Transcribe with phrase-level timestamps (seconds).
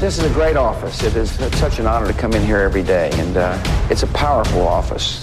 [0.00, 1.02] This is a great office.
[1.02, 3.58] It is such an honor to come in here every day, and uh,
[3.90, 5.20] it's a powerful office.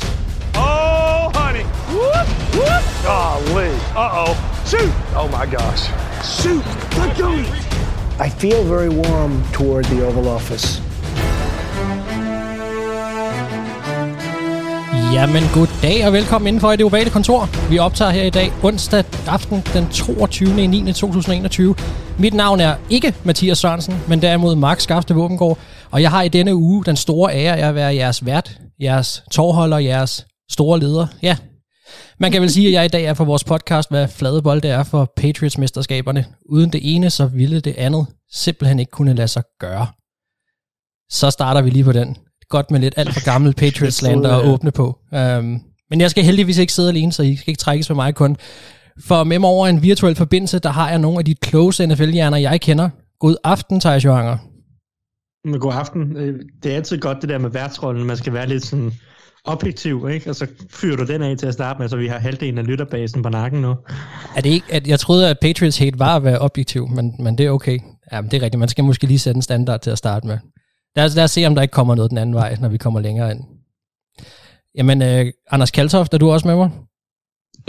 [0.53, 1.63] Oh, honey.
[1.95, 2.83] Whoop, whoop.
[3.05, 3.71] Golly.
[3.95, 4.35] Uh-oh.
[4.65, 4.91] Shoot.
[5.15, 5.87] Oh, my gosh.
[6.41, 6.65] Shoot.
[6.97, 7.31] Let go.
[8.19, 10.81] I feel very warm toward the Oval Office.
[15.13, 17.49] Jamen, god dag og velkommen indenfor i det ovale kontor.
[17.69, 20.67] Vi optager her i dag onsdag aften den 22.
[20.67, 20.93] 9.
[20.93, 21.75] 2021.
[22.19, 25.57] Mit navn er ikke Mathias Sørensen, men derimod Mark Skafte Våbengård,
[25.91, 29.23] og jeg har i denne uge den store ære af at være jeres vært, jeres
[29.31, 31.07] tårholder, jeres store leder.
[31.21, 31.37] Ja,
[32.19, 34.61] man kan vel sige, at jeg i dag er for vores podcast, hvad flade bold
[34.61, 36.25] det er for Patriots-mesterskaberne.
[36.49, 39.87] Uden det ene, så ville det andet simpelthen ikke kunne lade sig gøre.
[41.09, 42.17] Så starter vi lige på den.
[42.49, 44.99] Godt med lidt alt for gammel Patriots-lander at åbne på.
[45.11, 48.15] Um, men jeg skal heldigvis ikke sidde alene, så I skal ikke trækkes for mig
[48.15, 48.37] kun.
[49.03, 52.37] For med mig over en virtuel forbindelse, der har jeg nogle af de close NFL-hjerner,
[52.37, 52.89] jeg kender.
[53.19, 54.37] God aften, Thijs Johanger.
[55.59, 56.17] God aften.
[56.17, 58.07] Øh, det er altid godt det der med værtsrollen.
[58.07, 58.91] Man skal være lidt sådan
[59.43, 60.29] objektiv, ikke?
[60.29, 62.67] Og så fyrer du den af til at starte med, så vi har halvdelen af
[62.67, 63.75] lytterbasen på nakken nu.
[64.35, 67.37] Er det ikke, at jeg troede, at Patriots hate var at være objektiv, men, men
[67.37, 67.79] det er okay.
[68.11, 68.59] Ja, men det er rigtigt.
[68.59, 70.37] Man skal måske lige sætte en standard til at starte med.
[70.95, 72.77] Lad os, lad os se, om der ikke kommer noget den anden vej, når vi
[72.77, 73.43] kommer længere ind.
[74.75, 76.71] Jamen, øh, Anders Kaltoft, er du også med mig?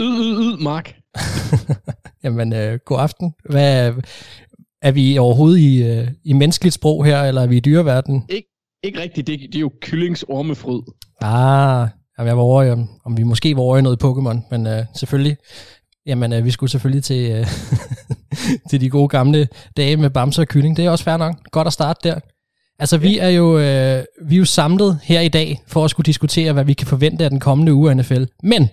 [0.01, 0.95] Yd, yd, yd, Mark.
[2.23, 3.33] Jamen, øh, god aften.
[3.49, 3.93] Hvad,
[4.81, 8.25] er vi overhovedet i, øh, i menneskeligt sprog her, eller er vi i dyreverden?
[8.29, 8.47] Ikke,
[8.83, 9.27] ikke rigtigt.
[9.27, 10.81] Det, det er jo kyllings ormefryd.
[11.21, 14.67] Ah, jamen jeg var over om, om vi måske var over i noget Pokémon, men
[14.67, 15.37] øh, selvfølgelig.
[16.05, 17.47] Jamen, øh, vi skulle selvfølgelig til, øh,
[18.69, 20.77] til de gode gamle dage med bamser og kylling.
[20.77, 21.35] Det er også fair nok.
[21.51, 22.19] Godt at starte der.
[22.79, 26.05] Altså, vi er jo øh, vi er jo samlet her i dag for at skulle
[26.05, 28.23] diskutere, hvad vi kan forvente af den kommende uge af NFL.
[28.43, 28.69] Men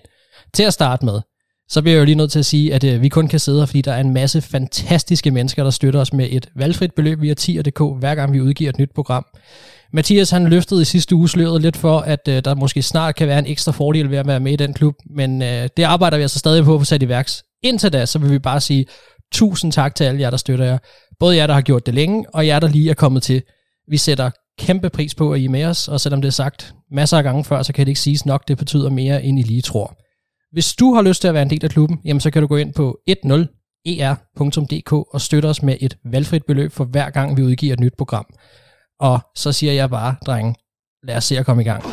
[0.53, 1.21] til at starte med,
[1.69, 3.59] så bliver jeg jo lige nødt til at sige, at øh, vi kun kan sidde
[3.59, 7.21] her, fordi der er en masse fantastiske mennesker, der støtter os med et valgfrit beløb
[7.21, 9.25] via tier.dk, hver gang vi udgiver et nyt program.
[9.93, 13.27] Mathias han løftede i sidste uge sløret lidt for, at øh, der måske snart kan
[13.27, 16.17] være en ekstra fordel ved at være med i den klub, men øh, det arbejder
[16.17, 17.43] vi altså stadig på at få sat i værks.
[17.63, 18.85] Indtil da, så vil vi bare sige
[19.33, 20.77] tusind tak til alle jer, der støtter jer.
[21.19, 23.41] Både jer, der har gjort det længe, og jer, der lige er kommet til.
[23.91, 26.73] Vi sætter kæmpe pris på, at I er med os, og selvom det er sagt
[26.91, 29.43] masser af gange før, så kan det ikke siges nok, det betyder mere, end I
[29.43, 30.04] lige tror.
[30.55, 32.47] Hvis du har lyst til at være en del af klubben, jamen så kan du
[32.47, 37.43] gå ind på 10er.dk og støtte os med et valgfrit beløb for hver gang, vi
[37.43, 38.25] udgiver et nyt program.
[38.99, 40.55] Og så siger jeg bare, drenge,
[41.03, 41.83] lad os se at komme i gang.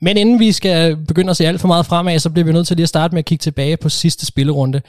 [0.00, 2.66] Men inden vi skal begynde at se alt for meget fremad, så bliver vi nødt
[2.66, 4.80] til lige at starte med at kigge tilbage på sidste spillerunde.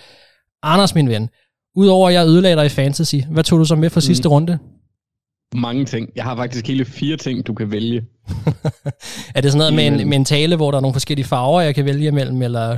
[0.63, 1.29] Anders, min ven,
[1.75, 4.31] udover at jeg ødelagde dig i fantasy, hvad tog du så med for sidste mm.
[4.31, 4.59] runde?
[5.55, 6.09] Mange ting.
[6.15, 8.05] Jeg har faktisk hele fire ting, du kan vælge.
[9.35, 11.61] er det sådan noget med en, med en tale, hvor der er nogle forskellige farver,
[11.61, 12.77] jeg kan vælge mellem, eller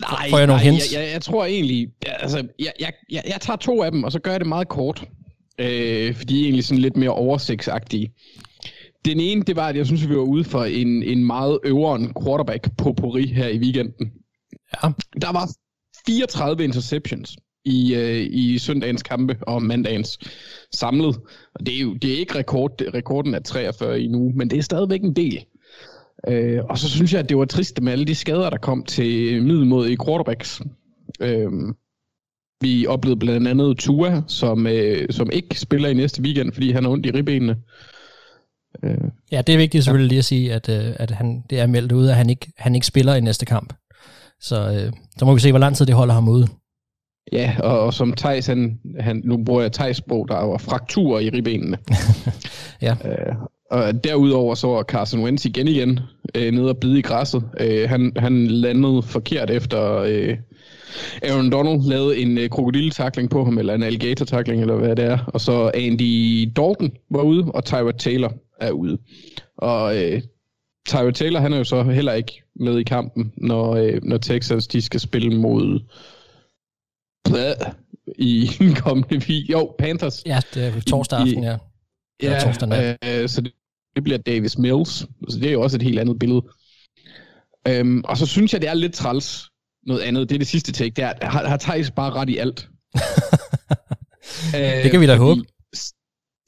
[0.00, 0.92] nej, får jeg nogle nej, hints?
[0.92, 4.12] Jeg, jeg, jeg tror egentlig, altså, jeg, jeg, jeg, jeg tager to af dem, og
[4.12, 5.04] så gør jeg det meget kort.
[5.58, 8.12] Øh, fordi de er egentlig sådan lidt mere oversigtsagtige.
[9.04, 12.12] Den ene, det var, at jeg synes, vi var ude for en, en meget øveren
[12.22, 14.10] quarterback på Pori her i weekenden.
[14.82, 14.88] Ja.
[15.20, 15.50] Der var
[16.06, 17.36] 34 interceptions
[17.68, 20.18] i, øh, i søndagens kampe og mandagens
[20.72, 21.16] samlet.
[21.54, 24.58] Og det er jo det er ikke rekord, rekorden er 43 i nu, men det
[24.58, 25.44] er stadigvæk en del.
[26.28, 28.84] Øh, og så synes jeg, at det var trist med alle de skader, der kom
[28.84, 30.62] til middelmodige quarterbacks.
[31.20, 31.50] Øh,
[32.60, 36.84] vi oplevede blandt andet Tua, som, øh, som ikke spiller i næste weekend, fordi han
[36.84, 37.56] har ondt i ribbenene.
[38.82, 41.66] Øh, ja, det er vigtigt selvfølgelig lige at sige, at, øh, at han, det er
[41.66, 43.74] meldt ud, at han ikke, han ikke spiller i næste kamp.
[44.40, 46.48] Så, øh, så må vi se, hvor lang tid det holder ham ude.
[47.32, 51.20] Ja, og, og som Thijs, han, han, nu bruger jeg Thijs sprog, der var frakturer
[51.20, 51.78] i ribbenene.
[52.82, 52.96] ja.
[53.04, 53.34] Øh,
[53.70, 56.00] og derudover så var Carson Wentz igen igen
[56.34, 57.42] øh, nede og bide i græsset.
[57.60, 60.36] Øh, han, han landede forkert efter øh,
[61.22, 65.18] Aaron Donald lavede en øh, krokodilletakling på ham, eller en alligator-takling, eller hvad det er.
[65.26, 68.98] Og så Andy Dalton var ude, og Tyrod Taylor er ude.
[69.56, 70.22] Og øh,
[70.88, 74.66] Tyrod Taylor, han er jo så heller ikke med i kampen, når, øh, når Texans
[74.66, 75.80] de skal spille mod
[78.18, 79.58] i den kommende video.
[79.58, 80.22] Jo, Panthers.
[80.26, 81.56] Ja, det er torsdag aften, ja.
[82.22, 83.52] Ja, torsdag øh, så det,
[83.96, 84.90] det bliver Davis Mills.
[85.28, 86.42] Så det er jo også et helt andet billede.
[87.68, 89.44] Øhm, og så synes jeg, det er lidt træls
[89.86, 90.28] noget andet.
[90.28, 90.90] Det er det sidste take.
[90.96, 92.68] Det er, har, har Thijs bare ret i alt?
[94.82, 95.40] det kan vi da øh, håbe.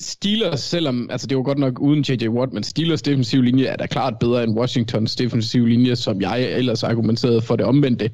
[0.02, 2.28] Steelers, selvom, altså det var godt nok uden J.J.
[2.28, 6.42] Watt, men Steelers defensiv linje er da klart bedre end Washingtons defensiv linje, som jeg
[6.42, 8.10] ellers argumenterede for det omvendte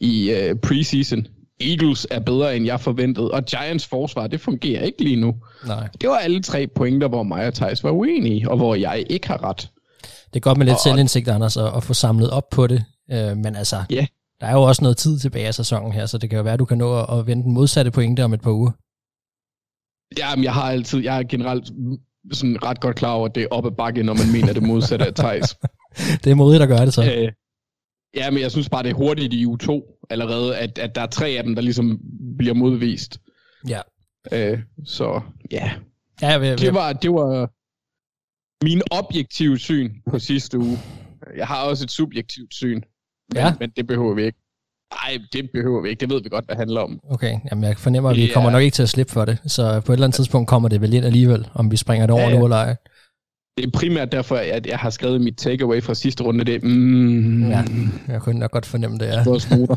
[0.00, 1.26] i uh, preseason.
[1.60, 5.34] Eagles er bedre, end jeg forventede, og Giants forsvar, det fungerer ikke lige nu.
[5.66, 5.88] Nej.
[6.00, 9.26] Det var alle tre pointer, hvor mig og Thijs var uenige, og hvor jeg ikke
[9.26, 9.70] har ret.
[10.02, 12.84] Det er godt med lidt og, selvindsigt, Anders, at, at få samlet op på det,
[13.12, 14.06] øh, men altså, ja.
[14.40, 16.54] der er jo også noget tid tilbage af sæsonen her, så det kan jo være,
[16.54, 18.70] at du kan nå at, at vende den modsatte pointe om et par uger.
[20.18, 21.64] Ja, men jeg har altid, jeg er generelt
[22.32, 24.62] sådan ret godt klar over, at det er op ad bakke, når man mener det
[24.62, 25.56] modsatte af Thijs.
[26.24, 27.04] det er modigt at gøre det så.
[27.04, 27.32] Øh,
[28.16, 31.00] ja, men jeg synes bare, det er hurtigt i u 2 allerede, at, at der
[31.00, 32.00] er tre af dem, der ligesom
[32.38, 33.20] bliver modvist.
[33.68, 33.80] Ja.
[34.32, 35.20] Øh, så
[35.52, 35.70] ja.
[36.22, 36.58] ja jeg jeg.
[36.60, 37.50] Det, var, det var
[38.64, 40.78] min objektive syn på sidste uge.
[41.36, 42.82] Jeg har også et subjektivt syn, men,
[43.36, 43.54] Ja.
[43.60, 44.38] men det behøver vi ikke.
[44.94, 46.00] Nej, det behøver vi ikke.
[46.00, 47.00] Det ved vi godt, hvad det handler om.
[47.10, 49.24] Okay, jamen jeg fornemmer, at vi Det kommer er- nok ikke til at slippe for
[49.24, 52.06] det, så på et eller andet tidspunkt kommer det vel ind alligevel, om vi springer
[52.06, 52.38] det over ja, ja.
[52.38, 52.76] nu eller ej.
[53.56, 56.44] Det er primært derfor, at jeg har skrevet mit takeaway fra sidste runde.
[56.44, 57.64] Det mm, Ja,
[58.08, 59.76] jeg kunne nok godt fornemme det, ja.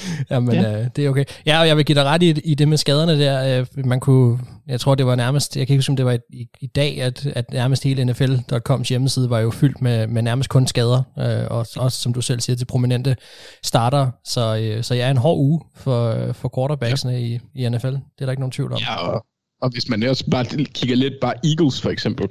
[0.30, 0.80] Jamen, ja.
[0.80, 1.24] øh, det er okay.
[1.46, 3.60] Ja, og jeg vil give dig ret i, i det med skaderne der.
[3.60, 6.12] Øh, man kunne, jeg tror, det var nærmest, jeg kan ikke huske, om det var
[6.12, 10.22] i, i, i dag, at, at nærmest hele NFL.coms hjemmeside var jo fyldt med, med
[10.22, 13.16] nærmest kun skader, øh, og også, som du selv siger, til prominente
[13.62, 14.10] starter.
[14.24, 17.18] Så, øh, så jeg er en hård uge for, for quarterbacksene ja.
[17.18, 17.86] i, i NFL.
[17.86, 18.78] Det er der ikke nogen tvivl om.
[18.78, 19.24] Ja, og,
[19.62, 22.28] og hvis man også bare kigger lidt, bare Eagles for eksempel.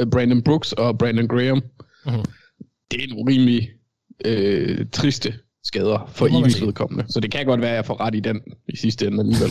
[0.00, 1.62] Øh, Brandon Brooks og Brandon Graham.
[2.06, 2.24] Mhm.
[2.90, 3.70] Det er en urimelig
[4.24, 5.34] øh, triste
[5.64, 7.04] skader for Eagles vedkommende.
[7.08, 9.50] Så det kan godt være, at jeg får ret i den i sidste ende alligevel.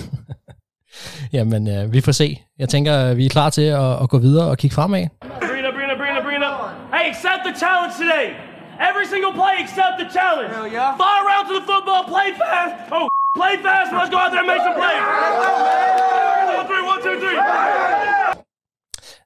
[1.37, 2.41] Jamen, øh, vi får se.
[2.59, 5.07] Jeg tænker, vi er klar til at, at gå videre og kigge fremad.
[6.19, 6.59] Up, bring it up.
[6.93, 8.25] Hey, accept the challenge today.
[8.89, 10.49] Every single play, accept the challenge.
[10.55, 10.97] Hell yeah.
[11.03, 12.73] Fire around to the football, play fast.
[12.95, 13.07] Oh,
[13.39, 13.87] play fast.
[13.97, 15.03] Let's go out there and make some plays.
[16.91, 17.37] One, two, three.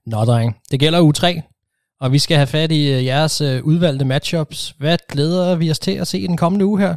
[0.06, 0.56] Nå, dreng.
[0.72, 1.42] Det gælder u 3,
[2.00, 4.76] og vi skal have fat i øh, jeres øh, udvalgte matchups.
[4.78, 6.96] Hvad glæder vi os til at se i den kommende uge her?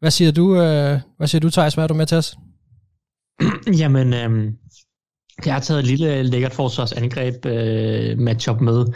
[0.00, 1.74] Hvad siger du, øh, hvad siger du Thijs?
[1.74, 2.36] Hvad er du med til os?
[3.80, 4.56] Jamen, øhm,
[5.46, 8.86] jeg har taget et lille øh, lækkert forsvarsangreb øh, matchup med.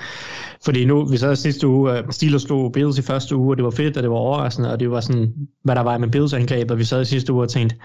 [0.64, 3.64] Fordi nu, vi sad sidste uge, øh, Steelers slog Bills i første uge, og det
[3.64, 5.32] var fedt, og det var overraskende, og det var sådan,
[5.64, 7.76] hvad der var med Bills angreb, og vi sad i sidste uge og tænkte,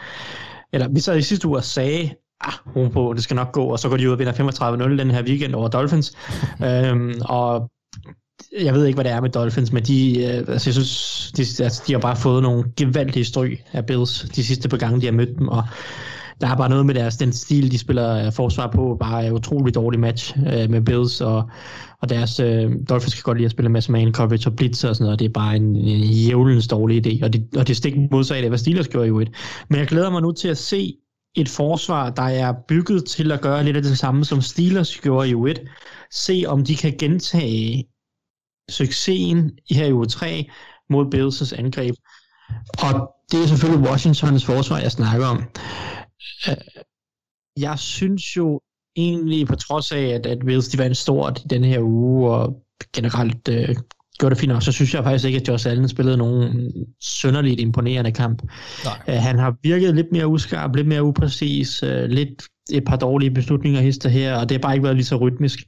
[0.73, 2.09] eller vi sad i sidste uge og sagde,
[2.43, 5.11] ah, på, det skal nok gå, og så går de ud og vinder 35-0 den
[5.11, 6.13] her weekend over Dolphins.
[6.65, 7.71] øhm, og
[8.61, 11.63] jeg ved ikke, hvad det er med Dolphins, men de, øh, altså, jeg synes, de,
[11.63, 15.05] altså, de har bare fået nogle gevaldige stryg af Bills de sidste par gange, de
[15.05, 15.63] har mødt dem, og
[16.41, 19.31] der er bare noget med deres, den stil, de spiller øh, forsvar på, bare er
[19.31, 21.49] utrolig dårlig match øh, med Bills, og,
[22.01, 24.95] og deres øh, Dolphins kan godt lide at spille med man coverage og blitz og
[24.95, 27.73] sådan noget, og det er bare en, en jævlens dårlig idé, og det, og det
[27.73, 29.29] er stik modsat af, hvad Steelers gjorde jo et.
[29.69, 30.95] Men jeg glæder mig nu til at se
[31.35, 35.29] et forsvar, der er bygget til at gøre lidt af det samme, som Steelers gjorde
[35.29, 35.67] i U1.
[36.11, 37.87] Se om de kan gentage
[38.69, 40.51] succesen i her i U3
[40.89, 41.95] mod Bills' angreb.
[42.83, 45.43] Og det er selvfølgelig Washingtons forsvar, jeg snakker om.
[46.49, 46.57] Øh,
[47.57, 48.61] jeg synes jo
[48.95, 52.63] egentlig, på trods af, at, at Bills de vandt stort i den her uge, og
[52.93, 53.75] generelt øh,
[54.19, 56.71] gjorde det fint nok, så synes jeg faktisk ikke, at Josh Allen spillede nogen
[57.01, 58.41] sønderligt imponerende kamp.
[58.85, 58.99] Nej.
[59.07, 63.31] Øh, han har virket lidt mere uskarp, lidt mere upræcis, øh, lidt et par dårlige
[63.31, 65.59] beslutninger hister her, og det har bare ikke været lige så rytmisk.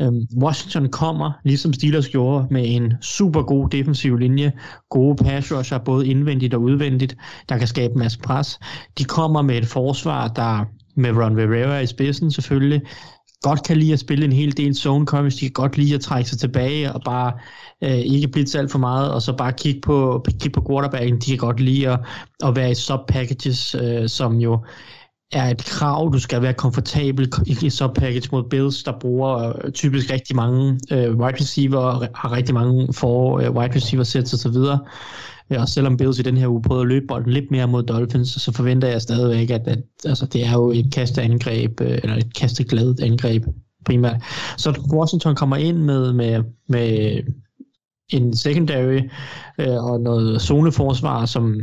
[0.00, 4.52] Øhm, Washington kommer, ligesom Steelers gjorde, med en super god defensiv linje,
[4.90, 7.16] gode pass rusher, både indvendigt og udvendigt,
[7.48, 8.58] der kan skabe en masse pres.
[8.98, 10.64] De kommer med et forsvar, der
[10.96, 12.82] med Ron Rivera i spidsen selvfølgelig,
[13.42, 16.00] godt kan lide at spille en hel del zone coverage, de kan godt lide at
[16.00, 17.32] trække sig tilbage og bare
[17.84, 21.30] øh, ikke blitse alt for meget, og så bare kigge på, kigge på quarterbacken, de
[21.30, 22.00] kan godt lide at,
[22.44, 24.64] at være i sub-packages, øh, som jo
[25.32, 30.10] er et krav, du skal være komfortabel i sub-package mod Bills, der bruger øh, typisk
[30.10, 34.78] rigtig mange øh, wide receiver, har rigtig mange for øh, wide receiver sets og
[35.50, 37.82] Ja, Og selvom Bills i den her uge prøvede at løbe bolden lidt mere mod
[37.82, 42.16] Dolphins, så forventer jeg stadigvæk, at, at altså, det er jo et kasteangreb, øh, eller
[42.16, 43.44] et kastegladet angreb
[43.84, 44.22] primært.
[44.56, 47.20] Så Washington kommer ind med, med, med
[48.08, 49.00] en secondary
[49.58, 51.60] øh, og noget zoneforsvar, som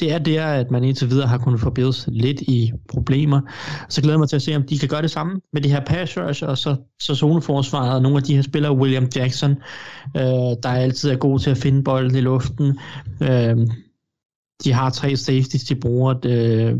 [0.00, 3.40] det er der, at man indtil videre har kunnet forbedres lidt i problemer.
[3.88, 5.68] Så glæder jeg mig til at se, om de kan gøre det samme med de
[5.68, 9.50] her pass rush, og så, så zoneforsvaret, og nogle af de her spillere, William Jackson,
[10.16, 10.22] øh,
[10.62, 12.78] der altid er god til at finde bolden i luften.
[13.22, 13.56] Øh,
[14.64, 16.74] de har tre safeties, de bruger øh,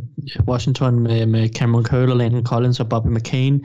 [0.48, 3.64] Washington med, med Cameron Curl, Landon Collins og Bobby McCain.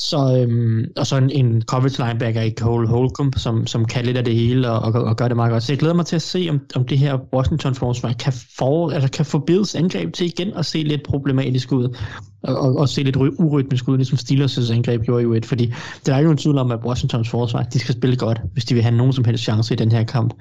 [0.00, 4.16] Så, øhm, og så en, en coverage linebacker i Cole Holcomb, som, som kan lidt
[4.16, 5.62] af det hele og, og, og gør det meget godt.
[5.62, 9.10] Så jeg glæder mig til at se, om, om det her Washington-forsvar kan, for, altså
[9.10, 11.96] kan få Bills angreb til igen at se lidt problematisk ud,
[12.42, 15.72] og, og, og se lidt urytmisk ud, ligesom Steelers' angreb gjorde jo et, fordi
[16.06, 18.74] der er ikke en tvivl om, at Washingtons forsvar, de skal spille godt, hvis de
[18.74, 20.34] vil have nogen som helst chance i den her kamp,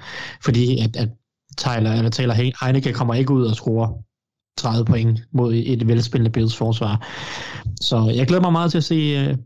[0.43, 1.09] fordi at, at
[1.57, 3.93] Tyler, eller Taylor Heineke kommer ikke ud og score
[4.57, 7.07] 30 point mod et velspillende Bills forsvar.
[7.81, 9.37] Så jeg glæder mig meget til at se, øh,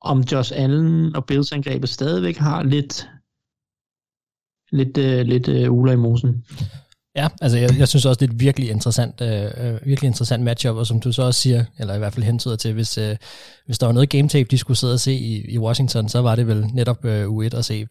[0.00, 3.08] om Josh Allen og Bills angrebet stadigvæk har lidt
[4.72, 6.44] lidt, øh, lidt øh, uler i mosen.
[7.16, 10.42] Ja, altså jeg, jeg synes også, det er et virkelig interessant, øh, øh, virkelig interessant
[10.42, 13.16] matchup, og som du så også siger, eller i hvert fald hentyder til, hvis, øh,
[13.66, 16.22] hvis der var noget game tape, de skulle sidde og se i, i Washington, så
[16.22, 17.86] var det vel netop øh, U1 at se,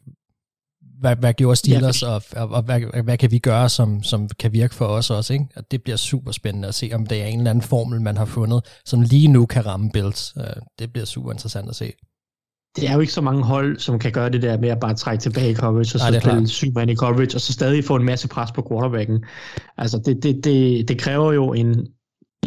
[0.99, 4.29] hvad, hvad gjorde Steelers, ja, og, og, og hvad, hvad kan vi gøre, som, som
[4.39, 5.45] kan virke for os også, ikke?
[5.55, 8.17] Og det bliver super spændende at se, om det er en eller anden formel, man
[8.17, 10.33] har fundet, som lige nu kan ramme Bills.
[10.37, 10.43] Øh,
[10.79, 11.91] det bliver super interessant at se.
[12.75, 14.93] Det er jo ikke så mange hold, som kan gøre det der med at bare
[14.93, 17.95] trække tilbage i coverage, og så spille syv mand i coverage, og så stadig få
[17.95, 19.25] en masse pres på quarterbacken.
[19.77, 21.87] Altså, det, det, det, det kræver jo en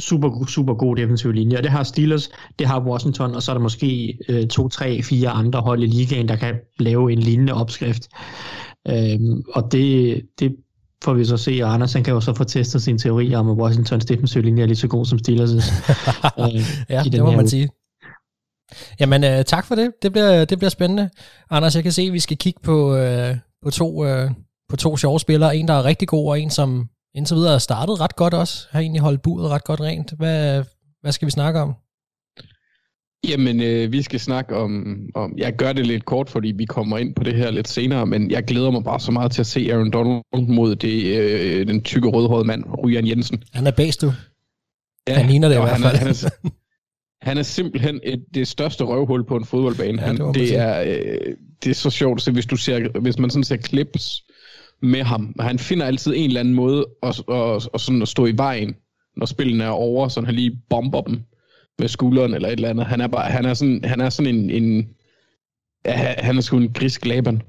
[0.00, 3.55] super, super god defensiv linje, og det har Steelers, det har Washington, og så er
[3.55, 7.55] der måske øh, to, tre, fire andre hold i ligaen, der kan lave en lignende
[7.55, 8.09] opskrift.
[8.88, 10.57] Øhm, og det, det
[11.05, 13.50] får vi så se, og Anders han kan jo så få testet sin teori om,
[13.50, 15.55] at Washingtons defensiv linje er lige så god som Steelers'
[16.38, 16.62] øh,
[16.97, 17.49] ja, det må man uge.
[17.49, 17.69] sige.
[19.00, 19.93] Jamen, øh, tak for det.
[20.02, 21.11] Det bliver, det bliver spændende.
[21.50, 24.31] Anders, jeg kan se, at vi skal kigge på, øh, på, to, øh,
[24.69, 25.57] på to sjove spillere.
[25.57, 28.67] En, der er rigtig god, og en, som indtil videre er startet ret godt også.
[28.71, 30.12] Har egentlig holdt budet ret godt rent.
[30.17, 30.65] Hvad,
[31.00, 31.75] hvad skal vi snakke om?
[33.29, 35.35] Jamen, øh, vi skal snakke om, om...
[35.38, 38.31] Jeg gør det lidt kort, fordi vi kommer ind på det her lidt senere, men
[38.31, 41.83] jeg glæder mig bare så meget til at se Aaron Donald mod det, øh, den
[41.83, 43.43] tykke rødhårede mand, Ryan Jensen.
[43.53, 44.12] Han er bedst, du.
[45.09, 45.83] Ja, han ligner det i hvert fald.
[45.85, 46.50] Han er, han er,
[47.23, 50.03] han er simpelthen et, det største røvhul på en fodboldbane.
[50.03, 51.35] Ja, han, det, det, er, øh,
[51.65, 54.23] det er så sjovt så hvis, du ser, hvis man sådan ser clips
[54.83, 55.35] med ham.
[55.41, 58.75] Han finder altid en eller anden måde at, at, at, sådan at stå i vejen,
[59.17, 61.21] når spillene er over, så han lige bomber dem
[61.79, 62.87] med skulderen eller et eller andet.
[62.87, 64.87] Han er, bare, han er sådan, han er sådan en, en
[65.87, 67.43] ja, han er sgu en grisk laban.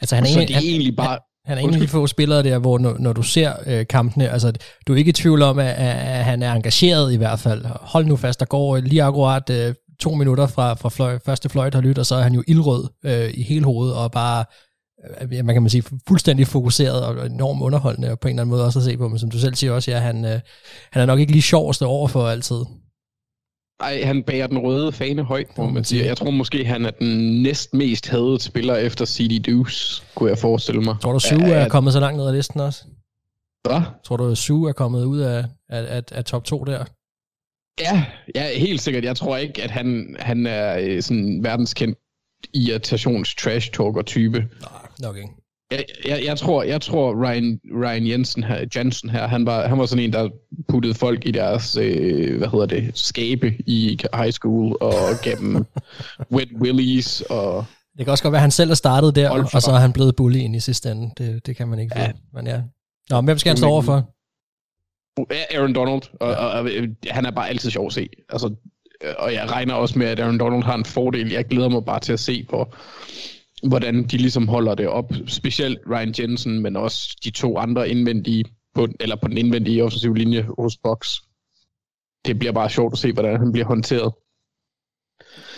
[0.00, 1.18] Altså han er, så det er han, egentlig bare...
[1.44, 4.28] Han er en af de få spillere der, hvor når, når du ser øh, kampene,
[4.28, 4.52] altså
[4.86, 7.64] du er ikke i tvivl om, at, at han er engageret i hvert fald.
[7.64, 11.74] Hold nu fast, der går lige akkurat øh, to minutter fra, fra fløj, første fløjt
[11.74, 14.44] har lyttet, og så er han jo ildrød øh, i hele hovedet, og bare,
[15.30, 18.64] man kan man sige, fuldstændig fokuseret og enormt underholdende, og på en eller anden måde
[18.64, 20.40] også at se på, men som du selv siger også, ja, han, øh,
[20.92, 22.64] han er nok ikke lige sjoveste over for altid.
[23.80, 26.04] Ej, han bærer den røde fane højt, må man sige.
[26.06, 30.38] Jeg tror måske, han er den næst mest hadede spiller efter CD Deuce, kunne jeg
[30.38, 30.96] forestille mig.
[31.02, 32.84] Tror du, Sue er, er kommet så langt ned ad listen også?
[33.68, 33.80] Hvad?
[34.04, 36.84] Tror du, Sue er kommet ud af, af, af, af top 2 der?
[37.80, 39.04] Ja, ja, helt sikkert.
[39.04, 41.98] Jeg tror ikke, at han, han er øh, sådan verdenskendt
[42.54, 44.38] irritations trash talker type.
[44.38, 45.28] Nej, nok ikke.
[45.70, 49.78] Jeg, jeg, jeg, tror, jeg tror Ryan, Ryan Jensen her, Jensen her, han var, han
[49.78, 50.28] var sådan en, der
[50.68, 55.66] puttede folk i deres, øh, hvad hedder det, skabe i high school, og gav dem
[56.34, 57.64] wet willies, og...
[57.98, 59.92] Det kan også godt være, at han selv er startet der, og så er han
[59.92, 61.10] blevet bully ind i sidste ende.
[61.18, 62.10] Det, det kan man ikke ja.
[62.34, 62.62] Men ja.
[63.10, 64.14] Nå, hvem skal han stå overfor?
[65.54, 66.70] Aaron Donald, og, og, og,
[67.10, 68.08] han er bare altid sjov at se.
[68.28, 68.54] Altså,
[69.18, 71.32] og jeg regner også med, at Aaron Donald har en fordel.
[71.32, 72.72] Jeg glæder mig bare til at se på,
[73.62, 75.12] hvordan de ligesom holder det op.
[75.26, 80.16] Specielt Ryan Jensen, men også de to andre indvendige, på, eller på den indvendige offensive
[80.16, 81.16] linje hos Box.
[82.26, 84.12] Det bliver bare sjovt at se, hvordan han bliver håndteret.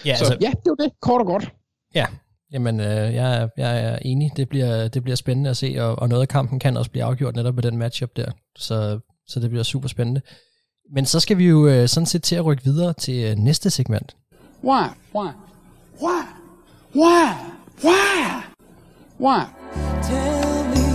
[0.05, 1.53] Ja, Så altså, ja, det var det, kort og godt.
[1.95, 2.07] Ja,
[2.53, 4.31] jamen øh, jeg, jeg er enig.
[4.37, 7.05] Det bliver, det bliver spændende at se, og, og noget af kampen kan også blive
[7.05, 8.33] afgjort netop med den matchup der.
[8.59, 10.21] Så, så det bliver super spændende.
[10.95, 13.71] Men så skal vi jo øh, sådan set til at rykke videre til øh, næste
[13.71, 14.17] segment.
[14.65, 14.87] Why?
[15.15, 15.29] Why?
[16.03, 16.23] Why?
[16.97, 17.60] Why?
[17.85, 18.43] Why?
[19.21, 19.41] Why?
[20.03, 20.87] Tell me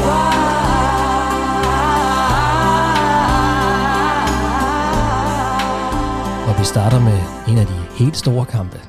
[0.00, 0.34] why.
[6.48, 7.18] Og vi starter med
[7.48, 8.80] en af de helt store kampe.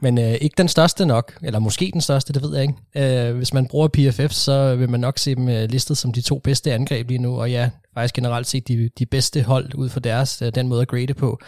[0.00, 3.28] Men øh, ikke den største nok, eller måske den største, det ved jeg ikke.
[3.28, 6.20] Øh, hvis man bruger PFF, så vil man nok se dem øh, listet som de
[6.20, 9.88] to bedste angreb lige nu, og ja, faktisk generelt set de, de bedste hold ud
[9.88, 11.38] fra deres, øh, den måde at grade på.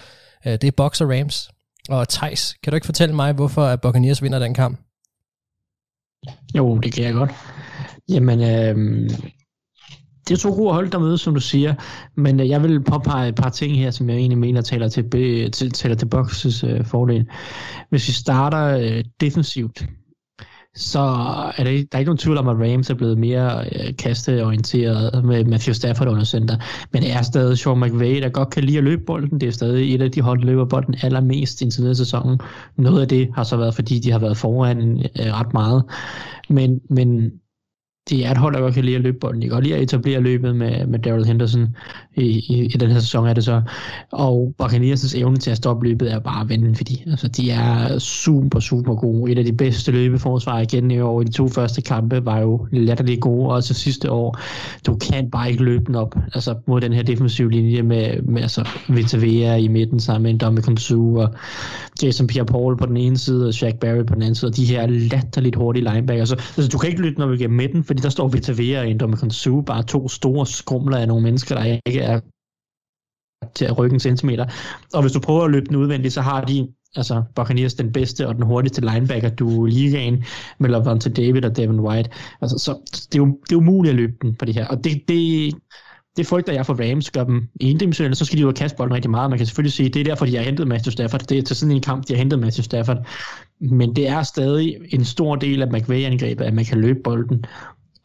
[0.46, 1.50] Øh, det er Boxer og Rams.
[1.88, 4.78] Og Thijs, kan du ikke fortælle mig, hvorfor at Buccaneers vinder den kamp?
[6.56, 7.30] Jo, det kan jeg godt.
[8.08, 9.10] Jamen, øh,
[10.28, 11.74] det er to gode hold, der mødes, som du siger,
[12.16, 15.10] men øh, jeg vil påpege et par ting her, som jeg egentlig mener taler til,
[15.50, 17.26] til, taler til Boxes øh, fordel.
[17.90, 19.86] Hvis vi starter øh, defensivt,
[20.74, 21.00] så
[21.56, 25.24] er det, der er ikke nogen tvivl om, at Rams er blevet mere øh, kasteorienteret
[25.24, 26.56] med Matthew Stafford under center.
[26.92, 29.40] Men det er stadig Sean McVay, der godt kan lide at løbe bolden.
[29.40, 32.40] Det er stadig et af de hold, der løber bolden allermest indtil videre sæsonen.
[32.76, 35.84] Noget af det har så været, fordi de har været foran øh, ret meget.
[36.48, 37.32] Men, men
[38.10, 39.42] det er et hold, der godt kan lide at løbe bolden.
[39.42, 41.76] De kan godt lide at etablere løbet med, med Daryl Henderson
[42.14, 43.62] i, i, i den her sæson er det så.
[44.12, 47.04] Og Buccaneers' evne til at stoppe løbet er bare vanvittig.
[47.06, 49.32] Altså, de er super, super gode.
[49.32, 51.20] Et af de bedste løbeforsvar igen i år.
[51.20, 54.38] I de to første kampe var jo latterligt gode, også sidste år.
[54.86, 58.42] Du kan bare ikke løbe den op altså, mod den her defensive linje med, med
[58.42, 61.34] altså, Vitavea i midten sammen med Dominican Sue og
[62.02, 64.48] Jason Pierre-Paul på den ene side og Shaq Barry på den anden side.
[64.48, 66.24] Og de her latterligt hurtige linebacker.
[66.24, 69.00] Så, altså, du kan ikke løbe den vi går midten, fordi der står Vitavia og
[69.00, 72.20] Dominican Sue, bare to store skrumler af nogle mennesker, der ikke er
[73.54, 74.46] til at rykke en centimeter.
[74.94, 78.28] Og hvis du prøver at løbe den udvendigt, så har de altså Buccaneers den bedste
[78.28, 80.24] og den hurtigste linebacker du ligaen
[80.58, 82.10] med Lavonte David og Devin White.
[82.40, 84.66] Altså, så det er, jo, det er umuligt at løbe den på det her.
[84.66, 85.54] Og det, det,
[86.18, 89.10] det frygter jeg for Rams gør dem endimensionelle, så skal de jo kaste bolden rigtig
[89.10, 89.30] meget.
[89.30, 91.20] Man kan selvfølgelig sige, det er derfor, de har hentet Matthew Stafford.
[91.20, 93.06] Det er til sådan en kamp, de har hentet Matthew Stafford.
[93.60, 97.44] Men det er stadig en stor del af McVay-angrebet, at man kan løbe bolden.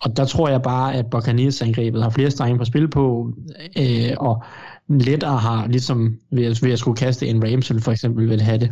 [0.01, 3.33] Og der tror jeg bare, at Buccaneers-angrebet har flere strenge på spil på,
[3.77, 4.43] øh, og
[4.89, 8.57] lettere har, ligesom ved at, ved at skulle kaste en Rams, for eksempel vil have
[8.57, 8.71] det.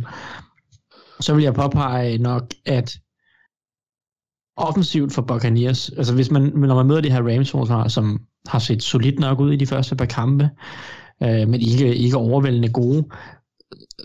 [1.20, 2.96] Så vil jeg påpege nok, at
[4.56, 8.58] offensivt for Buccaneers, altså hvis man, når man møder de her Rams forsvar, som har
[8.58, 10.50] set solidt nok ud i de første par kampe,
[11.22, 13.04] øh, men ikke, ikke overvældende gode,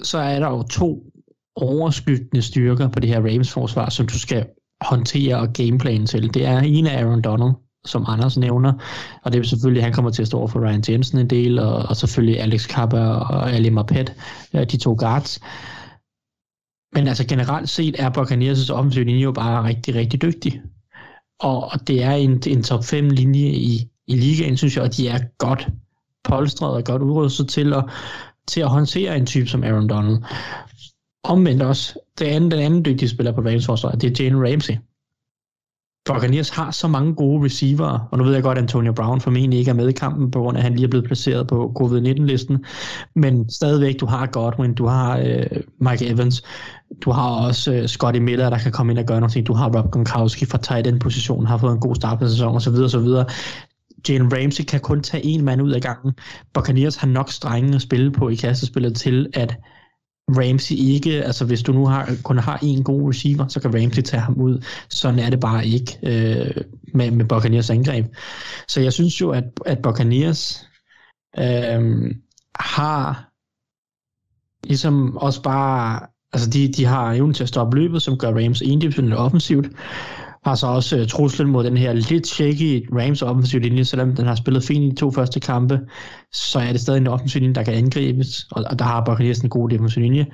[0.03, 1.03] så er der jo to
[1.55, 4.45] overskyggende styrker på det her Ravens-forsvar, som du skal
[4.81, 6.33] håndtere og gameplan til.
[6.33, 7.53] Det er en af Aaron Donald,
[7.85, 8.73] som Anders nævner,
[9.23, 11.59] og det er selvfølgelig, han kommer til at stå over for Ryan Jensen en del,
[11.59, 14.13] og, og selvfølgelig Alex Kappa og Ali Marpet,
[14.53, 15.39] øh, de to guards.
[16.93, 20.61] Men altså generelt set er Buccaneers' offensiv linje jo bare rigtig, rigtig dygtig.
[21.39, 24.97] Og, og det er en, en top 5 linje i, i ligaen, synes jeg, og
[24.97, 25.67] de er godt
[26.23, 27.83] polstret og godt udrustet til at,
[28.47, 30.17] til at håndtere en type som Aaron Donald.
[31.23, 34.73] Omvendt også, det anden, den anden dygtige spiller på Ravens forsvar, det er Jalen Ramsey.
[36.07, 39.59] Buccaneers har så mange gode receiver, og nu ved jeg godt, at Antonio Brown formentlig
[39.59, 41.71] ikke er med i kampen, på grund af, at han lige er blevet placeret på
[41.79, 42.65] covid-19-listen,
[43.15, 45.45] men stadigvæk, du har Godwin, du har øh,
[45.81, 46.43] Mike Evans,
[47.01, 49.69] du har også øh, Scotty Miller, der kan komme ind og gøre noget, du har
[49.77, 52.73] Rob Gronkowski fra tight end positionen, har fået en god start på sæsonen, osv.
[52.73, 53.07] osv.
[54.09, 56.13] Jalen Ramsey kan kun tage en mand ud af gangen.
[56.53, 59.57] Buccaneers har nok strenge at spille på i kastespillet til, at
[60.29, 64.01] Ramsey ikke, altså hvis du nu har, kun har en god receiver, så kan Ramsey
[64.01, 64.63] tage ham ud.
[64.89, 66.63] Sådan er det bare ikke øh,
[66.93, 68.05] med, med Buccaneers angreb.
[68.67, 70.67] Så jeg synes jo, at, at Buccaneers
[71.39, 72.15] øh,
[72.59, 73.29] har
[74.63, 78.61] ligesom også bare, altså de, de har evnen til at stoppe løbet, som gør Rams
[78.61, 79.67] individuelt offensivt,
[80.47, 84.25] har så også øh, truslen mod den her lidt shaky Rams offensiv linje, selvom den
[84.25, 85.79] har spillet fint i de to første kampe,
[86.33, 89.39] så er det stadig en offensiv linje, der kan angribes, og, og der har Buccaneers
[89.39, 90.25] en god defensiv linje.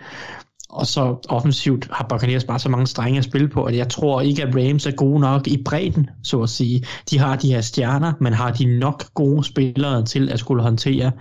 [0.70, 4.22] Og så offensivt har Buccaneers bare så mange strenge at spille på, at jeg tror
[4.22, 6.84] ikke, at Rams er gode nok i bredden, så at sige.
[7.10, 11.12] De har de her stjerner, men har de nok gode spillere til at skulle håndtere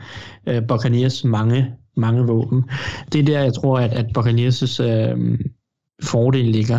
[0.49, 2.65] øh, Buccaneers mange, mange våben.
[3.13, 5.39] Det er der, jeg tror, at, at Buccaneers' øh,
[6.03, 6.79] fordel ligger.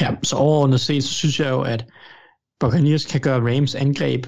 [0.00, 1.86] Ja, så overordnet set, så synes jeg jo, at
[2.60, 4.26] Buccaneers kan gøre Rams angreb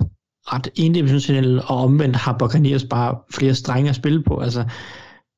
[0.52, 4.38] ret individuelle, og omvendt har Buccaneers bare flere strenge at spille på.
[4.38, 4.64] Altså,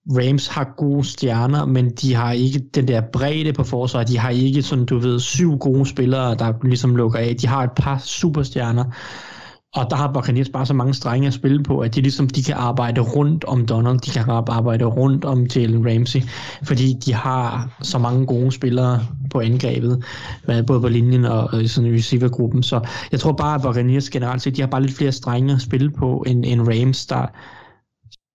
[0.08, 4.08] Rams har gode stjerner, men de har ikke den der bredde på forsvaret.
[4.08, 7.36] De har ikke sådan, du ved, syv gode spillere, der ligesom lukker af.
[7.36, 8.84] De har et par superstjerner,
[9.74, 12.42] og der har Buccaneers bare så mange strenge at spille på, at de ligesom de
[12.42, 16.20] kan arbejde rundt om Donald, de kan arbejde rundt om Jalen Ramsey,
[16.62, 20.04] fordi de har så mange gode spillere på angrebet,
[20.66, 22.62] både på linjen og i sådan receivergruppen.
[22.62, 25.62] Så jeg tror bare, at Buccaneers generelt set, de har bare lidt flere strenge at
[25.62, 27.26] spille på, end, end Rams, der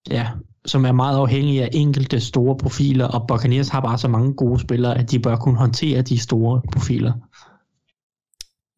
[0.10, 0.28] ja,
[0.66, 4.60] som er meget afhængige af enkelte store profiler, og Buccaneers har bare så mange gode
[4.60, 7.14] spillere, at de bør kunne håndtere de store profiler.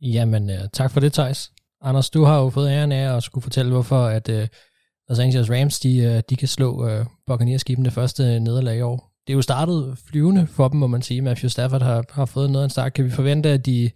[0.02, 1.52] Jamen, øh, tak for det, Thijs.
[1.82, 4.48] Anders, du har jo fået æren af at skulle fortælle, hvorfor at uh,
[5.10, 9.13] Los Angeles Rams, de, uh, de kan slå uh, Buccaneers-skibene det første nederlag i år.
[9.28, 11.22] Det er jo startet flyvende for dem, må man sige.
[11.22, 12.94] Matthew Stafford har, har fået noget af en start.
[12.94, 13.90] Kan vi forvente, at de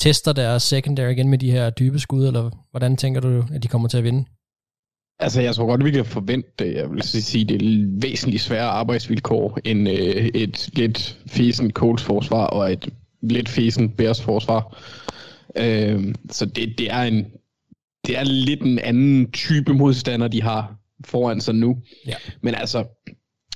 [0.00, 3.68] tester deres secondary igen med de her dybe skud, eller hvordan tænker du, at de
[3.68, 4.24] kommer til at vinde?
[5.18, 6.74] Altså, jeg tror godt, vi kan forvente, det.
[6.74, 12.46] jeg vil sige, det er væsentligt sværere arbejdsvilkår end øh, et lidt fesen Colts forsvar
[12.46, 12.88] og et
[13.22, 14.78] lidt fesen Bears forsvar.
[15.56, 17.26] Øh, så det, det er en
[18.06, 21.76] det er lidt en anden type modstander, de har foran sig nu.
[22.06, 22.14] Ja.
[22.40, 22.84] Men altså,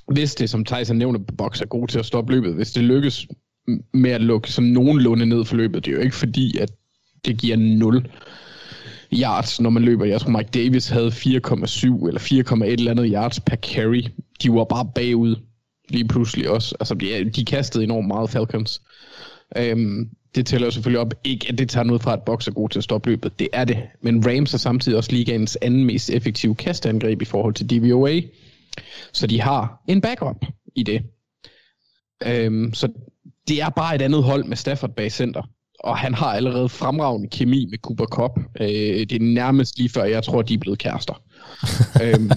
[0.07, 3.27] hvis det, som Tyson nævner, Box er god til at stoppe løbet, hvis det lykkes
[3.93, 6.71] med at lukke sådan nogenlunde ned for løbet, det er jo ikke fordi, at
[7.25, 8.07] det giver 0
[9.13, 10.05] yards, når man løber.
[10.05, 14.03] Jeg tror, Mike Davis havde 4,7 eller 4,1 eller andet yards per carry.
[14.43, 15.35] De var bare bagud
[15.89, 16.75] lige pludselig også.
[16.79, 18.81] Altså, de, de kastede enormt meget Falcons.
[19.57, 21.13] Øhm, det tæller jo selvfølgelig op.
[21.23, 23.39] Ikke, at det tager noget fra, at Box er god til at stoppe løbet.
[23.39, 23.77] Det er det.
[24.01, 28.21] Men Rams er samtidig også ligaens anden mest effektive kastangreb i forhold til DVOA.
[29.13, 31.01] Så de har en backup i det.
[32.25, 32.87] Øhm, så
[33.47, 35.41] det er bare et andet hold med Stafford bag center.
[35.79, 38.39] Og han har allerede fremragende kemi med Cooper Cup.
[38.59, 41.21] Øh, det er nærmest lige før, jeg tror, de er blevet kærester.
[42.03, 42.31] øhm,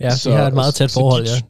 [0.00, 1.40] ja, så, de har et meget tæt forhold, de, ja.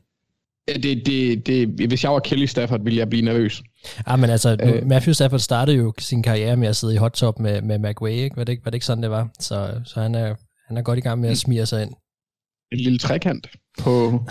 [0.68, 3.62] Det, det, det, hvis jeg var Kelly Stafford, ville jeg blive nervøs.
[4.08, 6.96] Ja, men altså, nu, øh, Matthew Stafford startede jo sin karriere med at sidde i
[6.96, 8.36] hot top med, med McWay, ikke?
[8.36, 8.64] Var, det ikke?
[8.64, 9.28] var det ikke sådan, det var?
[9.40, 10.34] Så, så han, er,
[10.68, 11.90] han er godt i gang med at smire sig ind.
[12.72, 13.46] En lille trekant
[13.78, 14.24] på,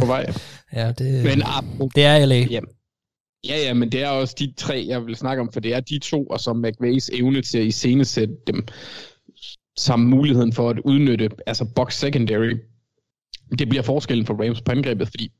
[0.00, 0.32] på vej.
[0.76, 1.42] ja, det, men,
[1.94, 2.36] det er LA.
[2.36, 2.60] Ja,
[3.48, 5.80] ja, ja, men det er også de tre, jeg vil snakke om, for det er
[5.80, 8.66] de to, og så McVays evne til at iscenesætte dem,
[9.78, 12.52] samt muligheden for at udnytte, altså box secondary,
[13.58, 15.32] det bliver forskellen for Rams på angrebet, fordi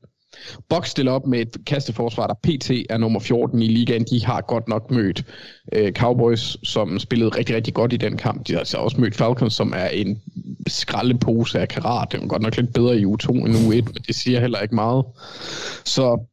[0.69, 4.05] Box stiller op med et kasteforsvar, der PT er nummer 14 i ligaen.
[4.11, 5.25] De har godt nok mødt
[5.73, 8.47] øh, Cowboys, som spillede rigtig, rigtig godt i den kamp.
[8.47, 10.21] De har altså også mødt Falcons, som er en
[10.67, 12.11] skraldepose af karat.
[12.11, 14.75] Det er godt nok lidt bedre i U2 end U1, men det siger heller ikke
[14.75, 15.05] meget.
[15.85, 16.25] Så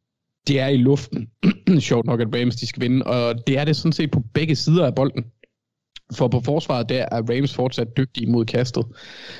[0.46, 1.28] det er i luften.
[1.80, 4.56] Sjovt nok, at Rams de skal vinde, og det er det sådan set på begge
[4.56, 5.24] sider af bolden.
[6.12, 8.86] For på forsvaret der er Rams fortsat dygtige mod kastet,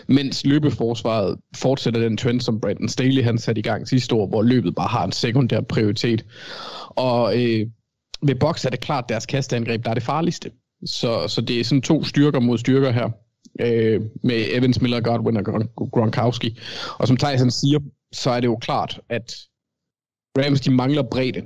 [0.09, 4.43] mens løbeforsvaret fortsætter den trend, som Brandon Staley han satte i gang sidste år, hvor
[4.43, 6.25] løbet bare har en sekundær prioritet.
[6.89, 7.67] Og øh,
[8.23, 10.51] ved boks er det klart, deres kastangreb, der er det farligste.
[10.87, 13.11] Så, så det er sådan to styrker mod styrker her,
[13.61, 15.45] øh, med Evans, Miller, Godwin og
[15.93, 16.59] Gronkowski.
[16.99, 17.81] Og som Tyson siger,
[18.13, 19.37] så er det jo klart, at
[20.39, 21.43] Rams de mangler bredde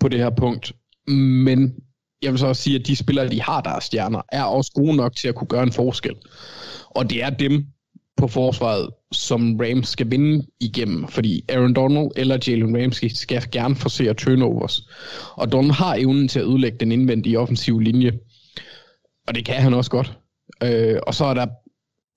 [0.00, 0.72] på det her punkt.
[1.46, 1.74] Men
[2.22, 4.96] jeg vil så også sige, at de spillere, de har deres stjerner, er også gode
[4.96, 6.14] nok til at kunne gøre en forskel.
[6.90, 7.66] Og det er dem
[8.16, 13.76] på forsvaret, som Rams skal vinde igennem, fordi Aaron Donald eller Jalen Ramsey skal gerne
[13.76, 14.88] forsere turnovers.
[15.32, 18.12] Og Donald har evnen til at udlægge den indvendige offensive linje,
[19.28, 20.18] og det kan han også godt.
[20.62, 21.46] Øh, og så er der,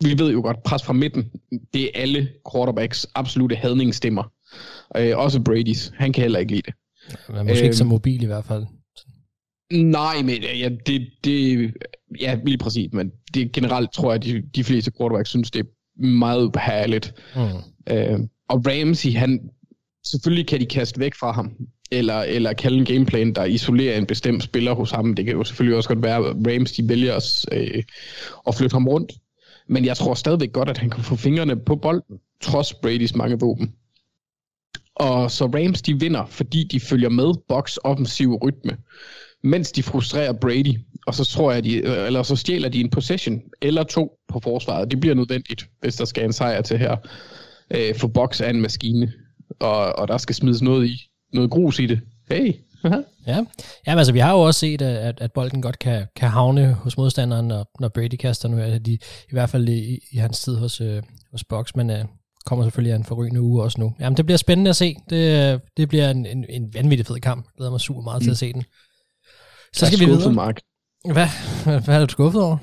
[0.08, 1.32] vi ved jo godt, pres fra midten,
[1.74, 4.24] det er alle quarterbacks absolute hadningsstemmer.
[4.98, 6.74] Øh, også Brady's, han kan heller ikke lide det.
[7.30, 8.66] Men måske øh, ikke så mobil i hvert fald.
[9.72, 11.74] Nej, men ja, det, det,
[12.20, 15.60] ja, lige præcis, men det generelt tror jeg, at de, de fleste quarterbacks synes, det
[15.60, 17.14] er meget ubehageligt.
[17.36, 17.94] Mm.
[17.94, 19.50] Øh, og Ramsey, han,
[20.06, 21.52] selvfølgelig kan de kaste væk fra ham,
[21.92, 25.14] eller, eller kalde en gameplan, der isolerer en bestemt spiller hos ham.
[25.14, 27.84] Det kan jo selvfølgelig også godt være, at Rams de vælger at, øh,
[28.48, 29.12] at flytte ham rundt.
[29.68, 33.40] Men jeg tror stadigvæk godt, at han kan få fingrene på bolden, trods Bradys mange
[33.40, 33.74] våben.
[34.96, 38.78] Og så Rams de vinder, fordi de følger med box offensiv rytme
[39.44, 43.42] mens de frustrerer Brady, og så tror jeg, de, eller så stjæler de en possession
[43.62, 44.92] eller to på forsvaret.
[44.92, 46.98] Det bliver nødvendigt, hvis der skal en sejr til her.
[47.76, 49.12] Øh, for box er en maskine,
[49.60, 50.98] og, og der skal smides noget i,
[51.34, 52.00] noget grus i det.
[52.32, 52.54] Hey,
[53.28, 53.46] ja,
[53.88, 56.98] Jamen, altså, vi har jo også set, at, at bolden godt kan, kan havne hos
[56.98, 58.58] modstanderen, når, når Brady kaster nu.
[58.58, 62.06] Altså, de, I hvert fald i, i hans tid hos, øh, hos Box, men øh,
[62.46, 63.94] kommer selvfølgelig af en forrygende uge også nu.
[64.00, 64.96] Jamen, det bliver spændende at se.
[65.10, 67.46] Det, det bliver en, en, en vanvittig fed kamp.
[67.46, 68.24] Jeg glæder mig super meget mm.
[68.24, 68.64] til at se den.
[69.76, 70.34] Så skal vi videre.
[70.34, 70.60] Mark.
[71.14, 71.28] Hvad?
[71.86, 72.58] Hvad er du skuffet over?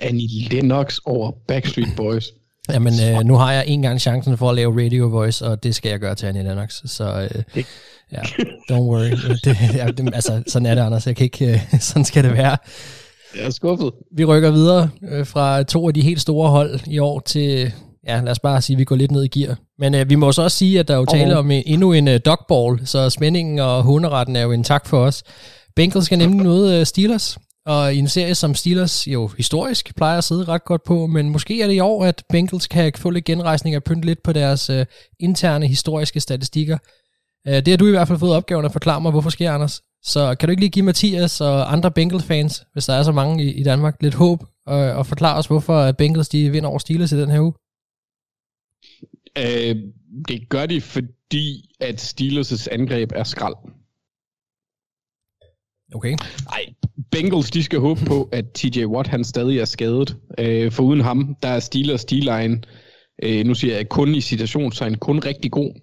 [0.00, 2.24] Annie Lennox over Backstreet Boys.
[2.72, 5.74] Jamen, øh, nu har jeg en gang chancen for at lave radio voice, og det
[5.74, 6.80] skal jeg gøre til Annie Lennox.
[6.86, 7.64] Så øh,
[8.12, 8.20] ja,
[8.72, 9.10] don't worry.
[9.44, 11.06] Det, ja, det, altså, sådan er det, Anders.
[11.06, 12.56] Jeg kan ikke, øh, sådan skal det være.
[13.36, 13.90] Jeg er skuffet.
[14.16, 17.72] Vi rykker videre øh, fra to af de helt store hold i år til,
[18.06, 19.56] ja, lad os bare sige, at vi går lidt ned i gear.
[19.78, 21.92] Men øh, vi må også også sige, at der er jo tale om øh, endnu
[21.92, 25.22] en øh, dogball, så spændingen og hunderetten er jo en tak for os.
[25.76, 30.18] Bengals skal nemlig møde øh, Steelers, og i en serie, som Steelers jo historisk plejer
[30.18, 33.10] at sidde ret godt på, men måske er det i år, at Bengals kan få
[33.10, 34.86] lidt genrejsning og pynte lidt på deres øh,
[35.20, 36.78] interne historiske statistikker.
[37.48, 39.82] Uh, det har du i hvert fald fået opgaven at forklare mig, hvorfor sker, Anders.
[40.02, 43.44] Så kan du ikke lige give Mathias og andre Bengals-fans, hvis der er så mange
[43.44, 47.12] i, i Danmark, lidt håb, og, og forklare os, hvorfor Bengals de vinder over Steelers
[47.12, 47.52] i den her uge?
[49.38, 49.76] Øh,
[50.28, 53.54] det gør de, fordi at Steelers' angreb er skrald.
[55.94, 56.16] Okay.
[56.52, 56.64] Ej,
[57.10, 60.16] Bengals, de skal håbe på, at TJ Watt, han stadig er skadet.
[60.38, 62.62] Øh, for uden ham, der er Steelers D-line,
[63.22, 65.74] øh, nu siger jeg kun i citationstegn, kun rigtig god.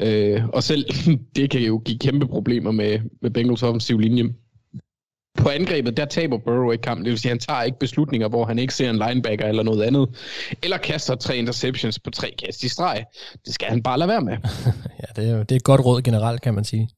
[0.00, 0.84] Øh, og selv
[1.36, 4.24] det kan jo give kæmpe problemer med, med Bengals offensiv linje.
[5.36, 7.04] På angrebet, der taber Burrow ikke kampen.
[7.04, 9.62] Det vil sige, at han tager ikke beslutninger, hvor han ikke ser en linebacker eller
[9.62, 10.08] noget andet.
[10.62, 13.04] Eller kaster tre interceptions på tre kast i streg.
[13.46, 14.36] Det skal han bare lade være med.
[15.02, 16.88] ja, det er, det er et godt råd generelt, kan man sige.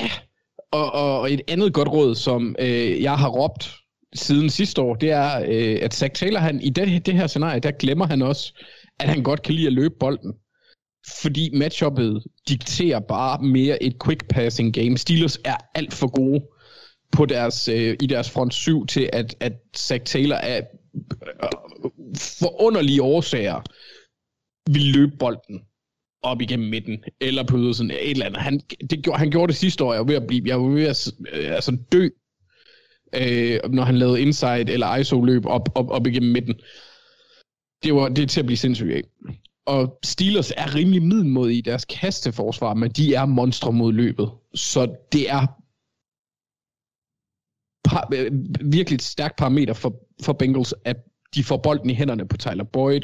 [0.00, 0.10] Ja,
[0.72, 3.76] og, og et andet godt råd, som øh, jeg har råbt
[4.14, 7.60] siden sidste år, det er, øh, at Zach Taylor, han, i det, det her scenarie,
[7.60, 8.54] der glemmer han også,
[9.00, 10.32] at han godt kan lide at løbe bolden.
[11.22, 14.98] fordi matchuppet dikterer bare mere et quick passing game.
[14.98, 16.44] Steelers er alt for gode
[17.12, 20.62] på deres, øh, i deres front 7 til, at, at Zach Taylor er øh,
[21.44, 21.50] øh
[22.16, 23.60] for underlige årsager
[24.70, 25.60] vil løbe bolden
[26.22, 28.40] op igennem midten, eller på sådan et eller andet.
[28.40, 30.68] Han, det gjorde, han gjorde det sidste år, jeg var ved at blive, jeg var
[30.68, 32.08] ved at øh, altså dø,
[33.14, 36.54] øh, når han lavede inside eller ISO-løb op, op, op igennem midten.
[37.82, 39.02] Det, var, det er til at blive sindssygt af.
[39.66, 44.30] Og Steelers er rimelig middelmod i deres kasteforsvar, men de er monstre mod løbet.
[44.54, 45.46] Så det er
[47.84, 48.30] par, øh,
[48.72, 50.96] virkelig et stærkt parameter for, for Bengals, at
[51.34, 53.00] de får bolden i hænderne på Tyler Boyd,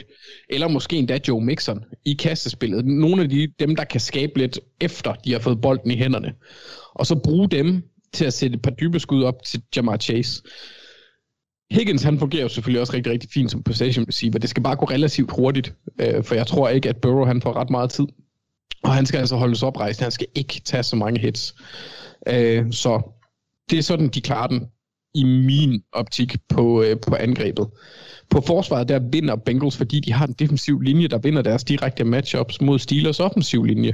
[0.50, 2.84] eller måske endda Joe Mixon i kastespillet.
[2.84, 6.32] Nogle af de, dem, der kan skabe lidt efter, de har fået bolden i hænderne.
[6.94, 10.42] Og så bruge dem til at sætte et par dybe skud op til Jamar Chase.
[11.70, 14.38] Higgins, han fungerer jo selvfølgelig også rigtig, rigtig fint som possession receiver.
[14.38, 17.52] Det skal bare gå relativt hurtigt, øh, for jeg tror ikke, at Burrow han får
[17.52, 18.06] ret meget tid.
[18.82, 20.00] Og han skal altså holdes oprejst.
[20.00, 21.54] Han skal ikke tage så mange hits.
[22.28, 23.02] Øh, så
[23.70, 24.66] det er sådan, de klarer den
[25.18, 27.66] i min optik på, øh, på angrebet.
[28.30, 32.04] På forsvaret, der vinder Bengals, fordi de har en defensiv linje, der vinder deres direkte
[32.04, 33.92] matchups mod Steelers offensiv linje.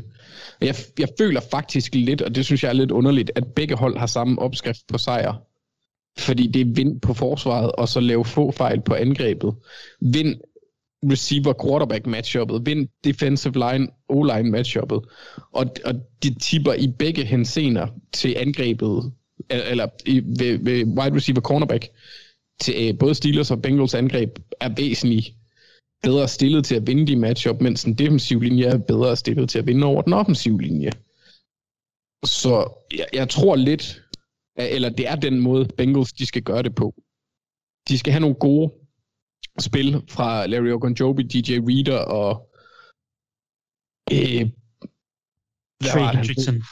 [0.60, 3.76] Og Jeg, jeg føler faktisk lidt, og det synes jeg er lidt underligt, at begge
[3.76, 5.34] hold har samme opskrift på sejr.
[6.18, 9.54] Fordi det er vind på forsvaret, og så lave få fejl på angrebet.
[10.00, 10.34] Vind
[11.10, 15.00] receiver quarterback matchuppet, vind defensive line O-line matchuppet,
[15.52, 19.12] og, og de tipper i begge hensener til angrebet,
[19.50, 21.88] eller i, ved, ved wide receiver cornerback,
[22.60, 25.34] til øh, både Steelers og Bengals angreb er væsentligt
[26.02, 29.58] bedre stillet til at vinde de matchup, mens den defensive linje er bedre stillet til
[29.58, 30.90] at vinde over den offensive linje.
[32.24, 34.02] Så jeg, jeg tror lidt,
[34.56, 36.94] eller det er den måde, Bengals de skal gøre det på.
[37.88, 38.72] De skal have nogle gode
[39.58, 42.50] spil fra Larry Ogunjobi, DJ Reader og
[44.12, 44.50] øh,
[45.84, 46.62] Trey Hendrickson.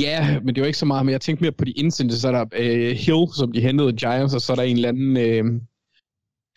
[0.00, 2.28] Ja, men det var ikke så meget, men jeg tænkte mere på de indsendte, så
[2.28, 5.16] er der øh, Hill, som de hentede Giants, og så er der en eller anden
[5.16, 5.44] øh,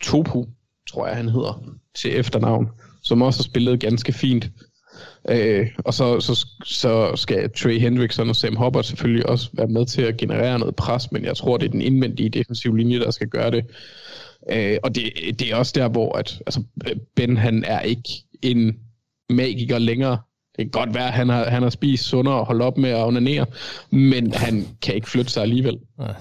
[0.03, 0.45] Topu,
[0.89, 1.63] tror jeg han hedder,
[1.95, 2.67] til efternavn,
[3.03, 4.51] som også har spillet ganske fint.
[5.29, 9.85] Øh, og så, så, så skal Trey Hendrickson og Sam Hubbard selvfølgelig også være med
[9.85, 13.11] til at generere noget pres, men jeg tror, det er den indvendige defensive linje, der
[13.11, 13.65] skal gøre det.
[14.51, 16.63] Øh, og det, det er også der, hvor at, altså,
[17.15, 18.09] Ben han er ikke
[18.41, 18.79] en
[19.29, 20.17] magiker længere.
[20.57, 22.89] Det kan godt være, at han har, han har spist sundere og holdt op med
[22.89, 23.45] at onanere,
[23.91, 25.79] men han kan ikke flytte sig alligevel.
[25.99, 26.13] Ja.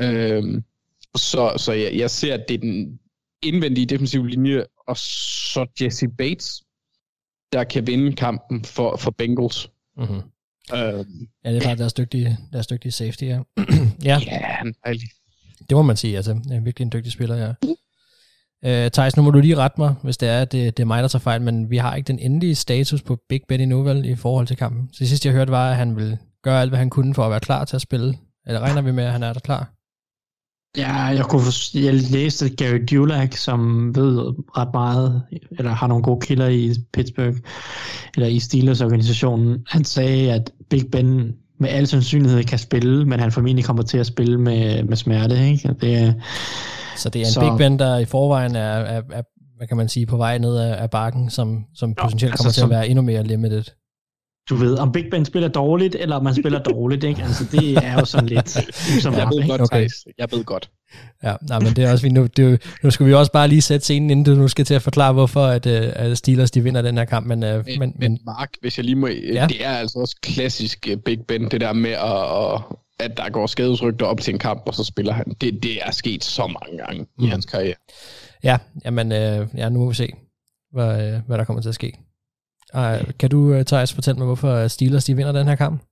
[0.00, 0.64] Øhm,
[1.16, 2.98] så så jeg, jeg ser, at det er den
[3.42, 6.62] indvendige defensive linje, og så Jesse Bates,
[7.52, 9.70] der kan vinde kampen for, for Bengals.
[9.96, 10.22] Mm-hmm.
[10.74, 13.40] Øhm, ja, det er bare deres dygtige, deres dygtige safety, ja.
[14.08, 14.18] ja.
[14.26, 15.08] ja, han er dejlig.
[15.68, 16.30] Det må man sige, altså.
[16.30, 17.52] Er virkelig en dygtig spiller, ja.
[18.64, 21.02] Øh, Thijs, nu må du lige rette mig, hvis det er, det, det er mig,
[21.02, 24.04] der tager fejl, men vi har ikke den endelige status på Big Ben endnu, vel,
[24.04, 24.88] i forhold til kampen.
[24.92, 27.24] Så det sidste, jeg hørte, var, at han ville gøre alt, hvad han kunne for
[27.24, 28.18] at være klar til at spille.
[28.46, 29.72] Eller regner vi med, at han er der klar?
[30.76, 31.42] Ja, jeg kunne
[31.74, 34.18] jeg læste Gary Dulac, som ved
[34.56, 35.22] ret meget,
[35.58, 37.36] eller har nogle gode kilder i Pittsburgh,
[38.14, 39.64] eller i Steelers organisationen.
[39.68, 43.98] Han sagde, at Big Ben med al sandsynlighed kan spille, men han formentlig kommer til
[43.98, 45.50] at spille med, med smerte.
[45.50, 45.68] Ikke?
[45.80, 46.14] Det,
[46.96, 49.22] så det er en så, Big Ben, der i forvejen er, er, er,
[49.56, 52.52] hvad kan man sige, på vej ned af, af bakken, som, som potentielt altså, kommer
[52.52, 53.64] til som, at være endnu mere limited
[54.50, 57.22] du ved, om Big Ben spiller dårligt, eller om man spiller dårligt, ikke?
[57.22, 58.50] Altså, det er jo sådan lidt
[59.02, 59.88] som Jeg ved godt, okay.
[60.18, 60.70] Jeg ved godt.
[61.22, 63.84] Ja, nej, men det er også, nu, det, nu skal vi også bare lige sætte
[63.84, 66.82] scenen, inden du nu skal til at forklare, hvorfor at, øh, at Steelers de vinder
[66.82, 67.26] den her kamp.
[67.26, 69.46] Men, men, men, men Mark, hvis jeg lige må, ja.
[69.48, 73.46] det er altså også klassisk øh, Big Ben, det der med at, at der går
[73.46, 75.34] skadesrygter op til en kamp, og så spiller han.
[75.40, 77.24] Det, det er sket så mange gange mm.
[77.24, 77.74] i hans karriere.
[78.44, 80.12] Ja, jamen, øh, ja, nu må vi se,
[80.72, 81.92] hvad, hvad der kommer til at ske.
[82.74, 85.82] Uh, kan du, uh, Thijs, fortælle mig, hvorfor Steelers de vinder den her kamp?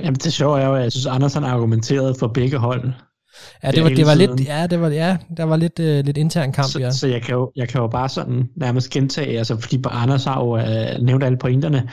[0.00, 2.92] Jamen det sjove er jo, at jeg synes, Andersen argumenterede for begge hold.
[3.62, 6.16] Ja, det var, det var lidt, ja, det var, ja, der var lidt, uh, lidt
[6.16, 6.90] intern kamp, så, ja.
[6.90, 10.40] Så jeg kan, jo, jeg kan jo bare sådan nærmest gentage, altså fordi Anders har
[10.40, 11.88] jo uh, nævnt alle pointerne.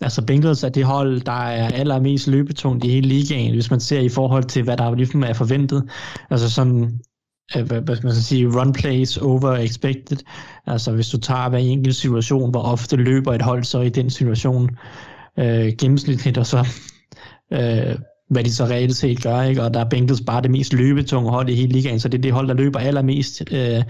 [0.00, 4.00] Altså Bengals er det hold, der er allermest løbetungt i hele ligaen, hvis man ser
[4.00, 5.88] i forhold til, hvad der ligesom er forventet.
[6.30, 7.00] Altså sådan,
[7.56, 10.16] Øh, hvad, hvad skal man så sige, run plays over expected.
[10.66, 14.10] Altså hvis du tager hver enkelt situation, hvor ofte løber et hold så i den
[14.10, 14.70] situation
[15.38, 16.66] øh, gennemsnitligt, og så
[17.52, 19.62] øh, hvad de så reelt set gør, ikke?
[19.62, 22.22] og der er Bengals bare det mest løbetunge hold i hele ligaen, så det er
[22.22, 23.84] det hold, der løber allermest øh, øh,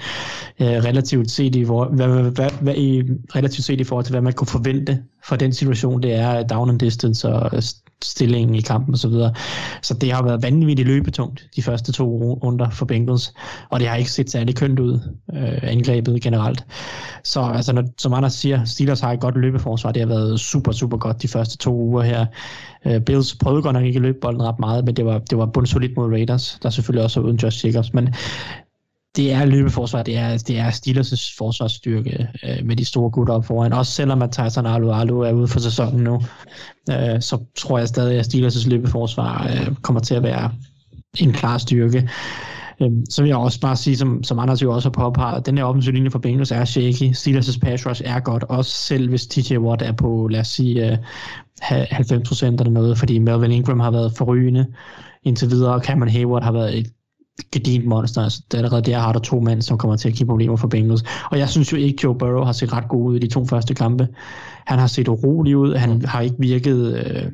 [0.61, 3.03] relativt, set i, hvor, hvad, hvad, hvad, hvad, i,
[3.35, 6.71] relativt set i forhold til, hvad man kunne forvente for den situation, det er down
[6.71, 7.63] and distance og øh,
[8.05, 9.01] stillingen i kampen osv.
[9.01, 9.35] Så, videre.
[9.83, 13.35] så det har været vanvittigt løbetungt de første to runder for Bengals,
[13.71, 15.01] og det har ikke set særlig kønt ud,
[15.35, 16.67] øh, angrebet generelt.
[17.25, 19.93] Så altså, når, som Anders siger, Steelers har et godt løbeforsvar.
[19.93, 22.27] Det har været super, super godt de første to uger her.
[22.87, 25.39] Øh, Bills prøvede godt nok ikke at løbe bolden ret meget, men det var, det
[25.39, 27.95] var bundsolidt mod Raiders, der selvfølgelig også uden Josh Jacobs.
[27.95, 28.15] Men
[29.19, 33.45] det er løbeforsvar, det er, det er Steelers' forsvarsstyrke øh, med de store gutter op
[33.45, 33.73] foran.
[33.73, 36.15] Også selvom at Tyson Alu Alu er ude for sæsonen nu,
[36.91, 40.51] øh, så tror jeg stadig, at Steelers' løbeforsvar øh, kommer til at være
[41.19, 42.11] en klar styrke.
[42.83, 45.59] Øh, så vil jeg også bare sige, som, som Anders jo også har påpeget, den
[45.59, 47.13] her offensiv linje for Bengals er shaky.
[47.13, 50.93] Steelers' pass rush er godt, også selv hvis TJ Watt er på, lad os sige,
[50.93, 50.99] øh,
[51.63, 54.67] 90% eller noget, fordi Melvin Ingram har været forrygende
[55.23, 56.87] indtil videre, og Cameron Hayward har været et
[57.53, 58.23] gedint monster.
[58.23, 60.57] Altså, det er allerede der har der to mænd, som kommer til at give problemer
[60.57, 61.05] for Bengals.
[61.31, 63.47] Og jeg synes jo ikke, Joe Burrow har set ret god ud i de to
[63.47, 64.09] første kampe.
[64.67, 65.75] Han har set urolig ud.
[65.75, 67.33] Han har ikke virket øh,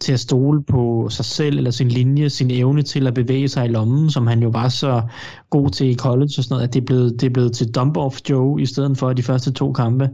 [0.00, 3.64] til at stole på sig selv eller sin linje, sin evne til at bevæge sig
[3.64, 5.02] i lommen, som han jo var så
[5.50, 7.72] god til i college og sådan noget, at det er blevet, det er blevet til
[7.78, 10.10] dump-off Joe i stedet for de første to kampe.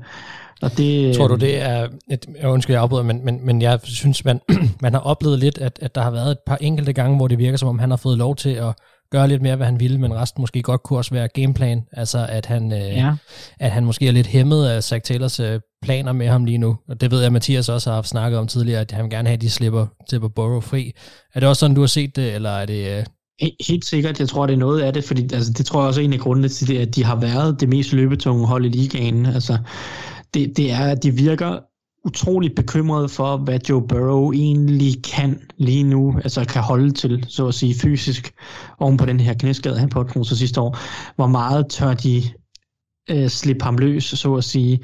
[0.63, 1.89] Og det, Tror du, det er...
[2.11, 4.41] Et, undskyld, jeg afbryder, men, men, men jeg synes, man,
[4.83, 7.39] man har oplevet lidt, at, at der har været et par enkelte gange, hvor det
[7.39, 8.75] virker, som om han har fået lov til at
[9.11, 12.27] gøre lidt mere, hvad han ville, men resten måske godt kunne også være gameplan, altså
[12.29, 13.13] at han, øh, ja.
[13.61, 16.77] at han måske er lidt hæmmet af Zach Taylors øh, planer med ham lige nu,
[16.89, 19.11] og det ved jeg, at Mathias også har haft snakket om tidligere, at han vil
[19.11, 20.93] gerne have, at de slipper til at borrow fri.
[21.35, 22.99] Er det også sådan, du har set det, eller er det...
[22.99, 23.05] Øh...
[23.69, 26.01] Helt sikkert, jeg tror, det er noget af det, fordi altså, det tror jeg også
[26.01, 28.69] er en af grundene til det, at de har været det mest løbetunge hold i
[28.69, 29.27] ligaen.
[29.27, 29.59] Altså,
[30.35, 31.59] det, det er, at de virker
[32.05, 37.47] utroligt bekymret for, hvad Joe Burrow egentlig kan lige nu, altså kan holde til, så
[37.47, 38.35] at sige, fysisk,
[38.79, 40.79] oven på den her knæskade, han pådrog sig sidste år.
[41.17, 42.23] Hvor meget tør de
[43.11, 44.81] øh, slippe ham løs, så at sige.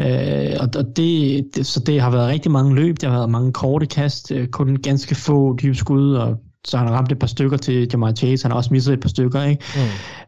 [0.00, 3.52] Øh, og det, det, så det har været rigtig mange løb, der har været mange
[3.52, 7.26] korte kast, øh, kun ganske få dybe skud, og så han har ramt et par
[7.26, 9.64] stykker til Jamar Chase, han har også misset et par stykker, ikke?
[9.76, 9.80] Mm.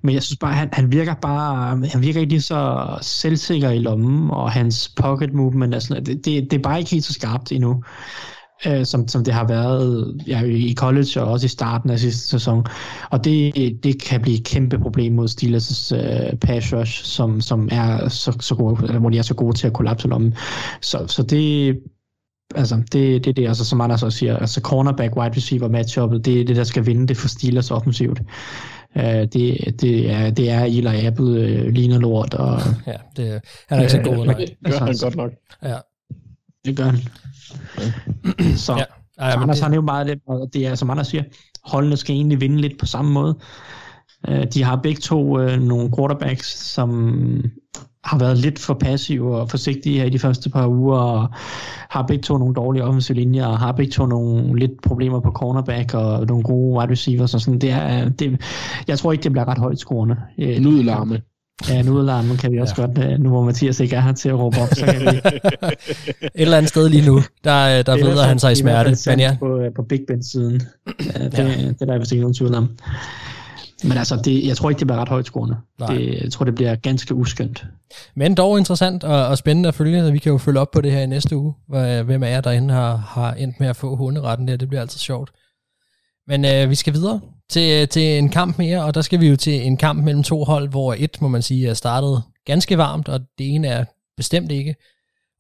[0.03, 3.79] Men jeg synes bare, han, han virker bare, han virker ikke lige så selvsikker i
[3.79, 7.53] lommen, og hans pocket movement, altså, det, det, det er bare ikke helt så skarpt
[7.53, 7.83] endnu,
[8.66, 12.29] øh, som, som det har været ja, i college og også i starten af sidste
[12.29, 12.64] sæson.
[13.11, 17.68] Og det, det kan blive et kæmpe problem mod Steelers' uh, pass rush, som, som
[17.73, 20.35] er så, så gode, eller hvor de er så gode til at kollapse lommen.
[20.81, 21.77] Så, så det,
[22.55, 26.25] altså, det, det er det, altså, som Anders også siger, altså cornerback, wide receiver matchuppet,
[26.25, 28.21] det er det, der skal vinde det for Steelers offensivt.
[28.97, 32.35] Uh, det, det, er, det er Eli Apple, uh, ligner lort.
[32.35, 34.27] Og, ja, det, han er ikke så god.
[34.27, 34.35] Nej.
[34.35, 35.33] Det gør han godt nok.
[35.62, 35.77] Ja.
[36.64, 36.99] Det gør han.
[38.57, 38.85] så, ja.
[39.19, 39.67] Ej, så Anders det...
[39.67, 41.23] er jo meget det, og det er, som Anders siger,
[41.64, 43.38] holdene skal egentlig vinde lidt på samme måde.
[44.29, 47.43] Uh, de har begge to uh, nogle quarterbacks, som
[48.05, 51.29] har været lidt for passive og forsigtige her i de første par uger, og
[51.90, 55.31] har begge to nogle dårlige offensive linjer, og har begge to nogle lidt problemer på
[55.31, 57.59] cornerback, og nogle gode wide receivers, og sådan.
[57.59, 58.40] Det er, det,
[58.88, 60.17] jeg tror ikke, det bliver ret højt scorende.
[60.38, 61.21] Øh, Nudlarme.
[61.69, 62.87] Ja, nudlarme kan vi også ja.
[62.87, 65.07] godt, øh, nu hvor Mathias ikke er her til at råbe op, så kan vi...
[66.25, 69.11] Et eller andet sted lige nu, der, der ved han sig i smerte.
[69.11, 69.37] Men ja.
[69.38, 70.62] på, på Big Ben-siden.
[70.87, 71.45] Ja, det, ja.
[71.45, 72.69] det er der vist ikke nogen tvivl om.
[73.83, 75.57] Men altså, det, jeg tror ikke, det bliver ret højt scorende.
[75.89, 77.67] Det, jeg tror, det bliver ganske uskyndt.
[78.17, 80.13] Men dog interessant og, og spændende at følge.
[80.13, 81.55] Vi kan jo følge op på det her i næste uge.
[82.05, 84.57] Hvem af jer derinde har, har endt med at få hunderetten der.
[84.57, 85.31] Det bliver altid sjovt.
[86.27, 89.37] Men øh, vi skal videre til, til en kamp mere, og der skal vi jo
[89.37, 93.09] til en kamp mellem to hold, hvor et, må man sige, er startet ganske varmt,
[93.09, 93.85] og det ene er
[94.17, 94.75] bestemt ikke.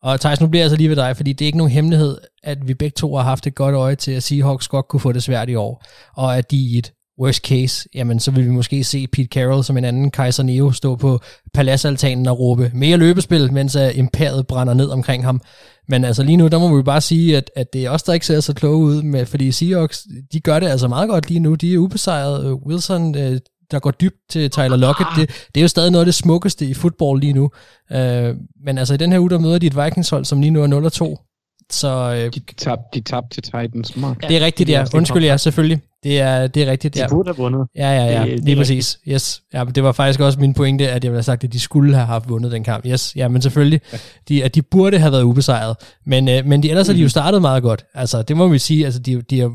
[0.02, 2.18] Og Thijs, nu bliver jeg altså lige ved dig, fordi det er ikke nogen hemmelighed,
[2.42, 5.12] at vi begge to har haft et godt øje til, at Seahawks godt kunne få
[5.12, 5.84] det svært i år,
[6.16, 9.64] og at de i et worst case, jamen så vil vi måske se Pete Carroll
[9.64, 11.20] som en anden Kaiser Neo stå på
[11.54, 15.40] paladsaltanen og råbe mere løbespil, mens uh, imperiet brænder ned omkring ham.
[15.88, 18.12] Men altså lige nu, der må vi bare sige, at, at det er også der
[18.12, 21.40] ikke ser så kloge ud, med, fordi Seahawks, de gør det altså meget godt lige
[21.40, 21.54] nu.
[21.54, 22.58] De er ubesejret.
[22.66, 23.36] Wilson, uh,
[23.70, 26.66] der går dybt til Tyler Lockett, det, det er jo stadig noget af det smukkeste
[26.66, 27.50] i fodbold lige nu.
[27.90, 30.62] Uh, men altså i den her uge, der møder de et Vikings-hold, som lige nu
[30.62, 31.30] er 0-2.
[31.70, 33.96] Så, øh, de tabte de tab til Titans.
[33.96, 34.28] Mark.
[34.28, 34.84] Det er rigtigt, ja.
[34.94, 35.80] Undskyld, ja, selvfølgelig.
[36.04, 36.94] Det er, det er rigtigt.
[36.94, 37.08] De ja.
[37.08, 37.68] burde have vundet.
[37.76, 38.30] Ja, ja, ja.
[38.30, 38.98] Det, lige præcis.
[39.08, 39.42] Yes.
[39.52, 41.94] Ja, det var faktisk også min pointe, at jeg ville have sagt, at de skulle
[41.94, 42.86] have haft vundet den kamp.
[42.86, 43.80] Yes, ja, men selvfølgelig.
[44.28, 45.76] De, at de burde have været ubesejret.
[46.06, 47.08] Men, øh, men de, ellers har de jo mhm.
[47.08, 47.84] startet meget godt.
[47.94, 48.84] Altså, det må vi sige.
[48.84, 49.48] Altså, de, de har,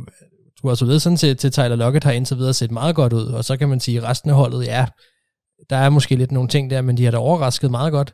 [0.62, 3.14] du har så ved sådan til, til Tyler Lockett har indtil videre set meget godt
[3.14, 3.24] ud.
[3.24, 4.86] Og så kan man sige, at resten af holdet, ja,
[5.70, 8.14] der er måske lidt nogle ting der, men de har da overrasket meget godt.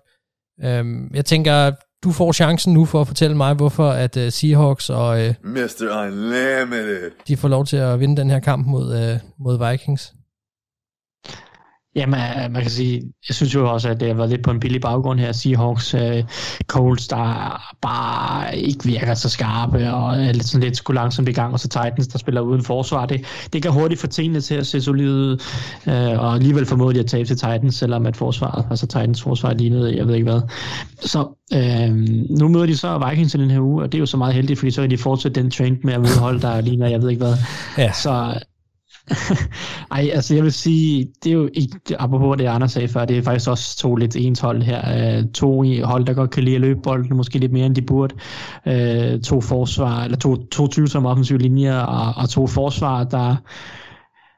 [0.64, 1.72] Øhm, jeg tænker,
[2.06, 6.04] du får chancen nu for at fortælle mig, hvorfor at uh, Seahawks og uh, Mr.
[6.06, 7.12] Unlimited.
[7.28, 10.14] de får lov til at vinde den her kamp mod, uh, mod Vikings.
[11.96, 14.52] Jamen, øh, man kan sige, jeg synes jo også, at det har været lidt på
[14.52, 15.32] en billig baggrund her.
[15.32, 16.02] Seahawks, uh,
[16.68, 21.32] Colts, der bare ikke virker så skarpe, og er lidt, sådan lidt skulle langsomt i
[21.32, 23.06] gang, og så Titans, der spiller uden forsvar.
[23.06, 23.22] Det,
[23.54, 25.42] det kan hurtigt få tingene til at se solide ud,
[25.88, 29.98] uh, og alligevel formodentlig at tabe til Titans, selvom at forsvaret, altså Titans forsvar lignede,
[29.98, 30.42] jeg ved ikke hvad.
[31.00, 31.20] Så
[31.56, 31.96] uh,
[32.40, 34.34] nu møder de så Vikings i den her uge, og det er jo så meget
[34.34, 37.02] heldigt, fordi så kan de fortsætte den trend med at møde hold, der ligner, jeg
[37.02, 37.34] ved ikke hvad.
[37.78, 37.92] Ja.
[37.92, 38.34] Så
[39.92, 43.18] ej, altså jeg vil sige, det er jo ikke, apropos det Anders sagde før, det
[43.18, 45.18] er faktisk også to lidt ens hold her.
[45.18, 47.82] Øh, to hold, der godt kan lide at løbe bolden, måske lidt mere end de
[47.82, 48.16] burde.
[48.66, 53.36] Øh, to forsvar, eller to, to tvivlsomme offensive linjer, og, og to forsvar, der,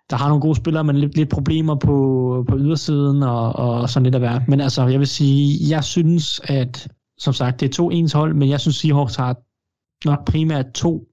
[0.09, 4.03] der har nogle gode spillere, men lidt, lidt problemer på, på ydersiden, og, og sådan
[4.03, 4.43] lidt at være.
[4.47, 6.87] Men altså, jeg vil sige, jeg synes, at
[7.17, 9.35] som sagt, det er to ens hold, men jeg synes, Seahawks har
[10.05, 11.07] nok primært to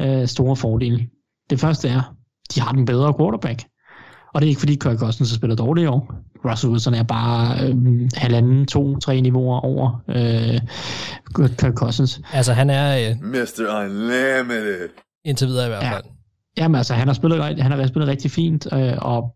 [0.00, 1.08] øh, store fordele.
[1.50, 2.14] Det første er,
[2.54, 3.64] de har den bedre quarterback.
[4.34, 6.14] Og det er ikke fordi Kirk Cousins har spillet dårligt i år.
[6.44, 7.76] Russell Wilson er bare øh,
[8.14, 10.60] halvanden, to, tre niveauer over øh,
[11.58, 12.20] Kirk Cousins.
[12.32, 13.10] Altså han er...
[13.10, 13.80] Øh, Mr.
[13.80, 14.88] Unlimited.
[15.24, 16.04] Indtil videre i hvert fald.
[16.04, 16.62] Ja.
[16.62, 19.34] Jamen altså, han har spillet, han har spillet rigtig fint, øh, og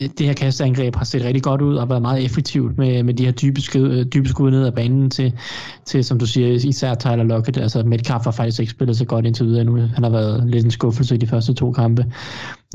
[0.00, 3.24] det her kasteangreb har set rigtig godt ud og været meget effektivt med, med de
[3.24, 5.38] her dybe skud, øh, dybe skud ned ad banen til,
[5.84, 7.58] til, som du siger, især Tyler Lockett.
[7.58, 9.76] Altså Metcalf har faktisk ikke spillet så godt indtil videre nu.
[9.76, 12.12] Han har været lidt en skuffelse i de første to kampe.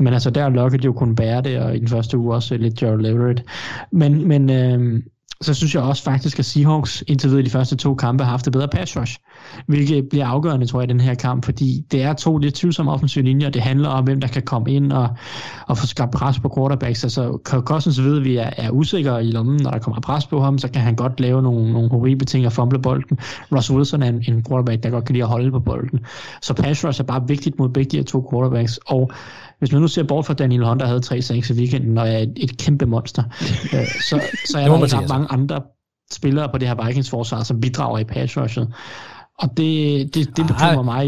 [0.00, 2.56] Men altså der har Lockett jo kun bære det, og i den første uge også
[2.56, 3.44] lidt Gerald Everett.
[3.92, 5.02] Men, men øh,
[5.40, 8.30] så synes jeg også faktisk, at Seahawks indtil videre i de første to kampe har
[8.30, 9.16] haft et bedre pass rush,
[9.66, 12.92] hvilket bliver afgørende, tror jeg, i den her kamp, fordi det er to lidt tvivlsomme
[12.92, 15.08] offensive linjer, det handler om, hvem der kan komme ind og,
[15.66, 17.04] og få skabt pres på quarterbacks.
[17.04, 20.26] Altså, Kirk Cousins ved, at vi er, er usikre i lommen, når der kommer pres
[20.26, 23.18] på ham, så kan han godt lave nogle, nogle horrible ting og fumble bolden.
[23.52, 26.00] Russ Wilson er en, en quarterback, der godt kan lide at holde på bolden.
[26.42, 29.10] Så pass rush er bare vigtigt mod begge de her to quarterbacks, og
[29.58, 32.32] hvis man nu ser bort fra Daniel Hunter havde 3-6 i weekenden, og er et,
[32.36, 33.22] et kæmpe monster,
[33.74, 35.62] øh, så, så er der ikke mange andre
[36.12, 38.72] spillere på det her Vikings forsvar, som bidrager i pass rushet.
[39.38, 41.06] Og det, det, det bekymrer mig.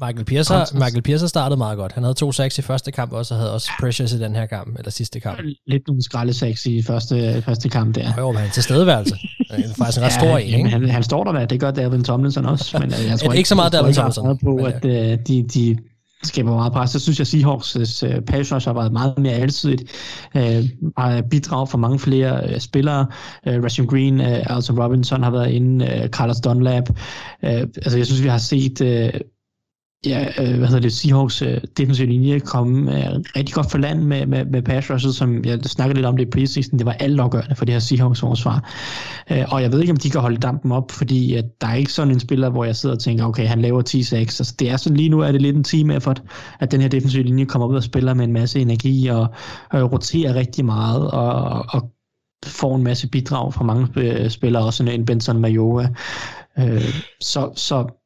[0.00, 1.92] Michael Pierce, har, Michael Pierce startede meget godt.
[1.92, 4.46] Han havde to sacks i første kamp også, og havde også pressures i den her
[4.46, 5.38] kamp, eller sidste kamp.
[5.66, 8.12] Lidt nogle skralde sacks i første, første kamp der.
[8.18, 9.16] Jo, men han tilstedeværelse.
[9.56, 10.70] Det er faktisk en ret ja, stor en, ikke?
[10.70, 12.78] Han, han står der, det gør Dalvin Tomlinson også.
[12.78, 14.38] Men øh, jeg tror ikke, ikke så meget Dalvin Tomlinson.
[14.38, 14.90] på, at uh,
[15.26, 15.78] de, de
[16.22, 16.90] skaber meget pres.
[16.90, 19.82] Så synes jeg, at Seahawks uh, pass rush har været meget mere alsidigt.
[20.34, 20.42] Uh,
[20.98, 23.06] har bidrag for mange flere uh, spillere.
[23.46, 25.84] Uh, Rashim Green, uh, Alton Robinson har været inde.
[25.84, 26.90] Uh, Carlos Dunlap.
[26.90, 26.96] Uh,
[27.42, 28.80] altså, jeg synes, vi har set...
[28.80, 29.20] Uh,
[30.06, 34.02] ja, øh, hvad hedder det, Seahawks øh, defensive linje kom øh, rigtig godt for land
[34.02, 36.92] med, med, med pass rushet, som jeg snakkede lidt om det i preseason, det var
[36.92, 38.70] altafgørende for det her Seahawks forsvar.
[39.30, 41.74] Øh, og jeg ved ikke, om de kan holde dampen op, fordi at der er
[41.74, 44.16] ikke sådan en spiller, hvor jeg sidder og tænker, okay, han laver 10-6.
[44.16, 46.22] Altså, det er sådan lige nu, er det lidt en team effort,
[46.60, 49.26] at den her defensive linje kommer ud og spiller med en masse energi og,
[49.70, 51.92] og roterer rigtig meget og, og
[52.46, 55.88] får en masse bidrag fra mange øh, spillere, også en Benson Majoa.
[56.58, 58.01] Øh, så, så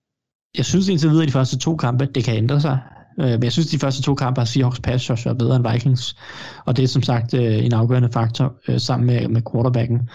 [0.56, 2.78] jeg synes indtil videre i de første to kampe, det kan ændre sig.
[3.20, 5.72] Øh, men jeg synes, de første to kampe har Seahawks pass rush været bedre end
[5.72, 6.16] Vikings.
[6.64, 10.10] Og det er som sagt øh, en afgørende faktor øh, sammen med, med quarterbacken.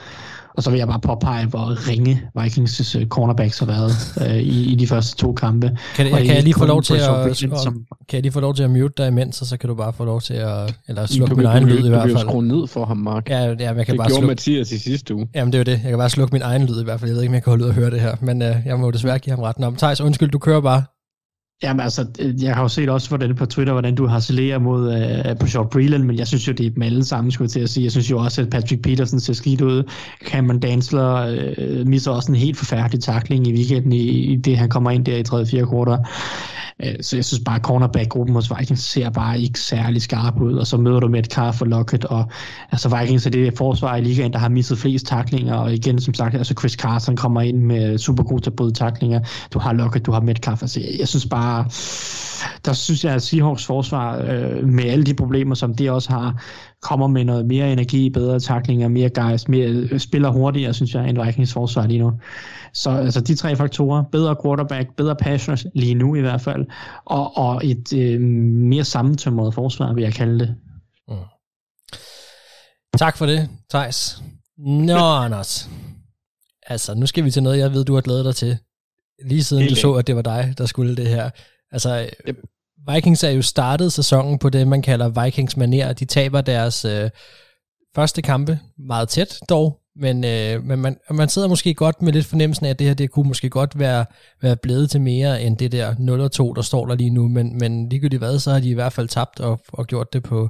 [0.57, 3.91] Og så vil jeg bare påpege, hvor ringe Vikings' cornerbacks har været
[4.21, 5.77] øh, i, i de første to kampe.
[5.95, 8.55] Kan, jeg, kan jeg lige få lov til at, som, kan jeg lige få lov
[8.55, 11.05] til at mute dig imens, og så kan du bare få lov til at eller
[11.05, 12.11] slukke min egen lyd i hvert fald.
[12.11, 13.29] Du kan skrue ned for ham, Mark.
[13.29, 14.27] Ja, ja jeg kan det bare gjorde slukke.
[14.27, 15.27] Mathias i sidste uge.
[15.35, 15.83] Jamen det er jo det.
[15.83, 17.09] Jeg kan bare slukke min egen lyd i hvert fald.
[17.09, 18.15] Jeg ved ikke, om jeg kan holde ud og høre det her.
[18.21, 19.75] Men øh, jeg må desværre give ham retten om.
[19.75, 20.83] Thijs, undskyld, du kører bare.
[21.63, 24.87] Jamen altså, øh, jeg har jo set også hvordan på Twitter, hvordan du harcelerer mod
[24.87, 27.51] uh, på Short Breland, men jeg synes jo, det er dem alle sammen, skulle jeg
[27.51, 27.83] til at sige.
[27.83, 29.83] Jeg synes jo også, at Patrick Peterson ser skidt ud.
[30.25, 34.69] Cameron Dansler uh, misser også en helt forfærdelig takling i weekenden, i, i det han
[34.69, 35.45] kommer ind der i 3.
[35.45, 35.65] 4.
[35.65, 36.05] kvartal.
[36.83, 40.53] Øh, så jeg synes bare, at cornerback-gruppen hos Vikings ser bare ikke særlig skarp ud,
[40.53, 42.25] og så møder du med et kar for Lockett, og
[42.71, 46.13] altså Vikings er det forsvar i ligaen, der har misset flest taklinger, og igen, som
[46.13, 49.19] sagt, altså Chris Carson kommer ind med super god til at bryde taklinger.
[49.53, 51.63] Du har Lockett, du har Metcalf, altså jeg, jeg synes bare,
[52.65, 56.43] der synes jeg, at Seahawks forsvar, øh, med alle de problemer, som det også har,
[56.81, 61.25] kommer med noget mere energi, bedre taklinger, mere guys, mere, spiller hurtigere, synes jeg, end
[61.25, 62.11] Vikings forsvar lige nu.
[62.73, 66.65] Så altså de tre faktorer, bedre quarterback, bedre pass lige nu i hvert fald,
[67.05, 70.55] og, og et øh, mere sammentømret forsvar, vil jeg kalde det.
[71.07, 71.15] Mm.
[72.97, 74.23] Tak for det, Thijs.
[74.57, 75.69] Nå, Anders.
[76.67, 78.57] Altså, nu skal vi til noget, jeg ved, du har glædet dig til.
[79.25, 81.29] Lige siden Helt du så, at det var dig, der skulle det her.
[81.71, 82.37] Altså, yep.
[82.89, 85.93] Vikings er jo startet sæsonen på det, man kalder Vikings maner.
[85.93, 87.09] De taber deres øh,
[87.95, 92.25] første kampe meget tæt dog, men, øh, men man, man sidder måske godt med lidt
[92.25, 94.05] fornemmelsen af, at det her det kunne måske godt være,
[94.41, 97.57] være blevet til mere end det der 0 2, der står der lige nu, men,
[97.57, 100.49] men ligegyldigt hvad, så har de i hvert fald tabt og, og gjort det på,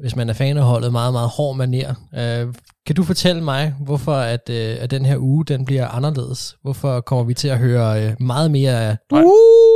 [0.00, 1.94] hvis man er fan af holdet, meget, meget hård maner.
[2.14, 2.54] Øh,
[2.86, 6.56] kan du fortælle mig, hvorfor at, øh, at den her uge, den bliver anderledes?
[6.62, 9.73] Hvorfor kommer vi til at høre øh, meget mere af uh,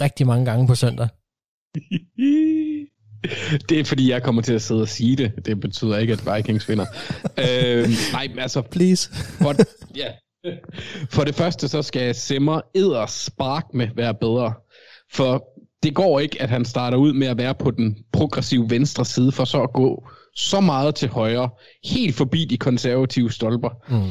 [0.00, 1.08] rigtig mange gange på søndag?
[3.68, 5.32] Det er fordi, jeg kommer til at sidde og sige det.
[5.44, 6.86] Det betyder ikke, at Vikings vinder.
[7.44, 8.62] øh, nej, altså...
[8.62, 9.10] Please.
[9.14, 9.54] For,
[9.96, 10.06] ja.
[11.10, 14.54] for det første, så skal Simmer edder spark med være bedre.
[15.12, 15.44] For
[15.82, 19.32] det går ikke, at han starter ud med at være på den progressive venstre side,
[19.32, 21.50] for så at gå så meget til højre,
[21.84, 23.70] helt forbi de konservative stolper.
[23.88, 24.10] Mm.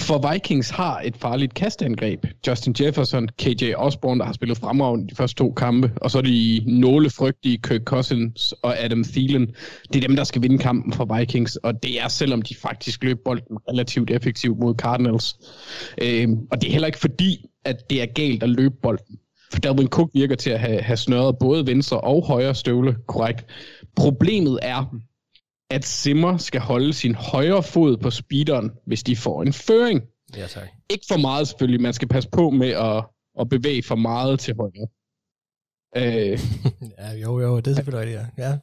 [0.00, 2.26] For Vikings har et farligt kastangreb.
[2.46, 6.22] Justin Jefferson, KJ Osborne, der har spillet fremragende de første to kampe, og så er
[6.22, 9.46] de nålefrygtige Kirk Cousins og Adam Thielen.
[9.92, 13.04] Det er dem, der skal vinde kampen for Vikings, og det er selvom de faktisk
[13.04, 15.36] løb bolden relativt effektivt mod Cardinals.
[16.02, 19.18] Øhm, og det er heller ikke fordi, at det er galt at løbe bolden.
[19.52, 23.46] For Dalvin Cook virker til at have, have snøret både venstre og højre støvle korrekt.
[23.96, 24.94] Problemet er,
[25.70, 30.02] at Simmer skal holde sin højre fod på speederen, hvis de får en føring.
[30.36, 30.68] Ja, tak.
[30.90, 33.04] Ikke for meget selvfølgelig, man skal passe på med at,
[33.40, 34.88] at bevæge for meget til højre.
[35.96, 36.38] Øh,
[36.98, 38.48] ja, jo, jo, det er selvfølgelig rigtigt, ja.
[38.48, 38.58] ja.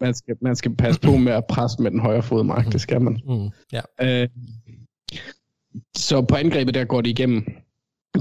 [0.00, 2.80] Man, skal, man skal passe på med at presse med den højre fod, Mark, det
[2.80, 3.20] skal man.
[3.26, 3.80] Mm, ja.
[4.00, 4.28] Øh,
[5.96, 7.44] så på angrebet der går det igennem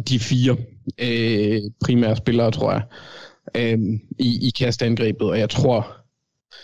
[0.10, 0.58] de fire
[1.00, 2.84] øh, primære spillere, tror jeg,
[3.56, 3.80] øh,
[4.20, 6.01] i, i kastangrebet, og jeg tror,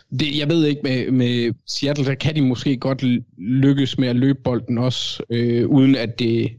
[0.10, 3.04] det, jeg ved ikke, med, med Seattle, der kan de måske godt
[3.38, 6.52] lykkes med at løbe bolden også, øh, uden at det,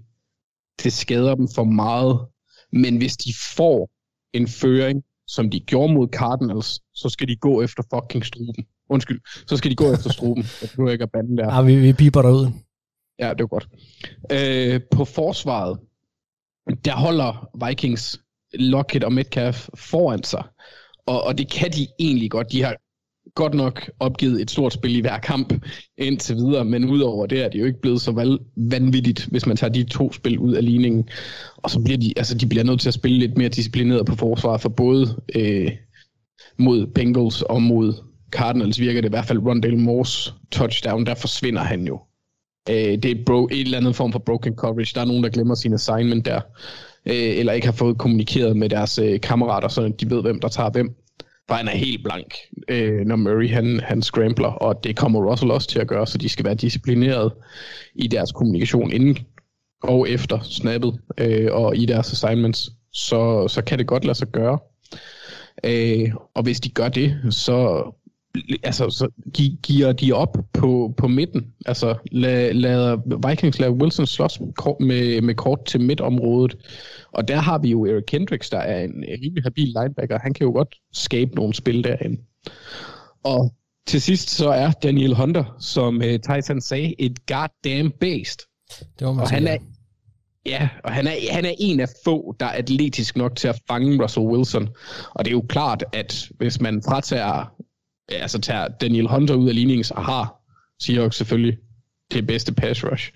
[0.82, 2.26] det skader dem for meget.
[2.72, 3.90] Men hvis de får
[4.32, 8.66] en føring, som de gjorde mod Cardinals, så skal de gå efter fucking struben.
[8.90, 10.44] Undskyld, så skal de gå efter struben.
[10.62, 11.54] Jeg prøver ikke at bande der.
[11.54, 12.46] Ja, vi, vi piper derud.
[13.18, 13.68] Ja, det er godt.
[14.32, 15.78] Øh, på forsvaret,
[16.84, 18.20] der holder Vikings
[18.54, 20.44] Lockett og Metcalf foran sig.
[21.06, 22.52] Og, og det kan de egentlig godt.
[22.52, 22.76] De har
[23.34, 25.52] godt nok opgivet et stort spil i hver kamp
[25.98, 29.72] indtil videre, men udover det er det jo ikke blevet så vanvittigt, hvis man tager
[29.72, 31.08] de to spil ud af ligningen.
[31.56, 34.16] Og så bliver de, altså de bliver nødt til at spille lidt mere disciplineret på
[34.16, 35.70] forsvaret, for både øh,
[36.58, 37.92] mod Bengals og mod
[38.30, 42.00] Cardinals virker det i hvert fald Rondale Moores touchdown, der forsvinder han jo.
[42.70, 44.92] Øh, det er bro, et eller andet form for broken coverage.
[44.94, 46.40] Der er nogen, der glemmer sin assignment der,
[47.06, 50.48] øh, eller ikke har fået kommunikeret med deres øh, kammerater, så de ved, hvem der
[50.48, 50.94] tager hvem
[51.48, 52.34] for han er helt blank,
[52.68, 56.18] øh, når Murray han, han scrambler, og det kommer Russell også til at gøre, så
[56.18, 57.32] de skal være disciplineret
[57.94, 59.18] i deres kommunikation inden
[59.82, 64.28] og efter snappet, øh, og i deres assignments, så, så kan det godt lade sig
[64.28, 64.58] gøre.
[65.64, 67.82] Øh, og hvis de gør det, så
[68.62, 71.46] altså, så gi- giver de op på, på midten.
[71.66, 74.40] Altså, lader lad Vikings lade Wilson slås
[74.80, 76.56] med, med kort til midtområdet.
[77.12, 80.18] Og der har vi jo Eric Kendricks, der er en rimelig habil linebacker.
[80.18, 82.22] Han kan jo godt skabe nogle spil derinde.
[83.24, 83.54] Og
[83.86, 88.42] til sidst så er Daniel Hunter, som uh, Tyson sagde, et goddamn beast.
[88.98, 89.58] Det var og han er,
[90.46, 93.60] Ja, og han er, han er en af få, der er atletisk nok til at
[93.68, 94.68] fange Russell Wilson.
[95.10, 97.52] Og det er jo klart, at hvis man fratager
[98.12, 100.42] altså tager Daniel Hunter ud af ligningen, så har
[100.80, 101.58] Seahawks selvfølgelig
[102.12, 103.12] det bedste pass rush.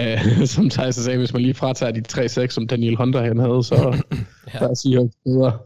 [0.00, 2.02] Uh, som Thijs sagde, hvis man lige fratager de
[2.44, 3.76] 3-6, som Daniel Hunter han havde, så
[4.54, 4.58] ja.
[4.58, 5.58] der er Seahawks bedre.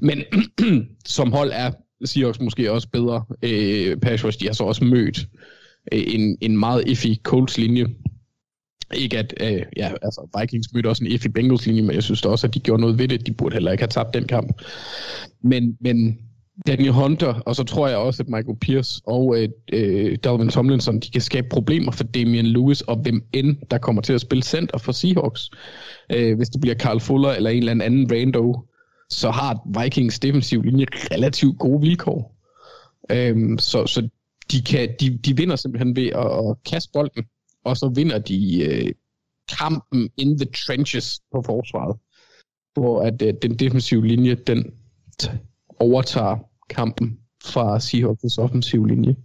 [0.00, 0.22] Men
[1.18, 1.70] som hold er
[2.04, 4.40] Seahawks måske også bedre uh, pass rush.
[4.40, 5.18] De har så også mødt
[5.94, 7.86] uh, en, en meget iffy Colts linje.
[8.94, 12.24] Ikke at, uh, ja, altså Vikings mødte også en iffy Bengals linje, men jeg synes
[12.24, 13.26] også, at de gjorde noget ved det.
[13.26, 14.62] De burde heller ikke have tabt den kamp.
[15.42, 16.18] Men, men
[16.66, 21.00] Daniel Hunter, og så tror jeg også, at Michael Pierce og øh, øh, Dalvin Tomlinson,
[21.00, 24.42] de kan skabe problemer for Damian Lewis og hvem end, der kommer til at spille
[24.42, 25.50] center for Seahawks.
[26.12, 28.64] Øh, hvis det bliver Carl Fuller eller en eller anden rando,
[29.10, 32.36] så har Vikings defensiv linje relativt gode vilkår.
[33.10, 34.08] Øh, så så
[34.52, 37.24] de, kan, de, de vinder simpelthen ved at, at kaste bolden,
[37.64, 38.92] og så vinder de øh,
[39.58, 41.96] kampen in the trenches på forsvaret,
[42.74, 44.72] hvor at øh, den defensive linje, den
[45.80, 46.36] overtager
[46.70, 49.16] kampen fra Seahawks' offensive linje.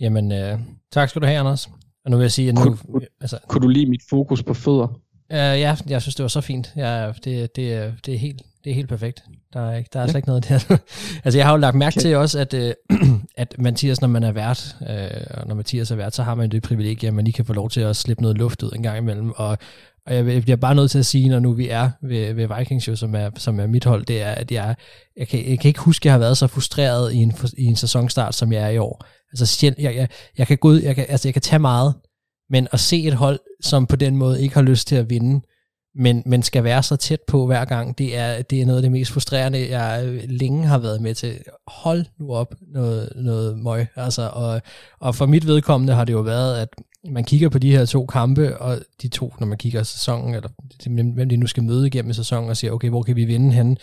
[0.00, 0.58] Jamen, øh,
[0.92, 1.68] tak skal du have, Anders.
[2.04, 2.60] Og nu vil jeg sige, at nu...
[2.60, 5.00] Kunne, altså, kunne du lide mit fokus på fødder?
[5.32, 6.72] Øh, ja, jeg synes, det var så fint.
[6.76, 9.24] Ja, det, det, det, er helt, det er helt perfekt.
[9.52, 10.06] Der er, der er ja.
[10.06, 10.76] slet ikke noget der.
[11.24, 12.00] altså, jeg har jo lagt mærke okay.
[12.00, 12.74] til også, at, øh,
[13.36, 16.50] at Mathias, når man er vært, øh, og når Mathias er vært, så har man
[16.50, 18.82] det privilegie, at man lige kan få lov til at slippe noget luft ud en
[18.82, 19.32] gang imellem.
[19.36, 19.58] Og,
[20.10, 22.88] og jeg bliver bare nødt til at sige, når nu vi er ved, ved Vikings,
[22.88, 24.74] jo, som, er, som er mit hold, det er, at jeg,
[25.16, 27.64] jeg, kan, jeg kan ikke huske, at jeg har været så frustreret i en, i
[27.64, 29.04] en sæsonstart, som jeg er i år.
[29.32, 30.08] Altså, jeg, jeg,
[30.38, 31.94] jeg, kan gå ud, jeg, kan, altså, jeg kan tage meget,
[32.50, 35.40] men at se et hold, som på den måde ikke har lyst til at vinde,
[35.94, 38.82] men, men skal være så tæt på hver gang, det er, det er noget af
[38.82, 41.38] det mest frustrerende, jeg øh, længe har været med til.
[41.66, 43.86] Hold nu op noget, noget møg.
[43.96, 44.62] Altså, og,
[45.00, 46.68] og for mit vedkommende har det jo været, at
[47.10, 50.48] man kigger på de her to kampe, og de to, når man kigger sæsonen, eller
[51.14, 53.76] hvem de nu skal møde igennem sæsonen, og siger, okay, hvor kan vi vinde henne?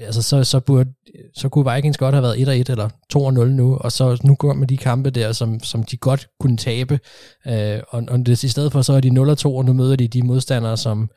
[0.00, 0.92] Altså, så, så, burde,
[1.34, 4.68] så kunne Vikings godt have været 1-1 eller 2-0 nu, og så nu går med
[4.68, 6.98] de kampe der, som, som de godt kunne tabe,
[7.46, 10.08] øh, og, og det, i stedet for, så er de 0-2, og nu møder de
[10.08, 11.10] de modstandere, som,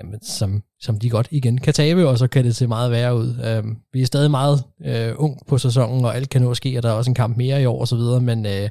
[0.00, 3.16] jamen, som, som de godt igen kan tabe, og så kan det se meget værre
[3.16, 3.34] ud.
[3.44, 6.76] Øh, vi er stadig meget øh, ung på sæsonen, og alt kan nå at ske,
[6.76, 8.68] og der er også en kamp mere i år og så videre, men øh,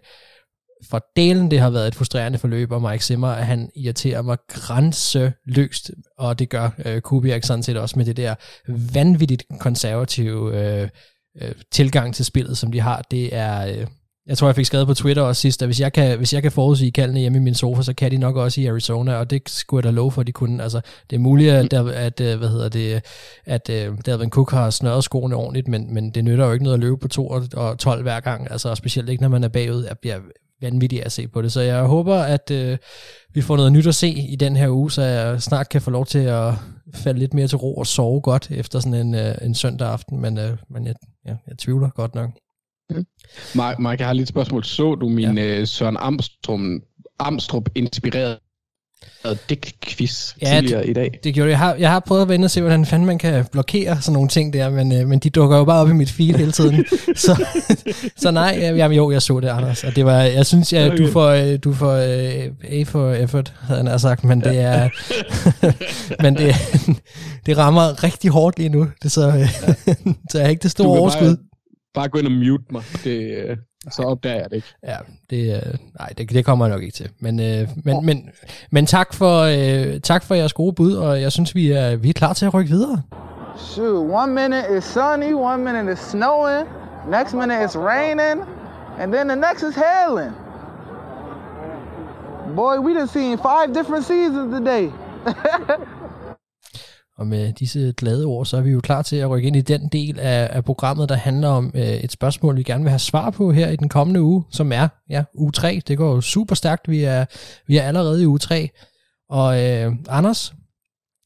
[0.90, 4.38] for delen, det har været et frustrerende forløb, og Mike Zimmer, at han irriterer mig
[4.48, 8.36] grænseløst, og det gør øh, Kubiak sådan set også med det der
[8.94, 10.90] vanvittigt konservative øh,
[11.42, 13.02] øh, tilgang til spillet, som de har.
[13.12, 13.88] Det er, øh,
[14.30, 16.42] jeg tror, jeg fik skrevet på Twitter også sidst, at hvis jeg kan, hvis jeg
[16.42, 19.30] kan forudsige kaldene hjemme i min sofa, så kan de nok også i Arizona, og
[19.30, 20.64] det skulle jeg da love for, at de kunne.
[20.64, 23.02] Altså, det er muligt, at, der, at øh, hvad hedder det,
[23.46, 26.74] at at Dalvin Cook har snørret skoene ordentligt, men, men det nytter jo ikke noget
[26.74, 29.84] at løbe på 2 og 12 hver gang, altså specielt ikke, når man er bagud.
[29.84, 30.20] Jeg bliver
[30.62, 31.52] vanvittig at se på det.
[31.52, 32.78] Så jeg håber, at øh,
[33.34, 35.92] vi får noget nyt at se i den her uge, så jeg snart kan få
[35.92, 36.54] lov til at
[36.94, 40.22] falde lidt mere til ro og sove godt efter sådan en, øh, en søndag aften,
[40.22, 42.30] men, øh, men jeg, ja, jeg tvivler godt nok.
[42.90, 43.06] Mm.
[43.56, 44.64] Mark, Mark, jeg har lige et spørgsmål.
[44.64, 45.44] Så du min ja.
[45.44, 46.60] øh, Søren Amstrup,
[47.20, 48.38] Amstrup inspireret
[49.82, 51.20] quiz ja, tidligere det, i dag.
[51.24, 51.58] Det gjorde jeg.
[51.58, 54.30] Har, jeg har prøvet at vende og se, hvordan fanden man kan blokere sådan nogle
[54.30, 56.86] ting der, men, øh, men de dukker jo bare op i mit feed hele tiden.
[57.16, 57.46] så,
[58.22, 59.84] så nej, jamen, jo, jeg så det, Anders.
[59.84, 63.54] Og det var, jeg synes, ja, du får, øh, du får uh, A for effort,
[63.62, 64.90] havde han sagt, men det er,
[66.24, 66.56] men det,
[67.46, 68.88] det rammer rigtig hårdt lige nu.
[69.04, 69.48] Det så,
[70.32, 71.36] så jeg har ikke det store overskud.
[71.36, 71.49] Bare,
[71.94, 72.84] bare gå ind og mute mig.
[73.04, 73.60] Det,
[73.92, 74.76] så opdager jeg det ikke.
[74.84, 74.98] Ja,
[75.30, 77.10] det, øh, nej, det, det kommer jeg nok ikke til.
[77.20, 78.04] Men, øh, men, oh.
[78.04, 78.30] men,
[78.72, 82.10] men tak, for, øh, tak for jeres gode bud, og jeg synes, vi er, vi
[82.10, 83.02] er klar til at rykke videre.
[83.58, 86.68] Shoot, one minute is sunny, one minute is snowing,
[87.10, 88.44] next minute it's raining,
[89.00, 90.34] and then the next is hailing.
[92.56, 94.92] Boy, we done seen five different seasons today.
[97.20, 99.62] Og med disse glade ord, så er vi jo klar til at rykke ind i
[99.62, 103.00] den del af, af programmet, der handler om øh, et spørgsmål, vi gerne vil have
[103.00, 105.82] svar på her i den kommende uge, som er ja, uge 3.
[105.88, 106.90] Det går jo super stærkt.
[106.90, 107.26] Vi er,
[107.68, 108.70] vi er allerede i uge 3.
[109.30, 110.54] Og øh, Anders,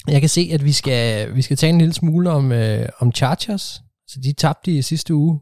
[0.08, 3.12] jeg kan se, at vi skal, vi skal tale en lille smule om, øh, om
[3.12, 3.82] Chargers.
[4.08, 5.39] Så de tabte i sidste uge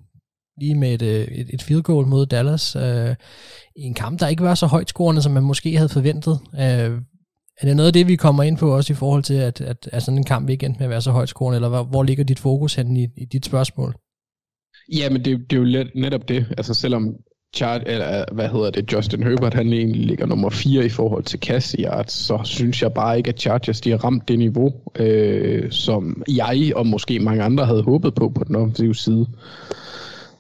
[0.60, 2.76] lige med et, øh, et, et field goal mod Dallas.
[2.76, 3.16] Øh,
[3.76, 6.40] I en kamp, der ikke var så højt scorende, som man måske havde forventet.
[6.60, 7.02] Øh,
[7.62, 9.90] er det noget af det, vi kommer ind på også i forhold til, at, at,
[9.92, 12.04] at sådan en kamp ikke endte med at være så højt scorende, eller hvor, hvor
[12.04, 13.96] ligger dit fokus hen i, i dit spørgsmål?
[14.94, 16.46] Ja, men det, det er jo let, netop det.
[16.58, 17.16] Altså selvom
[17.56, 21.40] Chart, eller, hvad hedder det, Justin Herbert, han egentlig ligger nummer 4 i forhold til
[21.40, 25.72] cash yards, så synes jeg bare ikke, at Chargers de har ramt det niveau, øh,
[25.72, 29.28] som jeg og måske mange andre havde håbet på på den offensive side.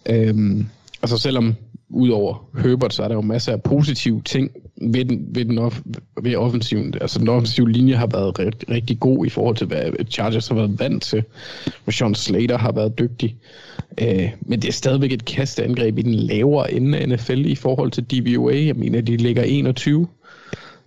[0.09, 0.65] Øh,
[1.01, 1.55] altså selvom
[1.89, 4.51] udover Herbert, så er der jo masser af positive ting
[4.81, 5.79] ved, den, ved, den off,
[6.21, 6.93] ved offensiven.
[7.01, 10.55] Altså den offensive linje har været rigtig, rigtig god i forhold til, hvad Chargers har
[10.55, 11.23] været vant til.
[11.89, 13.37] Sean Slater har været dygtig.
[14.01, 17.91] Øh, men det er stadigvæk et kasteangreb i den lavere ende af NFL i forhold
[17.91, 18.65] til DVOA.
[18.65, 20.07] Jeg mener, de ligger 21.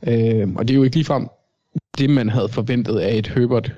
[0.06, 1.28] Øh, og det er jo ikke ligefrem
[1.98, 3.72] det, man havde forventet af et Herbert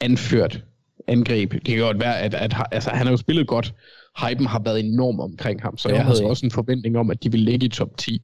[0.00, 0.62] anført
[1.06, 1.52] angreb.
[1.52, 3.74] Det kan godt være, at, at altså, han har jo spillet godt,
[4.18, 7.30] hypen har været enorm omkring ham, så jeg havde også en forventning om, at de
[7.30, 8.22] ville ligge i top 10.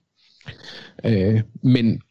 [1.04, 2.02] Øh, men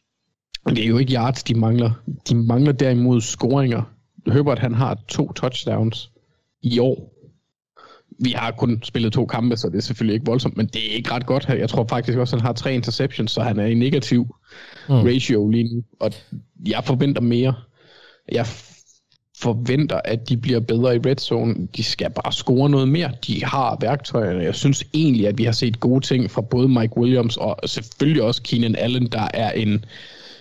[0.68, 1.90] det er jo ikke yards, de mangler.
[2.28, 3.82] De mangler derimod scoringer.
[4.26, 6.10] Herbert, han har to touchdowns
[6.62, 7.16] i år.
[8.22, 10.94] Vi har kun spillet to kampe, så det er selvfølgelig ikke voldsomt, men det er
[10.94, 11.48] ikke ret godt.
[11.48, 14.36] Jeg tror faktisk også, at han har tre interceptions, så han er i negativ
[14.88, 14.94] mm.
[14.94, 15.84] ratio lige nu.
[16.00, 16.12] Og
[16.66, 17.54] jeg forventer mere.
[18.32, 18.46] Jeg
[19.42, 21.68] forventer, at de bliver bedre i red zone.
[21.76, 23.12] De skal bare score noget mere.
[23.26, 24.44] De har værktøjerne.
[24.44, 28.22] Jeg synes egentlig, at vi har set gode ting fra både Mike Williams og selvfølgelig
[28.22, 29.84] også Keenan Allen, der er en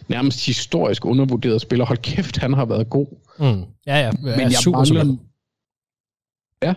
[0.07, 1.85] nærmest historisk undervurderet spiller.
[1.85, 3.07] Hold kæft, han har været god.
[3.39, 3.45] Mm.
[3.45, 3.97] Ja, ja.
[3.97, 5.01] Jeg Men jeg super mangler...
[5.03, 5.17] Solid.
[6.63, 6.73] Ja.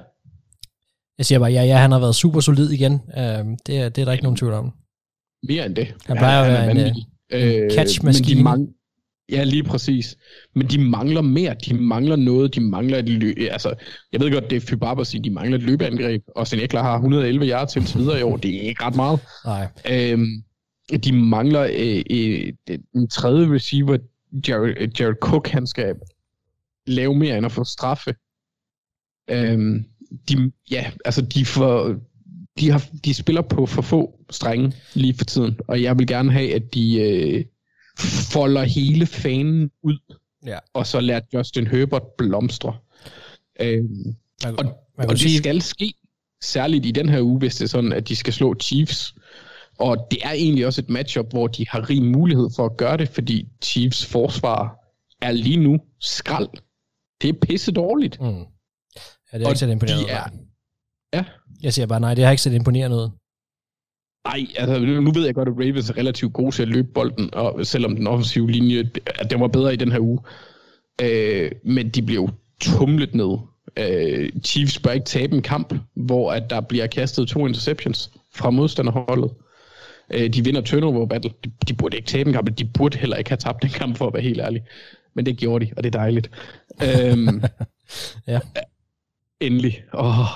[1.19, 2.93] Jeg siger bare, ja, ja, han har været super solid igen.
[2.93, 3.23] Uh,
[3.67, 4.73] det, er, det er der ikke nogen tvivl om.
[5.49, 5.95] Mere end det.
[6.07, 6.97] Han plejer ja, at være en,
[7.31, 8.43] en øh, catch-maskine.
[8.43, 8.82] Men de, mang-
[9.33, 10.17] Ja, lige præcis.
[10.55, 11.55] Men de mangler mere.
[11.69, 12.55] De mangler noget.
[12.55, 13.37] De mangler et løb.
[13.51, 13.75] Altså,
[14.13, 16.23] jeg ved godt, det er Fybarber sige, de mangler et løbeangreb.
[16.37, 18.37] Og Senekla har 111 yards til videre i år.
[18.37, 19.21] Det er ikke ret meget.
[19.45, 19.69] Nej.
[19.91, 20.43] Øhm,
[21.05, 23.99] de mangler øh, øh, en tredje receiver,
[24.49, 25.95] Jared, Jared Cook, han skal
[26.87, 28.15] lave mere end at få straffe.
[29.31, 29.85] Øhm,
[30.29, 31.97] de, ja, altså de får,
[32.61, 36.33] de, har, de spiller på for få strenge lige for tiden, og jeg vil gerne
[36.33, 37.45] have, at de, øh,
[38.33, 39.99] folder hele fanen ud
[40.47, 40.59] Ja.
[40.75, 42.77] og så lader Justin Herbert blomstre.
[43.61, 43.85] Øh,
[44.45, 45.95] Man, og, man og kan det sige, skal ske,
[46.43, 49.15] særligt i den her uge, hvis det er sådan, at de skal slå Chiefs.
[49.79, 52.97] Og det er egentlig også et matchup, hvor de har rig mulighed for at gøre
[52.97, 54.77] det, fordi Chiefs forsvar
[55.21, 56.49] er lige nu skrald.
[57.23, 58.21] Det er pisse dårligt.
[58.21, 58.27] mm.
[58.27, 58.35] ja,
[59.39, 60.05] det er og ikke så imponerende.
[60.05, 60.29] de er-.
[61.15, 61.25] Ja.
[61.63, 63.11] Jeg siger bare, nej, det har ikke set imponerende ud.
[64.25, 67.35] Nej, altså nu ved jeg godt, at Ravens er relativt gode til at løbe bolden,
[67.35, 70.19] og selvom den offensive linje, at den var bedre i den her uge.
[71.03, 72.29] Øh, men de blev
[72.61, 73.39] tumlet ned.
[73.77, 78.51] Øh, Chiefs bør ikke tabe en kamp, hvor at der bliver kastet to interceptions fra
[78.51, 79.31] modstanderholdet.
[80.15, 81.31] Øh, de vinder turnover battle.
[81.45, 83.97] De, de burde ikke tabe en kamp, de burde heller ikke have tabt en kamp,
[83.97, 84.63] for at være helt ærlig.
[85.15, 86.31] Men det gjorde de, og det er dejligt.
[86.83, 87.43] øhm,
[88.27, 88.41] Ja.
[89.41, 89.85] Endelig.
[89.95, 90.27] Åh, oh,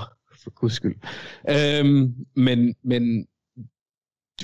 [0.43, 0.97] for guds skyld.
[1.51, 3.27] Øhm, men, men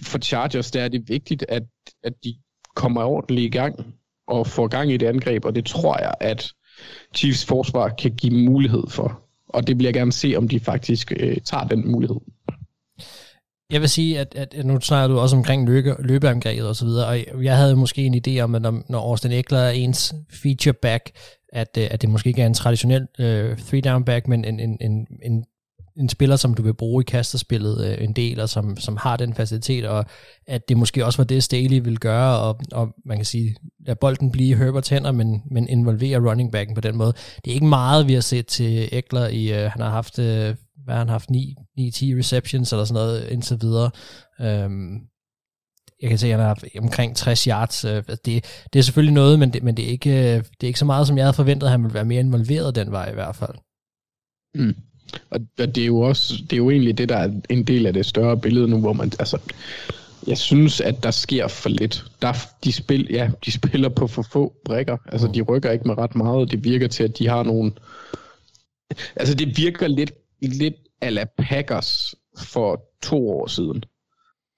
[0.02, 1.62] for Chargers, der er det vigtigt, at,
[2.04, 2.34] at de
[2.74, 3.94] kommer ordentligt i gang
[4.26, 6.52] og får gang i det angreb, og det tror jeg, at
[7.14, 9.22] Chiefs forsvar kan give mulighed for.
[9.48, 12.16] Og det vil jeg gerne se, om de faktisk øh, tager den mulighed.
[13.70, 17.06] Jeg vil sige, at, at, nu snakker du også omkring løbe, løbeangrebet og så videre,
[17.06, 20.72] og jeg havde måske en idé om, at når, når Austin Eckler er ens feature
[20.72, 21.10] back,
[21.52, 24.60] at, øh, at det måske ikke er en traditionel øh, three down back, men en,
[24.60, 25.44] en, en, en,
[25.96, 29.16] en spiller, som du vil bruge i kasterspillet øh, en del, og som, som har
[29.16, 30.04] den facilitet, og
[30.46, 33.98] at det måske også var det, Staley vil gøre, og, og man kan sige, at
[33.98, 37.12] bolden blive i Herberts hænder, men, men involvere running backen på den måde.
[37.44, 40.54] Det er ikke meget, vi har set til Eckler i, øh, han har haft, øh,
[40.84, 41.34] hvad har han haft, 9-10
[42.18, 43.90] receptions eller sådan noget indtil videre.
[44.40, 45.00] Øhm,
[46.02, 47.84] jeg kan se, at han har haft omkring 60 yards.
[47.84, 50.62] Øh, altså det, det er selvfølgelig noget, men, det, men det, er ikke, øh, det
[50.62, 52.90] er ikke så meget, som jeg havde forventet, at han ville være mere involveret den
[52.92, 53.54] vej i hvert fald.
[54.54, 54.74] Mm.
[55.30, 57.86] Og, og det er jo også, det er jo egentlig det, der er en del
[57.86, 59.38] af det større billede nu, hvor man, altså,
[60.26, 62.04] jeg synes, at der sker for lidt.
[62.22, 62.32] Der,
[62.64, 64.96] de, spil, ja, de spiller på for få brækker.
[65.06, 66.50] Altså, de rykker ikke med ret meget.
[66.50, 67.72] Det virker til, at de har nogle...
[69.16, 73.84] Altså, det virker lidt, lidt ala Packers for to år siden,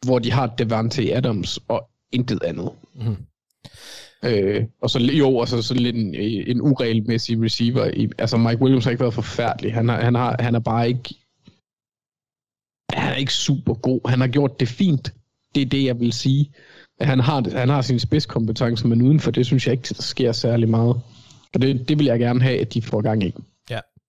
[0.07, 2.70] hvor de har Devante Adams og intet andet.
[2.94, 3.16] Mhm.
[4.24, 7.90] Øh, og så jo, og så, så lidt en, en uregelmæssig receiver.
[7.94, 9.74] I, altså Mike Williams har ikke været forfærdelig.
[9.74, 11.14] Han, har, han, har, han er bare ikke
[12.92, 14.08] han er ikke super god.
[14.08, 15.12] Han har gjort det fint.
[15.54, 16.50] Det er det, jeg vil sige.
[17.00, 20.32] Han har, han har sin spidskompetence, men uden for det, synes jeg ikke, der sker
[20.32, 21.00] særlig meget.
[21.54, 23.34] Og det, det vil jeg gerne have, at de får gang i.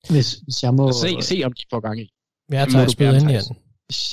[0.10, 0.92] Hvis, hvis jeg må...
[0.92, 2.12] Se, se om de får gang i.
[2.52, 3.42] Jeg tager du spillet ind igen.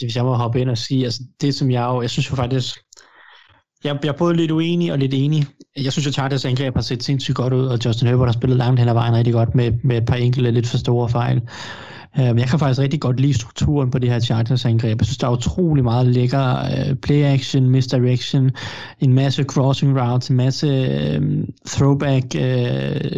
[0.01, 2.37] hvis jeg må hoppe ind og sige, altså det som jeg jo, jeg synes jo
[2.37, 2.79] faktisk,
[3.85, 5.47] jeg, jeg er både lidt uenig og lidt enig.
[5.77, 8.59] Jeg synes jo, Chargers angreb har set sindssygt godt ud, og Justin Herbert har spillet
[8.59, 11.43] langt hen ad vejen rigtig godt med, med et par enkelte lidt for store fejl.
[12.19, 15.01] Uh, men jeg kan faktisk rigtig godt lide strukturen på det her Chargers angreb.
[15.01, 18.51] Jeg synes, der er utrolig meget lækker øh, play action, misdirection,
[19.01, 23.11] en masse crossing routes, en masse øhm, throwback uh,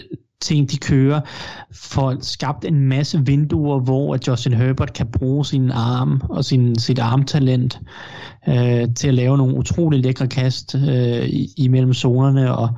[0.45, 1.21] ting, de kører,
[1.75, 6.99] får skabt en masse vinduer, hvor Justin Herbert kan bruge sin arm og sin, sit
[6.99, 7.81] armtalent
[8.49, 12.69] øh, til at lave nogle utrolig lækre kast øh, i- imellem zonerne, og,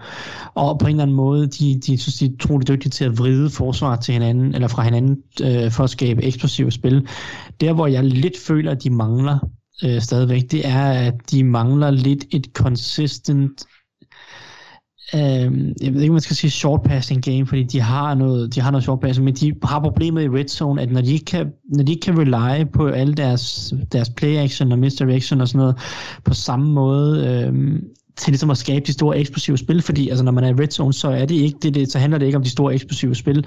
[0.54, 3.18] og på en eller anden måde, de, de synes, de er utrolig dygtige til at
[3.18, 7.06] vride forsvar til hinanden, eller fra hinanden, øh, for at skabe eksplosive spil.
[7.60, 9.38] Der, hvor jeg lidt føler, at de mangler
[9.84, 13.64] øh, stadigvæk, det er, at de mangler lidt et consistent
[15.14, 18.54] øh, jeg ved ikke, om man skal sige short passing game, fordi de har noget,
[18.54, 21.12] de har noget short passing, men de har problemet i red zone, at når de
[21.12, 25.40] ikke kan, når de ikke kan rely på alle deres, deres play action og misdirection
[25.40, 25.76] og sådan noget
[26.24, 27.80] på samme måde, øh,
[28.16, 30.70] til ligesom at skabe de store eksplosive spil, fordi altså, når man er i red
[30.70, 33.14] zone, så er det ikke det, det så handler det ikke om de store eksplosive
[33.14, 33.46] spil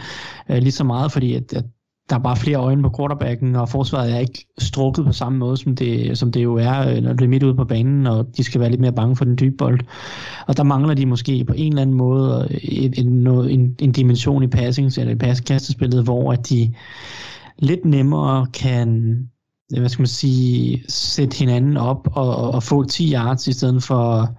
[0.49, 1.65] øh, lige så meget, fordi at, at
[2.09, 5.57] der er bare flere øjne på quarterbacken, og forsvaret er ikke strukket på samme måde,
[5.57, 8.37] som det, som det jo er, øh, når det er midt ude på banen, og
[8.37, 9.79] de skal være lidt mere bange for den dybe bold.
[10.47, 13.91] Og der mangler de måske på en eller anden måde øh, en, en, en, en
[13.91, 16.73] dimension i passing, eller i passkastespillet, hvor at de
[17.59, 19.17] lidt nemmere kan
[19.77, 23.83] hvad skal man sige, sætte hinanden op og, og, og få 10 yards i stedet
[23.83, 24.29] for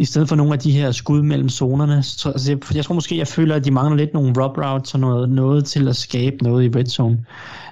[0.00, 2.02] i stedet for nogle af de her skud mellem zonerne.
[2.02, 4.94] Så, altså, jeg, jeg tror måske, jeg føler, at de mangler lidt nogle rub routes
[4.94, 7.24] og noget, noget til at skabe noget i red zone.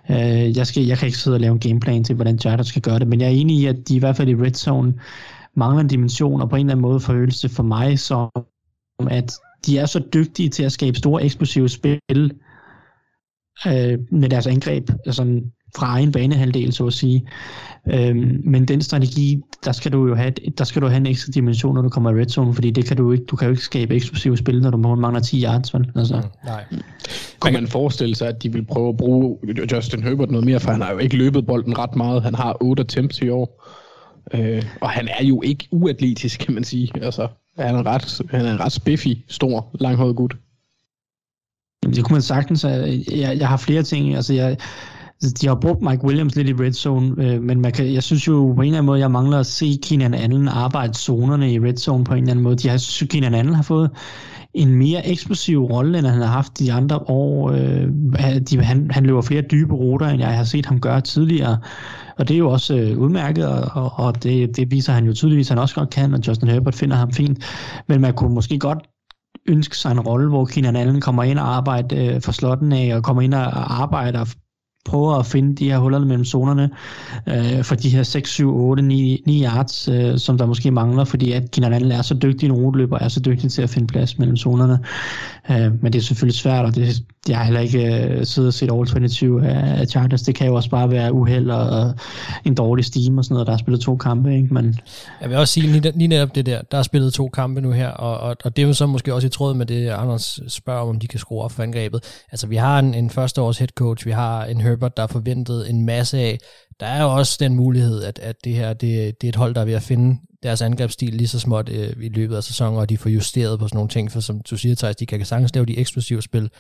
[0.09, 2.83] Uh, jeg, skal, jeg kan ikke sidde og lave en gameplan til, hvordan Chargers skal
[2.83, 4.95] gøre det, men jeg er enig i, at de i hvert fald i red zone
[5.57, 8.31] mangler en dimension, og på en eller anden måde forøgelse for mig, som
[9.11, 9.33] at
[9.67, 12.33] de er så dygtige til at skabe store eksplosive spil
[13.67, 15.41] øh, med deres angreb, altså
[15.77, 17.29] fra egen banehalvdel, så at sige.
[17.93, 21.33] Øhm, men den strategi, der skal du jo have, der skal du have en ekstra
[21.33, 23.51] dimension, når du kommer i red zone, fordi det kan du ikke, du kan jo
[23.51, 25.93] ikke skabe eksplosive spil, når du mangler 10 yards, vel?
[25.97, 26.23] Altså.
[26.45, 26.65] Nej.
[27.41, 29.39] Kunne man forestille sig, at de vil prøve at bruge
[29.73, 32.23] Justin Herbert noget mere, for han har jo ikke løbet bolden ret meget.
[32.23, 33.65] Han har 8 attempts i år.
[34.35, 36.91] Øh, og han er jo ikke uatletisk, kan man sige.
[37.03, 37.29] Altså,
[37.59, 40.37] Han er en ret, han er en ret spiffy, stor, langhåret gut.
[41.83, 42.65] Det kunne man sagtens.
[42.65, 44.15] Jeg, jeg har flere ting.
[44.15, 44.57] Altså, jeg,
[45.41, 48.29] de har brugt Mike Williams lidt i red zone, øh, men man kan, jeg synes
[48.29, 51.61] jo på en eller anden måde, jeg mangler at se Keenan Allen arbejde zonerne i
[51.61, 52.57] red zone på en eller anden måde.
[52.57, 53.91] De har, synes, Keenan Allen har fået
[54.55, 57.51] en mere eksplosiv rolle, end han har haft de andre år.
[57.51, 57.89] Øh,
[58.51, 61.59] de, han, han løber flere dybe ruter, end jeg har set ham gøre tidligere.
[62.19, 65.13] Og det er jo også øh, udmærket, og, og, og det, det viser han jo
[65.13, 67.45] tydeligvis, at han også godt kan, og Justin Herbert finder ham fint.
[67.89, 68.79] Men man kunne måske godt
[69.49, 72.97] ønske sig en rolle, hvor Keenan Allen kommer ind og arbejder øh, for slotten af,
[72.97, 74.25] og kommer ind og arbejder
[74.89, 76.71] prøver at finde de her huller mellem zonerne
[77.27, 81.05] øh, for de her 6, 7, 8, 9, 9 yards, øh, som der måske mangler,
[81.05, 84.19] fordi at Kinalan er så dygtig en ruteløber, er så dygtig til at finde plads
[84.19, 84.79] mellem zonerne.
[85.51, 88.55] Øh, men det er selvfølgelig svært, og det, jeg har heller ikke øh, siddet og
[88.55, 90.23] set All 22 af, af Chargers.
[90.23, 91.95] Det kan jo også bare være uheld og, og
[92.45, 94.35] en dårlig steam og sådan noget, der har spillet to kampe.
[94.35, 94.55] Ikke?
[94.55, 94.79] Men,
[95.21, 97.71] Jeg vil også sige lige, lige netop det der, der er spillet to kampe nu
[97.71, 100.41] her, og, og, og det er jo så måske også i tråd med det, Anders
[100.49, 102.25] spørger om, om de kan skrue op for angrebet.
[102.33, 105.71] Altså vi har en, en førsteårs head coach, vi har en Herbert, der er forventet
[105.71, 106.39] en masse af.
[106.81, 109.55] Der er jo også den mulighed, at, at det her det, det er et hold,
[109.55, 112.79] der er ved at finde deres angrebsstil lige så småt øh, i løbet af sæsonen,
[112.79, 115.25] og de får justeret på sådan nogle ting, for som du siger, Thijs, de kan
[115.25, 116.51] sagtens lave de eksplosive spil,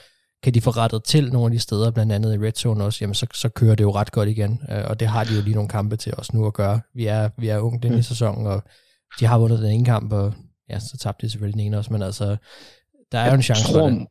[0.42, 2.98] kan de få rettet til nogle af de steder, blandt andet i Red Zone også,
[3.00, 5.42] jamen så, så kører det jo ret godt igen, øh, og det har de jo
[5.42, 6.80] lige nogle kampe til os nu at gøre.
[6.94, 8.62] Vi er, vi er unge den i sæsonen, og
[9.20, 10.34] de har vundet den ene kamp, og
[10.70, 12.36] ja, så tabte de selvfølgelig den ene også, men altså,
[13.12, 14.06] der er jo en chance tror, for det.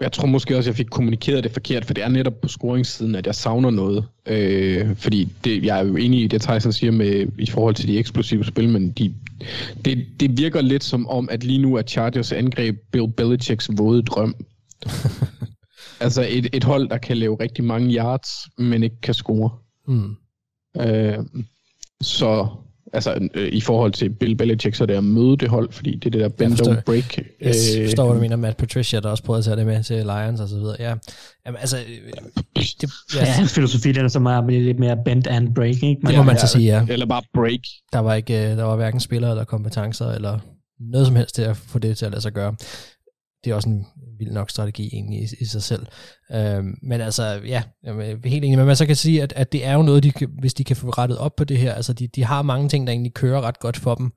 [0.00, 2.48] Jeg tror måske også, at jeg fik kommunikeret det forkert, for det er netop på
[2.48, 4.04] scoringssiden, at jeg savner noget.
[4.26, 7.88] Øh, fordi det, jeg er jo enig i det, Tyson siger med, i forhold til
[7.88, 9.14] de eksplosive spil, men de,
[9.84, 14.02] det, det virker lidt som om, at lige nu er Chargers angreb Bill Belichicks våde
[14.02, 14.34] drøm.
[16.00, 18.28] altså et, et hold, der kan lave rigtig mange yards,
[18.58, 19.50] men ikke kan score.
[19.88, 20.16] Mm.
[20.80, 21.18] Øh,
[22.00, 22.48] så
[22.92, 25.96] altså øh, i forhold til Bill Belichick, så er det at møde det hold, fordi
[25.96, 27.18] det er det der bend don't break.
[27.40, 29.96] Jeg forstår, hvad du mener, Matt Patricia, der også prøvede at tage det med til
[29.96, 30.76] Lions og så videre.
[30.78, 30.94] Ja,
[31.46, 32.12] Jamen, altså, øh,
[32.56, 35.82] det, ja, hans filosofi den er så meget lidt mere bend and break.
[35.82, 36.00] Ikke?
[36.06, 36.86] Det må man så sige, ja.
[36.88, 37.60] Eller bare break.
[37.92, 40.38] Der var ikke, øh, der var hverken spillere eller kompetencer eller
[40.80, 42.54] noget som helst til at få det til at lade sig gøre.
[43.46, 43.86] Det er også en
[44.18, 45.86] vild nok strategi egentlig i, i sig selv.
[46.32, 48.58] Øhm, men altså, ja, jeg er helt enig.
[48.58, 50.64] Men man så kan sige, at, at det er jo noget, de kan, hvis de
[50.64, 51.74] kan få rettet op på det her.
[51.74, 54.12] Altså, de, de har mange ting, der egentlig kører ret godt for dem.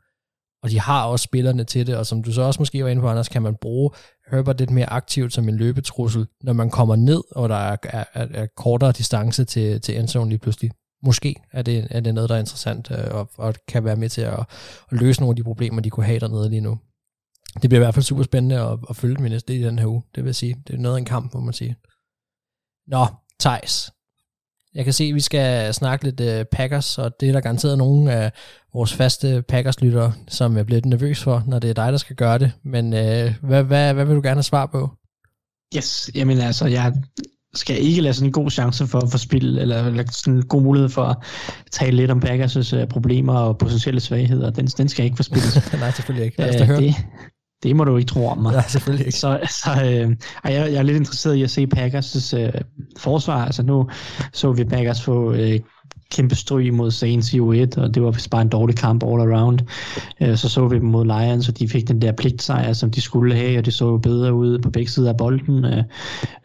[0.63, 3.01] Og de har også spillerne til det, og som du så også måske var inde
[3.01, 3.91] på, Anders, kan man bruge
[4.31, 8.03] Herbert lidt mere aktivt som en løbetrussel, når man kommer ned, og der er, er,
[8.13, 10.71] er, er kortere distance til, til endzone lige pludselig.
[11.03, 14.09] Måske er det, er det noget, der er interessant, øh, og, og kan være med
[14.09, 14.39] til at,
[14.91, 16.79] at løse nogle af de problemer, de kunne have dernede lige nu.
[17.53, 19.87] Det bliver i hvert fald super spændende at, at følge med næste i den her
[19.87, 20.55] uge, det vil jeg sige.
[20.67, 21.75] Det er noget af en kamp, må man sige.
[22.87, 23.05] Nå,
[23.39, 23.91] Thijs.
[24.75, 27.77] Jeg kan se, at vi skal snakke lidt uh, Packers, og det er der garanteret
[27.77, 28.31] nogle af
[28.73, 32.37] vores faste Packers-lyttere, som er blevet nervøs for, når det er dig, der skal gøre
[32.37, 32.51] det.
[32.63, 34.89] Men uh, hvad, hvad, hvad vil du gerne have svar på?
[35.75, 36.93] Yes, jamen altså, jeg
[37.53, 40.47] skal ikke lade sådan en god chance for at få spil, eller, eller sådan en
[40.47, 41.17] god mulighed for at
[41.71, 44.49] tale lidt om Packers' uh, problemer og potentielle svagheder.
[44.49, 45.41] Den, den skal ikke få spil.
[45.79, 46.39] Nej, selvfølgelig ikke.
[46.39, 46.81] Lad os da høre.
[46.81, 46.95] det,
[47.63, 48.53] det må du ikke tro om mig.
[48.53, 49.17] Nej, selvfølgelig ikke.
[49.17, 52.53] Så, så øh, jeg, jeg er lidt interesseret i at se Packers' øh,
[52.97, 53.45] forsvar.
[53.45, 53.89] Altså nu
[54.33, 55.59] så vi Packers få øh,
[56.11, 59.31] kæmpe stryg mod Saints i U1, og det var vist bare en dårlig kamp all
[59.31, 59.59] around.
[60.21, 63.01] Øh, så så vi dem mod Lions, og de fik den der pligtsejr, som de
[63.01, 65.83] skulle have, og det så jo bedre ud på begge sider af bolden, øh,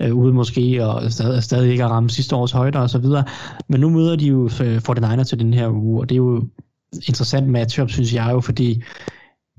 [0.01, 3.25] øh, ude måske, og stadig, stadig ikke at ramme sidste års højder og så videre.
[3.69, 6.45] Men nu møder de jo øh, 49 til den her uge, og det er jo
[6.93, 8.83] interessant matchup, synes jeg jo, fordi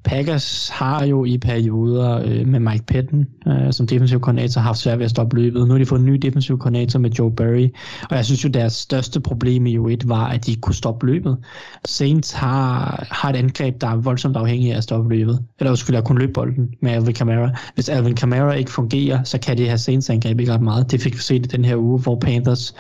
[0.06, 5.00] Packers har jo i perioder øh, med Mike Patton øh, som defensiv koordinator haft svært
[5.00, 5.68] ved at stoppe løbet.
[5.68, 7.70] Nu har de fået en ny defensiv koordinator med Joe Barry,
[8.10, 11.06] og jeg synes jo, deres største problem i U1 var, at de ikke kunne stoppe
[11.06, 11.38] løbet.
[11.86, 15.40] Saints har, har et angreb, der er voldsomt afhængig af at stoppe løbet.
[15.60, 17.50] Eller skulle jeg kunne løbe bolden med Alvin Kamara.
[17.74, 20.92] Hvis Alvin Kamara ikke fungerer, så kan det her Saints angreb ikke ret meget.
[20.92, 22.76] Det fik vi set i den her uge, hvor Panthers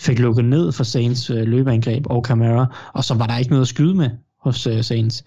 [0.00, 3.62] fik lukket ned for Saints øh, løbeangreb og Kamara, og så var der ikke noget
[3.62, 4.10] at skyde med
[4.44, 5.24] hos øh, Saints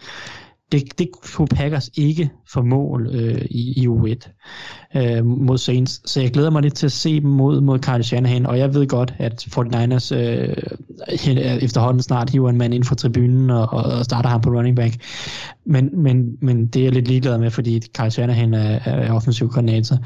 [0.72, 4.30] det, det kunne Packers ikke få mål øh, i, i U1
[4.98, 6.12] øh, mod Saints.
[6.12, 8.74] Så jeg glæder mig lidt til at se dem mod, mod Kyle Shanahan, og jeg
[8.74, 13.70] ved godt, at 49ers øh, øh efterhånden snart hiver en mand ind fra tribunen og,
[13.70, 14.96] og starter ham på running back.
[15.66, 19.50] Men, men, men det er jeg lidt ligeglad med, fordi Kyle Shanahan er, er offensiv
[19.50, 19.98] koordinator.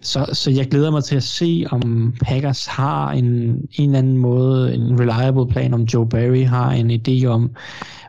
[0.00, 4.16] Så, så jeg glæder mig til at se, om Packers har en, en eller anden
[4.16, 7.50] måde, en reliable plan, om Joe Barry har en idé om,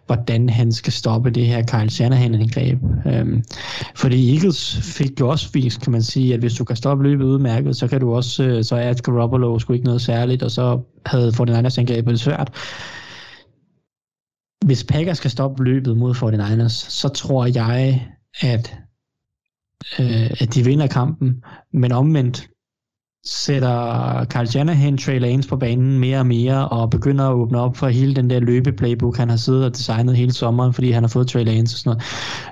[0.09, 2.79] hvordan han skal stoppe det her Kyle Shanahan-angreb.
[3.05, 3.43] Øhm,
[3.95, 7.25] fordi Eagles fik jo også vist, kan man sige, at hvis du kan stoppe løbet
[7.25, 10.81] udmærket, så kan du også, øh, så er Garoppolo sgu ikke noget særligt, og så
[11.05, 12.49] havde 49ers angrebet det svært.
[14.65, 18.07] Hvis Packers skal stoppe løbet mod 49ers, så tror jeg,
[18.41, 18.77] at,
[19.99, 21.43] øh, at de vinder kampen,
[21.73, 22.49] men omvendt
[23.25, 27.77] sætter Carl Janahan Trey Lance på banen mere og mere, og begynder at åbne op
[27.77, 31.07] for hele den der løbeplaybook, han har siddet og designet hele sommeren, fordi han har
[31.07, 32.01] fået Trey Lance og sådan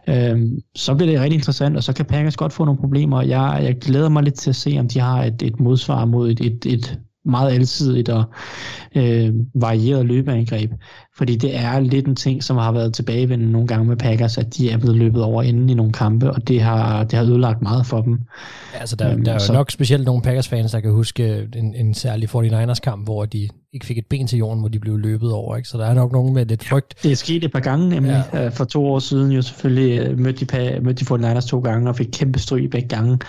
[0.08, 3.22] noget, øhm, så bliver det rigtig interessant, og så kan Packers godt få nogle problemer.
[3.22, 6.32] Jeg, jeg glæder mig lidt til at se, om de har et, et modsvar mod
[6.32, 8.24] et, et, et meget alsidigt og
[8.96, 10.72] øh, varieret løbeangreb.
[11.18, 14.58] Fordi det er lidt en ting, som har været tilbagevendende nogle gange med Packers, at
[14.58, 17.62] de er blevet løbet over inden i nogle kampe, og det har, det har ødelagt
[17.62, 18.20] meget for dem.
[18.74, 21.76] Ja, altså der, øhm, der er jo nok specielt nogle Packers-fans, der kan huske en,
[21.76, 25.32] en særlig 49ers-kamp, hvor de ikke fik et ben til jorden, hvor de blev løbet
[25.32, 25.56] over.
[25.56, 25.70] Ikke?
[25.70, 26.94] Så der er nok nogen med lidt frygt.
[27.04, 28.24] Det er sket et par gange, nemlig.
[28.34, 28.46] Ja.
[28.46, 31.90] Øh, for to år siden jo selvfølgelig øh, mødte de, mødte de 49ers to gange
[31.90, 33.20] og fik kæmpe stryg begge gange.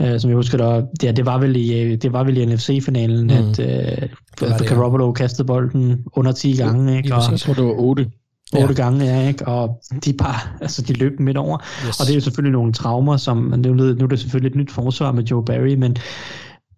[0.00, 3.24] Uh, som jeg husker, der, ja, det, var vel i, det var vel i NFC-finalen,
[3.24, 3.30] mm.
[3.30, 4.08] at uh,
[4.40, 6.96] Garoppolo kastede bolden under 10 gange.
[6.96, 7.14] Ikke?
[7.14, 8.10] Og, jeg tror, det var 8.
[8.56, 8.72] 8 ja.
[8.72, 9.46] gange, ja, ikke?
[9.46, 11.58] og de bare, altså de løb midt over.
[11.86, 12.00] Yes.
[12.00, 14.70] Og det er jo selvfølgelig nogle traumer, som, nu, nu er det selvfølgelig et nyt
[14.70, 15.96] forsvar med Joe Barry, men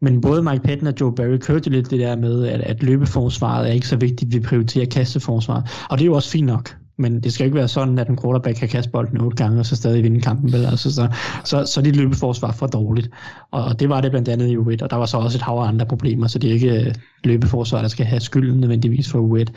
[0.03, 3.69] men både Mike Patton og Joe Barry kørte lidt det der med, at, at løbeforsvaret
[3.69, 5.65] er ikke så vigtigt, vi prioriterer kasteforsvaret.
[5.91, 8.19] Og det er jo også fint nok men det skal ikke være sådan, at en
[8.23, 10.53] quarterback kan kaste bolden otte gange, og så stadig vinde kampen.
[10.53, 10.67] Vel?
[10.67, 11.09] Altså, så,
[11.45, 13.11] så, så dit løbeforsvar for dårligt.
[13.51, 15.55] Og det var det blandt andet i U1, og der var så også et hav
[15.55, 19.19] af andre problemer, så det er ikke øh, løbeforsvar, der skal have skylden nødvendigvis for
[19.19, 19.53] U1.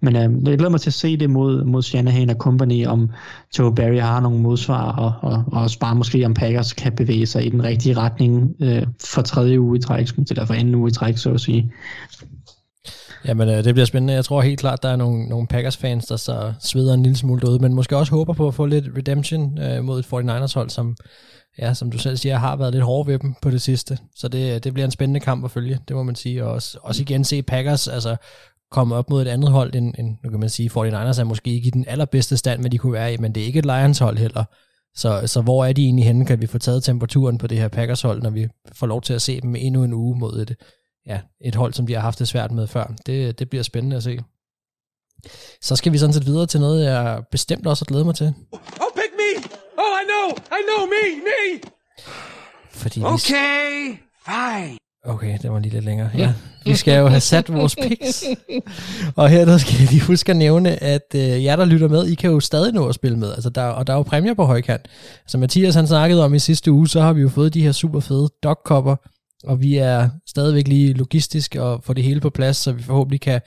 [0.00, 3.10] Men øh, jeg glæder mig til at se det mod, mod Shanahan og company, om
[3.58, 7.26] Joe Barry har nogle modsvar, og, og, og også bare måske om Packers kan bevæge
[7.26, 10.88] sig i den rigtige retning øh, for tredje uge i træk, eller for anden uge
[10.88, 11.72] i træk, så at sige.
[13.24, 14.14] Jamen, øh, det bliver spændende.
[14.14, 17.40] Jeg tror helt klart, der er nogle, nogle Packers-fans, der så sveder en lille smule
[17.40, 20.96] derude, men måske også håber på at få lidt redemption øh, mod et 49ers-hold, som,
[21.58, 23.98] ja, som du selv siger, har været lidt hård ved dem på det sidste.
[24.16, 26.44] Så det, øh, det bliver en spændende kamp at følge, det må man sige.
[26.44, 28.16] Og også, også igen se Packers altså,
[28.70, 31.50] komme op mod et andet hold, end, end nu kan man sige, 49ers er måske
[31.50, 33.66] ikke i den allerbedste stand, men de kunne være i, men det er ikke et
[33.66, 34.44] Lions-hold heller.
[34.94, 36.26] Så, så hvor er de egentlig henne?
[36.26, 39.22] Kan vi få taget temperaturen på det her Packers-hold, når vi får lov til at
[39.22, 40.56] se dem endnu en uge mod et,
[41.08, 42.92] ja, et hold, som de har haft det svært med før.
[43.06, 44.18] Det, det bliver spændende at se.
[45.62, 48.26] Så skal vi sådan set videre til noget, jeg bestemt også har glædet mig til.
[48.52, 49.50] Oh, pick me!
[49.78, 50.36] Oh, I know!
[50.58, 51.22] I know me!
[51.24, 51.70] Me!
[52.70, 53.98] Fordi okay, vi...
[54.26, 54.78] fine.
[55.04, 56.10] Okay, det var lige lidt længere.
[56.14, 56.32] Ja,
[56.64, 58.24] vi skal jo have sat vores picks.
[59.16, 62.06] Og her der skal jeg lige huske at nævne, at øh, jer, der lytter med,
[62.06, 63.32] I kan jo stadig nå at spille med.
[63.32, 64.88] Altså, der, og der er jo præmier på højkant.
[65.26, 67.72] Som Mathias han snakkede om i sidste uge, så har vi jo fået de her
[67.72, 68.96] super fede dogkopper,
[69.44, 73.20] og vi er stadigvæk lige logistisk og få det hele på plads, så vi forhåbentlig
[73.20, 73.40] kan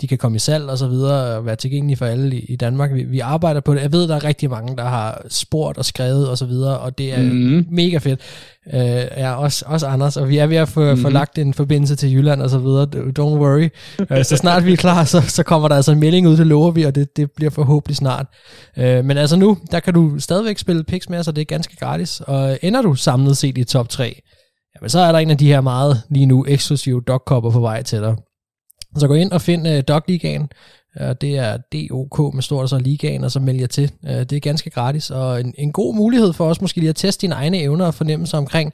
[0.00, 2.56] de kan komme i salg og så videre, og være tilgængelige for alle i, i
[2.56, 2.94] Danmark.
[2.94, 3.82] Vi, vi arbejder på det.
[3.82, 6.98] Jeg ved, der er rigtig mange, der har spurgt og skrevet og så videre, og
[6.98, 7.66] det er mm.
[7.70, 8.20] mega fedt.
[8.66, 8.78] Uh,
[9.16, 11.00] ja, også, også Anders, og vi er ved at få, mm.
[11.00, 12.86] få lagt en forbindelse til Jylland og så videre.
[13.18, 13.68] Don't worry.
[14.10, 16.46] Uh, så snart vi er klar, så, så kommer der altså en melding ud, til
[16.46, 18.26] lover vi, og det, det bliver forhåbentlig snart.
[18.76, 21.76] Uh, men altså nu, der kan du stadigvæk spille picks med, så det er ganske
[21.76, 24.22] gratis, og ender du samlet set i top 3,
[24.80, 27.82] jamen så er der en af de her meget lige nu eksklusive dogkopper på vej
[27.82, 28.16] til dig.
[28.96, 30.48] Så gå ind og find uh, Dogligaen.
[31.20, 33.92] Det er DOK med stort så ligaen, og så meld jer til.
[34.02, 37.22] Det er ganske gratis, og en, en god mulighed for os måske lige at teste
[37.22, 38.72] dine egne evner og fornemmelser omkring,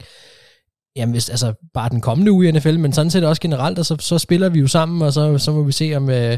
[0.95, 3.85] jamen hvis, altså bare den kommende uge i NFL, men sådan set også generelt, og
[3.85, 6.37] så, så spiller vi jo sammen, og så, så må vi se, om, øh,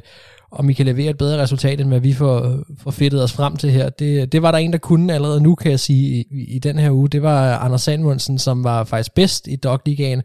[0.51, 3.57] om I kan levere et bedre resultat, end hvad vi får, får fedtet os frem
[3.57, 3.89] til her.
[3.89, 6.79] Det, det var der en, der kunne allerede nu, kan jeg sige, i, i den
[6.79, 7.09] her uge.
[7.09, 10.21] Det var Anders Sandmundsen, som var faktisk bedst i Dogligaen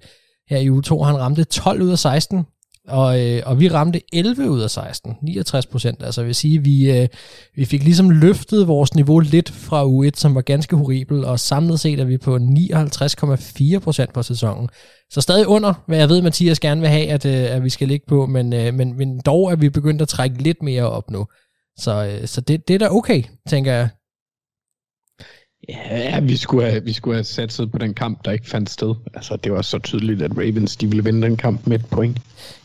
[0.49, 1.03] her i uge 2.
[1.03, 2.45] Han ramte 12 ud af 16
[2.89, 6.03] og, øh, og vi ramte 11 ud af 16, 69 procent.
[6.03, 7.09] Altså jeg vil sige, vi, øh,
[7.55, 11.81] vi fik ligesom løftet vores niveau lidt fra U1, som var ganske horribel, og samlet
[11.81, 14.69] set er vi på 59,4 procent på sæsonen.
[15.11, 17.89] Så stadig under, hvad jeg ved, Mathias gerne vil have, at, øh, at vi skal
[17.89, 21.11] ligge på, men, øh, men, men dog er vi begyndt at trække lidt mere op
[21.11, 21.27] nu.
[21.79, 23.89] Så, øh, så det, det er da okay, tænker jeg.
[25.69, 28.95] Ja, vi skulle, have, vi skulle have satset på den kamp, der ikke fandt sted.
[29.15, 32.19] Altså, det var så tydeligt, at Ravens de ville vinde den kamp med et point.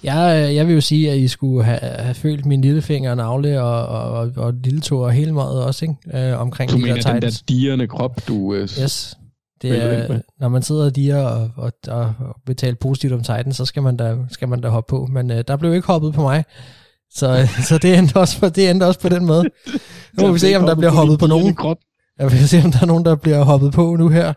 [0.03, 0.17] Ja,
[0.55, 4.09] jeg vil jo sige, at I skulle have, have følt min lillefinger og navle og,
[4.11, 6.29] og, og lille tog og hele meget også, ikke?
[6.29, 8.53] Øh, omkring du de mener der den der dirrende krop, du...
[8.53, 9.17] Øh, yes.
[9.61, 13.53] Det er, når man sidder og diger og, og, og, og betaler positivt om Titan,
[13.53, 15.05] så skal man da, skal man da hoppe på.
[15.05, 16.43] Men øh, der blev ikke hoppet på mig.
[17.11, 19.43] Så, så det, endte også på, det endte også på den måde.
[20.13, 21.55] Nu må vi se, om der bliver hoppet på nogen.
[21.55, 21.77] Krop.
[22.19, 24.33] Jeg vil se, om der er nogen, der bliver hoppet på nu her.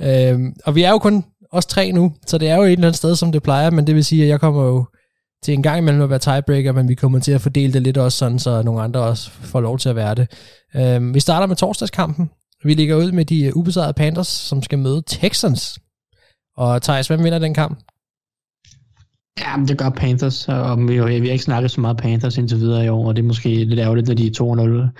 [0.00, 2.86] Øhm, og vi er jo kun os tre nu, så det er jo et eller
[2.86, 4.84] andet sted, som det plejer, men det vil sige, at jeg kommer jo
[5.42, 7.96] til en gang imellem at være tiebreaker, men vi kommer til at fordele det lidt
[7.96, 10.30] også sådan, så nogle andre også får lov til at være det.
[10.76, 12.30] Øhm, vi starter med torsdagskampen.
[12.64, 15.78] Vi ligger ud med de ubesejrede Panthers, som skal møde Texans.
[16.56, 17.78] Og Thijs, hvem vinder den kamp?
[19.40, 22.58] Ja, men det gør Panthers, og vi, vi har ikke snakket så meget Panthers indtil
[22.58, 24.90] videre i år, og det er måske lidt ærgerligt, at de er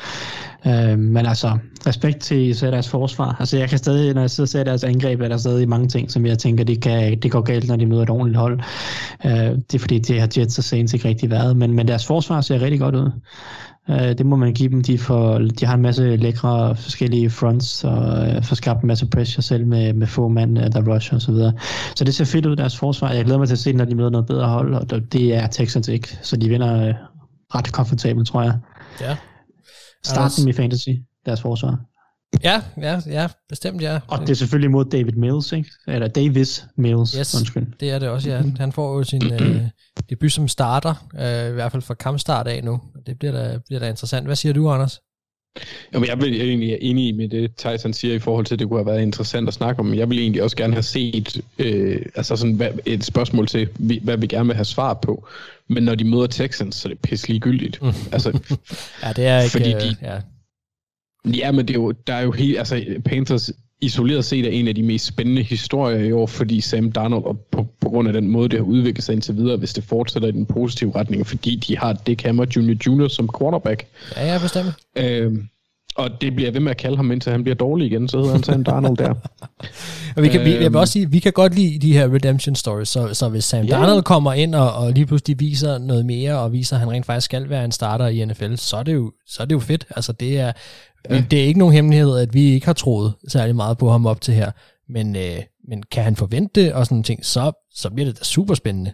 [0.64, 0.70] 2-0.
[0.70, 3.36] Øh, men altså, respekt til især deres forsvar.
[3.38, 5.88] Altså, jeg kan stadig, når jeg sidder og ser deres angreb, er der stadig mange
[5.88, 8.60] ting, som jeg tænker, det, kan, det går galt, når de møder et ordentligt hold.
[9.24, 12.06] Øh, det er fordi, det har Jets og Saints ikke rigtig været, men, men deres
[12.06, 13.10] forsvar ser rigtig godt ud.
[13.90, 14.82] Øh, det må man give dem.
[14.82, 19.06] De, får, de har en masse lækre forskellige fronts og øh, får skabt en masse
[19.06, 21.52] pressure selv med, med få mand, øh, der rusher og så.
[21.96, 23.12] Så det ser fedt ud, deres forsvar.
[23.12, 25.46] Jeg glæder mig til at se, når de møder noget bedre hold, og det er
[25.46, 26.18] Texans ikke.
[26.22, 26.94] Så de vinder øh,
[27.54, 28.58] ret komfortabelt, tror jeg.
[29.00, 29.16] Ja.
[30.04, 30.88] Starten i fantasy,
[31.26, 31.78] deres forsvar.
[32.42, 34.00] Ja, ja, ja, bestemt ja.
[34.08, 35.70] Og det er selvfølgelig mod David Mills, ikke?
[35.88, 37.66] Eller Davis Mills, yes, undskyld.
[37.80, 38.42] det er det også, ja.
[38.58, 39.60] Han får jo sin øh,
[40.10, 42.80] debut som starter, øh, i hvert fald fra kampstart af nu.
[43.06, 44.26] Det bliver da, bliver da interessant.
[44.26, 45.00] Hvad siger du, Anders?
[45.92, 48.68] Jamen, jeg vil egentlig er enig med det, Tyson siger i forhold til, at det
[48.68, 49.94] kunne have været interessant at snakke om.
[49.94, 53.68] Jeg vil egentlig også gerne have set øh, altså sådan, hvad, et spørgsmål til,
[54.02, 55.26] hvad vi gerne vil have svar på.
[55.68, 57.80] Men når de møder Texans, så er det pisse ligegyldigt.
[58.12, 58.28] altså,
[59.02, 59.52] ja, det er ikke...
[59.52, 60.20] Fordi de, øh, ja.
[61.24, 63.50] Ja, men det er jo, der er jo helt, altså Panthers
[63.80, 67.38] isoleret set er en af de mest spændende historier i år, fordi Sam Darnold, og
[67.52, 70.28] på, på grund af den måde, det har udviklet sig indtil videre, hvis det fortsætter
[70.28, 72.74] i den positive retning, fordi de har Dick Hammer Jr.
[72.86, 73.08] Jr.
[73.08, 73.86] som quarterback.
[74.16, 74.72] Ja, ja, bestemt.
[74.96, 75.48] Øhm,
[75.96, 78.32] og det bliver ved med at kalde ham, indtil han bliver dårlig igen, så hedder
[78.32, 79.14] han Sam Darnold der.
[80.16, 82.54] og vi kan, vi, jeg vil også sige, vi kan godt lide de her redemption
[82.54, 83.70] stories, så, så hvis Sam yeah.
[83.70, 87.06] Darnold kommer ind og, og lige pludselig viser noget mere, og viser, at han rent
[87.06, 89.60] faktisk skal være en starter i NFL, så er det jo, så er det jo
[89.60, 89.86] fedt.
[89.90, 90.52] Altså det er,
[91.10, 91.24] ja.
[91.30, 94.20] det er ikke nogen hemmelighed, at vi ikke har troet særlig meget på ham op
[94.20, 94.50] til her,
[94.88, 98.24] men, øh, men kan han forvente det og sådan ting, så, så bliver det da
[98.24, 98.92] super spændende.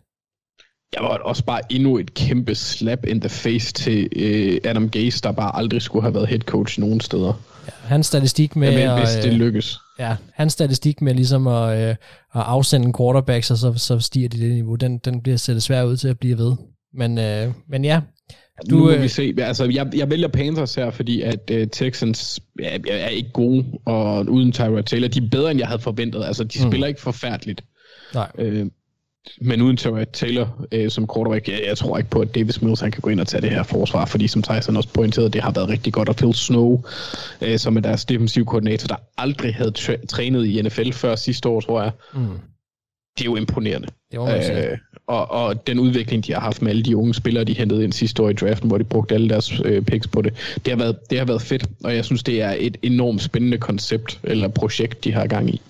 [0.94, 5.22] Jeg var også bare endnu et kæmpe slap in the face til øh, Adam Gase,
[5.22, 7.32] der bare aldrig skulle have været head coach nogen steder.
[7.66, 8.72] Ja, hans statistik med...
[8.72, 9.78] Ved, hvis det lykkes.
[9.98, 11.96] Ja, hans statistik med ligesom at, øh, at
[12.32, 14.74] afsende en quarterback, så, så, så stiger de det niveau.
[14.74, 16.56] Den, den bliver sættet svær ud til at blive ved.
[16.94, 18.00] Men, øh, men ja,
[18.70, 19.34] du, nu må øh, vi se.
[19.38, 24.26] Altså, jeg, jeg vælger Panthers her, fordi at uh, Texans er, er ikke gode, og
[24.28, 26.24] uden Tyrod Taylor, de er bedre, end jeg havde forventet.
[26.24, 26.70] Altså, de mm.
[26.70, 27.64] spiller ikke forfærdeligt.
[28.14, 28.28] Nej.
[28.38, 28.66] Øh,
[29.40, 32.80] men uden Tyrod Taylor øh, som quarterback, jeg, jeg tror ikke på, at Davis Mills
[32.80, 35.42] han kan gå ind og tage det her forsvar, fordi som Tyson også pointerede, det
[35.42, 36.08] har været rigtig godt.
[36.08, 36.82] Og Phil Snow,
[37.42, 41.48] øh, som er deres defensiv koordinator, der aldrig havde træ- trænet i NFL før sidste
[41.48, 41.92] år, tror jeg.
[42.14, 42.20] Mm.
[43.18, 43.88] Det er jo imponerende.
[44.12, 44.18] Det
[44.72, 44.78] øh,
[45.10, 47.92] og, og den udvikling, de har haft med alle de unge spillere, de hentede ind
[47.92, 50.34] sidste år i draften, hvor de brugte alle deres øh, picks på det,
[50.64, 53.58] det har, været, det har været fedt, og jeg synes, det er et enormt spændende
[53.58, 55.60] koncept, eller projekt, de har gang i.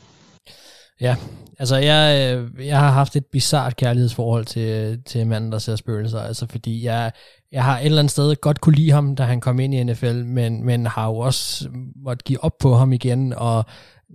[1.00, 1.16] Ja,
[1.58, 6.20] altså jeg, øh, jeg har haft et bizart kærlighedsforhold til, til manden, der ser spøgelser,
[6.20, 7.12] altså fordi jeg,
[7.52, 9.82] jeg har et eller andet sted godt kunne lide ham, da han kom ind i
[9.84, 13.64] NFL, men, men har jo også måtte give op på ham igen, og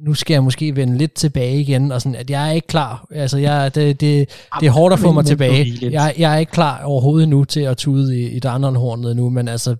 [0.04, 3.08] nu skal jeg måske vende lidt tilbage igen, og sådan, at jeg er ikke klar.
[3.12, 4.30] Altså, jeg, det, det,
[4.60, 5.74] det er hårdt at få mig tilbage.
[5.82, 9.48] Jeg, jeg er ikke klar overhovedet nu til at tude i, i hornet nu, men
[9.48, 9.76] altså,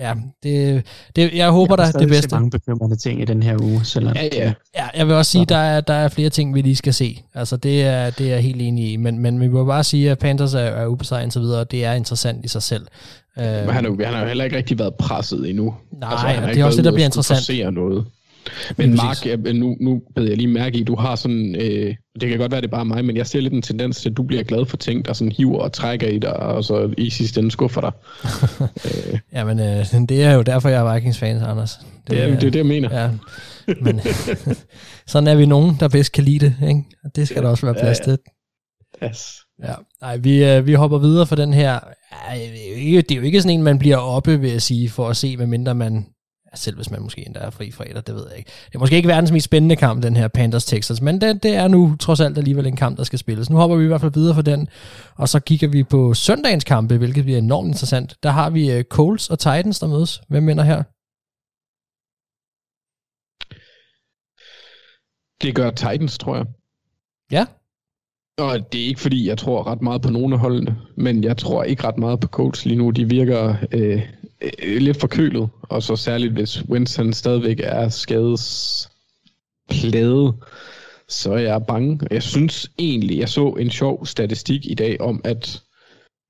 [0.00, 0.86] ja, det,
[1.16, 2.30] det, jeg håber da det bedste.
[2.30, 3.84] Der er mange bekymrende ting i den her uge.
[3.84, 4.52] Selvom ja, ja.
[4.76, 7.22] ja, jeg vil også sige, der er, der er flere ting, vi lige skal se.
[7.34, 10.10] Altså, det er, det er jeg helt enig i, men, men vi må bare sige,
[10.10, 12.86] at Panthers er, er ubesejret indtil videre, og det er interessant i sig selv.
[13.36, 15.74] Men han, er, han har jo heller ikke rigtig været presset endnu.
[15.92, 17.74] Nej, altså, han det er også det, der bliver interessant.
[17.74, 18.04] noget.
[18.76, 22.28] Men Mark, jeg, nu, nu beder jeg lige mærke i, du har sådan, øh, det
[22.28, 24.16] kan godt være, det er bare mig, men jeg ser lidt en tendens til, at
[24.16, 27.10] du bliver glad for ting, der sådan hiver og trækker i dig, og så i
[27.10, 27.92] sidste ende skuffer dig.
[29.12, 29.18] øh.
[29.32, 31.70] Jamen, øh, det er jo derfor, jeg er Vikings-fan, Anders.
[31.74, 33.02] Det, det, er, det er det, jeg mener.
[33.02, 33.10] Ja.
[33.80, 34.00] Men
[35.06, 36.84] sådan er vi nogen, der bedst kan lide det, ikke?
[37.04, 38.16] Og det skal ja, der også være plads ja, ja.
[38.16, 38.18] til.
[39.04, 39.42] Yes.
[39.62, 41.78] Ja, nej, vi, øh, vi hopper videre for den her.
[42.76, 45.36] Det er jo ikke sådan en, man bliver oppe, vil jeg sige, for at se,
[45.36, 46.06] hvad mindre man
[46.54, 48.50] selv hvis man måske endda er fri fredag, det ved jeg ikke.
[48.66, 51.68] Det er måske ikke verdens mest spændende kamp, den her Panthers-Texas, men det, det er
[51.68, 53.50] nu trods alt alligevel en kamp, der skal spilles.
[53.50, 54.68] Nu hopper vi i hvert fald videre for den,
[55.14, 58.16] og så kigger vi på søndagens kampe, hvilket bliver enormt interessant.
[58.22, 60.20] Der har vi uh, Colts og Titans, der mødes.
[60.28, 60.82] Hvem vinder her?
[65.44, 66.46] Det gør Titans, tror jeg.
[67.30, 67.46] Ja.
[68.38, 71.36] Og det er ikke fordi, jeg tror ret meget på nogen af holdene, men jeg
[71.36, 72.90] tror ikke ret meget på Colts lige nu.
[72.90, 74.02] De virker øh,
[74.62, 78.88] øh, lidt forkølet, og så særligt hvis Winston stadigvæk er skadesplade,
[81.08, 82.00] så er jeg bange.
[82.10, 85.62] Jeg synes egentlig, jeg så en sjov statistik i dag om, at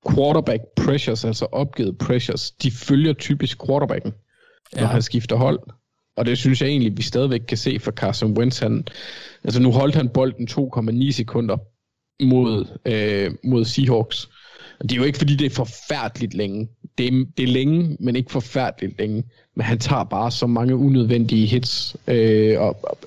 [0.09, 4.13] quarterback pressures, altså opgivet pressures, de følger typisk quarterbacken,
[4.73, 4.87] når ja.
[4.87, 5.59] han skifter hold.
[6.17, 8.59] Og det synes jeg egentlig, vi stadigvæk kan se for Carson Wentz.
[8.59, 8.87] Han,
[9.43, 11.57] altså nu holdt han bolden 2,9 sekunder
[12.23, 14.29] mod, øh, mod Seahawks.
[14.81, 16.67] Det er jo ikke, fordi det er forfærdeligt længe.
[16.97, 19.23] Det er, det er længe, men ikke forfærdeligt længe.
[19.55, 22.97] Men han tager bare så mange unødvendige hits, øh, og, og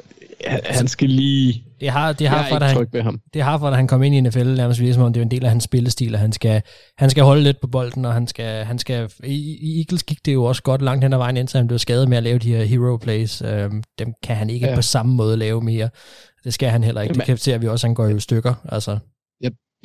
[0.65, 1.63] han skal lige...
[1.81, 3.21] Det har, det har Jeg er for, ikke at han, tryg ved ham.
[3.35, 5.31] det har for, at han kom ind i NFL, nærmest ligesom om det er en
[5.31, 6.63] del af hans spillestil, og han skal,
[6.99, 10.27] han skal holde lidt på bolden, og han skal, han skal i, i Eagles gik
[10.27, 12.39] det jo også godt langt hen ad vejen, indtil han blev skadet med at lave
[12.39, 13.43] de her hero plays.
[13.43, 14.75] Øhm, dem kan han ikke Ja.
[14.75, 15.89] på samme måde lave mere.
[16.45, 17.13] Det skal han heller ikke.
[17.13, 18.55] Det Jamen- kan ser vi også, at han går jo i stykker.
[18.69, 18.99] Altså,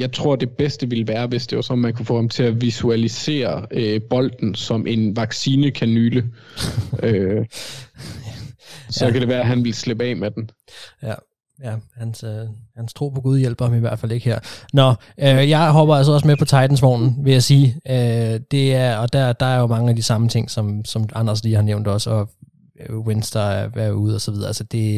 [0.02, 2.44] Jeg, tror, det bedste ville være, hvis det var sådan, man kunne få ham til
[2.44, 6.24] at visualisere øh, bolden som en vaccinekanyle.
[7.04, 7.46] øh,
[8.90, 9.12] så Ja.
[9.12, 10.50] kan det være, at han vil slippe af med den.
[11.04, 11.14] Ja,
[11.64, 14.40] ja hans, øh, hans tro på Gud hjælper ham i hvert fald ikke her.
[14.74, 17.76] Nå, øh, jeg hopper altså også med på Titans-vognen, vil jeg sige.
[17.90, 21.10] Øh, det er, og der, der er jo mange af de samme ting, som, som
[21.16, 22.30] Anders lige har nævnt også, og
[22.90, 24.48] Øh, Wentz, der er, er ude og så videre.
[24.48, 24.96] Altså det,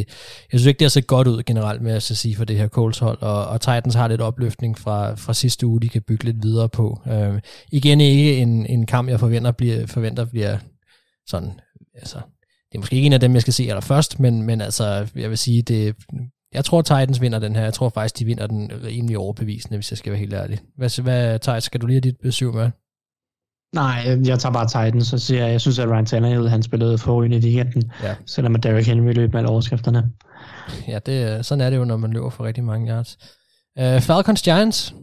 [0.52, 2.58] jeg synes ikke, det har set godt ud generelt med at så sige for det
[2.58, 6.02] her Coles hold, og, og Titans har lidt opløftning fra, fra sidste uge, de kan
[6.02, 7.02] bygge lidt videre på.
[7.08, 7.40] Øh,
[7.72, 10.58] igen ikke en, en kamp, jeg forventer bliver, forventer bliver
[11.28, 11.52] sådan,
[11.96, 12.18] altså,
[12.72, 15.30] det er måske ikke en af dem, jeg skal se allerførst, men, men altså, jeg
[15.30, 15.96] vil sige, det,
[16.54, 17.64] jeg tror, Titans vinder den her.
[17.64, 20.60] Jeg tror faktisk, de vinder den rimelig overbevisende, hvis jeg skal være helt ærlig.
[20.78, 22.70] Hvad, hvad Thijs, skal du lige have dit besøg med?
[23.74, 27.24] Nej, jeg tager bare Titans og siger, jeg synes, at Ryan Tannehill, han spillede for
[27.24, 28.16] i weekenden, Ja.
[28.26, 30.12] selvom at Derrick Henry løb med alle overskrifterne.
[30.88, 33.18] Ja, det, sådan er det jo, når man løber for rigtig mange yards.
[33.80, 34.96] Uh, Falcons Giants.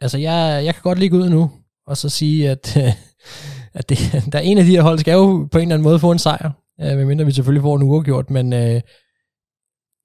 [0.00, 1.50] Altså, jeg, jeg kan godt ligge ud nu,
[1.86, 2.92] og så sige, at, uh,
[3.78, 3.98] at det,
[4.32, 6.12] der er en af de her hold, skal jo på en eller anden måde få
[6.12, 6.50] en sejr.
[6.82, 8.80] Uh, medmindre vi selvfølgelig får en uafgjort, men uh,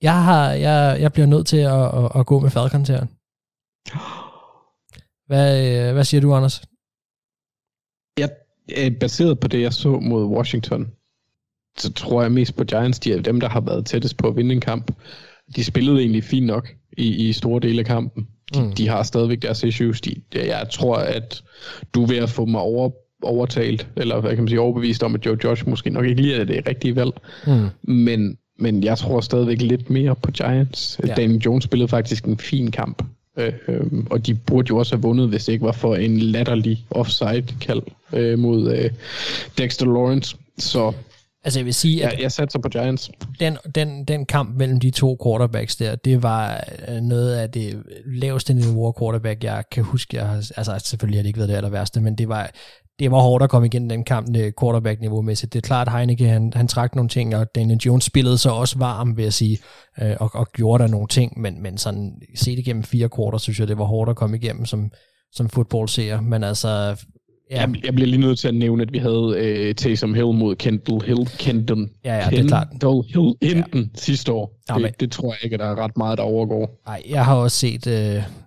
[0.02, 3.06] jeg, har, jeg, jeg bliver nødt til at, at, at gå med Falcons her.
[5.27, 6.61] Hvad, øh, hvad siger du, Anders?
[8.99, 10.88] Baseret på det, jeg så mod Washington,
[11.77, 12.99] så tror jeg mest på Giants.
[12.99, 14.91] De er dem, der har været tættest på at vinde en kamp.
[15.55, 18.27] De spillede egentlig fint nok i, i store dele af kampen.
[18.53, 18.71] De, Mm.
[18.71, 20.01] de har stadigvæk deres issues.
[20.01, 21.43] De, jeg tror, at
[21.93, 22.89] du er ved at få mig over,
[23.23, 26.35] overtalt, eller hvad kan man sige, overbevist om, at Joe Josh måske nok ikke lige
[26.35, 27.11] er det rigtige valg.
[27.47, 27.93] Mm.
[27.93, 30.99] Men, men jeg tror stadigvæk lidt mere på Giants.
[31.07, 31.13] Ja.
[31.13, 33.03] Daniel Jones spillede faktisk en fin kamp.
[33.37, 33.53] Øh,
[34.09, 37.81] og de burde jo også have vundet, hvis det ikke var for en latterlig offside-kald
[38.13, 38.91] øh, mod øh,
[39.57, 40.37] Dexter Lawrence.
[40.57, 40.93] Så
[41.43, 43.11] Altså, jeg vil sige, at jeg, jeg satser på Giants.
[43.39, 47.83] den, den, den kamp mellem de to quarterbacks der, det var øh, noget af det
[48.05, 50.17] laveste niveau quarterback, jeg kan huske.
[50.17, 52.51] Jeg har, altså, selvfølgelig har det ikke været det aller værste, men det var,
[53.01, 55.53] det var hårdt at komme igennem den kamp øh, quarterback-niveaumæssigt.
[55.53, 58.49] Det er klart, at Heineke, han, han trak nogle ting, og Daniel Jones spillede så
[58.49, 59.57] også varm, vil jeg sige,
[60.01, 63.59] øh, og, og gjorde der nogle ting, men, men sådan set igennem fire quarter, synes
[63.59, 64.91] jeg, det var hårdt at komme igennem som,
[65.31, 66.21] som fodboldseer.
[66.21, 67.03] Men altså,
[67.51, 70.25] ja, Jeg, jeg bliver lige nødt til at nævne, at vi havde øh, Taysom Hill
[70.33, 71.25] mod Kendall Hill.
[71.39, 72.67] Kendall, Ja, ja, det er klart.
[72.71, 73.87] Kendall Hill Hinton ja.
[73.95, 74.57] sidste år.
[74.69, 76.81] Ja, det, men- det, tror jeg ikke, at der er ret meget, der overgår.
[76.87, 77.93] Nej, jeg har også set, øh,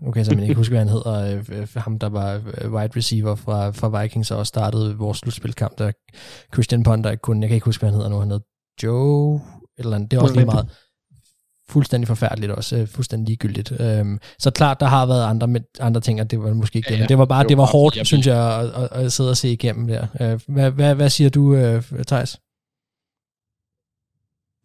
[0.02, 2.72] nu kan jeg simpelthen ikke huske, hvad han hedder, øh, øh, ham der var øh,
[2.72, 5.92] wide receiver fra, fra Vikings og også startede vores slutspilkamp, der
[6.54, 8.44] Christian Ponder ikke kunne, jeg kan ikke huske, hvad han hedder nu, han hedder
[8.82, 9.40] Joe,
[9.78, 10.66] eller andet, det er også lige meget
[11.68, 13.72] fuldstændig forfærdeligt også, øh, fuldstændig ligegyldigt.
[13.80, 16.86] Øhm, så klart, der har været andre, med, andre ting, og det var måske ikke
[16.86, 17.06] det, Ja, men ja.
[17.08, 19.12] det var bare, Det det var var bare, hårdt, jeg synes jeg, at, at, at
[19.12, 20.06] sidde og se igennem der.
[20.20, 22.40] Øh, hvad, hvad, hvad siger du, øh, Thijs?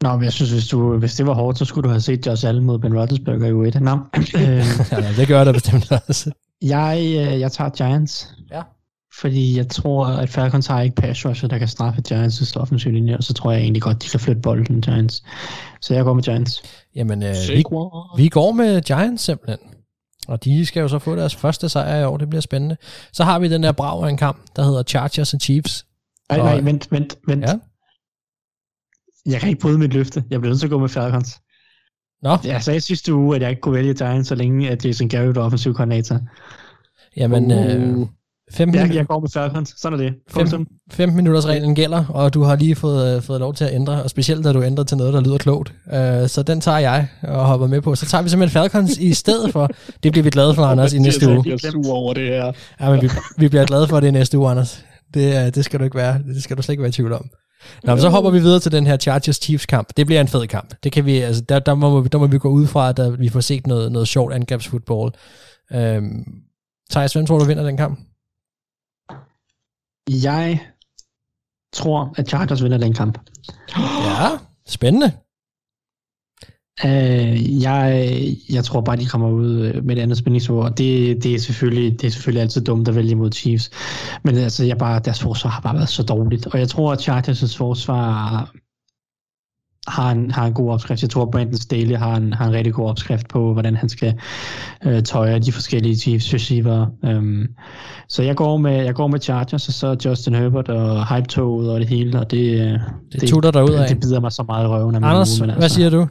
[0.04, 2.26] Nå, men jeg synes, hvis, du, hvis det var hårdt, så skulle du have set
[2.28, 3.80] Josh Allen mod Ben Roethlisberger i U1.
[3.80, 3.92] Nå,
[4.42, 6.32] øh, ja, det gør der bestemt også.
[6.62, 8.34] jeg, øh, jeg tager Giants.
[8.52, 8.62] Ja.
[9.20, 13.18] Fordi jeg tror, at Falcons har ikke pass rusher, der kan straffe Giants' offensive linje,
[13.18, 15.24] og så tror jeg egentlig godt, de kan flytte bolden Giants.
[15.82, 16.64] Så jeg går med Giants.
[16.96, 17.64] Jamen, øh, vi.
[18.18, 19.60] Vi går med Giants simpelthen.
[20.28, 22.18] Og de skal jo så få deres første sejr i år.
[22.18, 22.78] Det bliver spændende.
[23.14, 25.86] Så har vi den der brav en kamp, der hedder Chargers og Chiefs.
[26.30, 27.44] Nej, Og- nej, vent, vent, vent.
[27.46, 27.54] Ja.
[29.26, 30.24] Jeg kan ikke bryde mit løfte.
[30.30, 31.40] Jeg bliver nødt til at gå med Falcons.
[32.22, 35.10] Nå, Jeg sagde sidste uge, at jeg ikke kunne vælge Giants, så længe at Jason
[35.10, 36.20] Garrett var offensiv koordinator.
[37.18, 38.08] jamen, øh,
[38.54, 39.74] fem, Jeg, min- jeg går med Falcons.
[39.78, 40.14] Sådan er det.
[40.30, 40.68] fem, Punktum.
[40.92, 44.04] fem minutters reglen gælder, og du har lige fået, øh, fået lov til at ændre,
[44.04, 45.74] og specielt da du ændrer til noget, der lyder klogt.
[45.94, 47.96] Øh, så den tager jeg og hopper med på.
[47.96, 49.70] Så tager vi simpelthen Falcons i stedet for.
[50.04, 51.44] Det bliver vi glade for, Anders, i næste uge.
[51.46, 52.52] Jeg er sur over det her.
[52.82, 54.86] Ja, men vi, vi bliver glade for det i næste uge, Anders.
[55.14, 56.20] Det, øh, det skal du ikke være.
[56.36, 57.26] Det skal du slet ikke være i tvivl om.
[57.84, 59.88] Nå, men så hopper vi videre til den her Chargers-Chiefs kamp.
[59.98, 60.74] Det bliver en fed kamp.
[60.84, 63.10] Det kan vi, altså, der, der, må, der må vi gå ud fra, at der,
[63.10, 65.14] vi får set noget, noget sjovt angrebsfodbold.
[65.74, 66.24] Øhm,
[66.92, 68.00] Thijs, hvem tror du vinder den kamp?
[70.24, 70.60] Jeg
[71.74, 73.20] tror, at Chargers vinder den kamp.
[73.78, 74.38] Ja,
[74.68, 75.12] spændende.
[76.84, 78.10] Uh, jeg,
[78.50, 81.40] jeg tror bare, de kommer ud øh, med et andet spændingsniveau, og det, det, er
[81.40, 83.72] selvfølgelig, det er selvfølgelig altid dumt at vælge mod Chiefs.
[84.24, 87.10] Men altså, jeg bare, deres forsvar har bare været så dårligt, og jeg tror, at
[87.10, 88.52] Chargers' forsvar
[89.90, 91.02] har en, har en god opskrift.
[91.02, 93.90] Jeg tror, at Brandon Staley har en, har en rigtig god opskrift på, hvordan han
[93.90, 94.14] skal
[94.86, 96.88] øh, tøje de forskellige Chiefs receiver.
[97.04, 97.48] Um,
[98.10, 101.80] så jeg går, med, jeg går med Chargers, og så Justin Herbert og hype-toget og
[101.80, 102.80] det hele, og det,
[103.12, 103.88] Det tutter derud af.
[103.88, 104.96] det bider mig så meget i røven.
[104.96, 106.08] af min Anders, uge, men hvad siger du?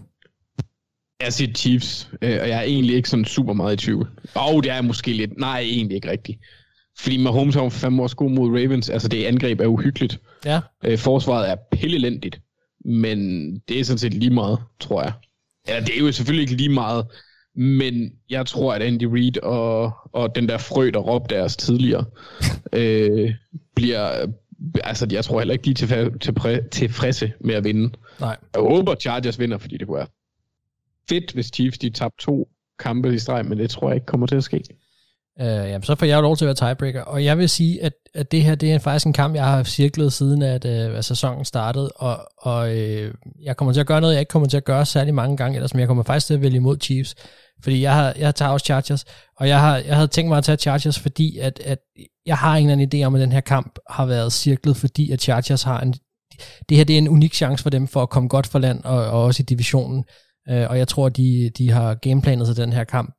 [1.24, 4.08] Jeg siger Chiefs, øh, og jeg er egentlig ikke sådan super meget i tvivl.
[4.34, 5.38] Og det er jeg måske lidt.
[5.38, 6.38] Nej, egentlig ikke rigtigt.
[7.00, 8.88] Fordi Mahomes har jo fandme også god mod Ravens.
[8.90, 10.18] Altså, det angreb er uhyggeligt.
[10.44, 10.60] Ja.
[10.84, 12.40] Øh, forsvaret er pillelendigt.
[12.84, 13.18] Men
[13.68, 15.12] det er sådan set lige meget, tror jeg.
[15.68, 17.06] Ja, det er jo selvfølgelig ikke lige meget.
[17.54, 22.04] Men jeg tror, at Andy Reid og, og den der frø, der råbte deres tidligere,
[22.72, 23.34] øh,
[23.74, 24.26] bliver...
[24.84, 27.90] Altså, jeg tror heller ikke, de er tilfre- tilfredse med at vinde.
[28.20, 28.36] Nej.
[28.54, 30.06] Jeg håber, Chargers vinder, fordi det kunne være
[31.08, 32.48] fedt, hvis Chiefs de tabte to
[32.78, 34.62] kampe i streg, men det tror jeg ikke kommer til at ske.
[35.40, 37.02] Øh, jamen, så får jeg jo lov til at være tiebreaker.
[37.02, 39.62] Og jeg vil sige, at, at det her det er faktisk en kamp, jeg har
[39.62, 41.92] cirklet siden, at, øh, at sæsonen startede.
[41.96, 44.86] Og, og øh, jeg kommer til at gøre noget, jeg ikke kommer til at gøre
[44.86, 47.14] særlig mange gange ellers, men jeg kommer faktisk til at vælge imod Chiefs.
[47.62, 49.04] Fordi jeg har, jeg tager også Chargers,
[49.36, 51.78] og jeg, har, jeg havde tænkt mig at tage Chargers, fordi at, at
[52.26, 55.10] jeg har en eller anden idé om, at den her kamp har været cirklet, fordi
[55.10, 55.94] at Chargers har en...
[56.68, 58.84] Det her det er en unik chance for dem for at komme godt for land,
[58.84, 60.04] og, og også i divisionen.
[60.48, 63.14] Øh, og jeg tror, de, de har gameplanet sig den her kamp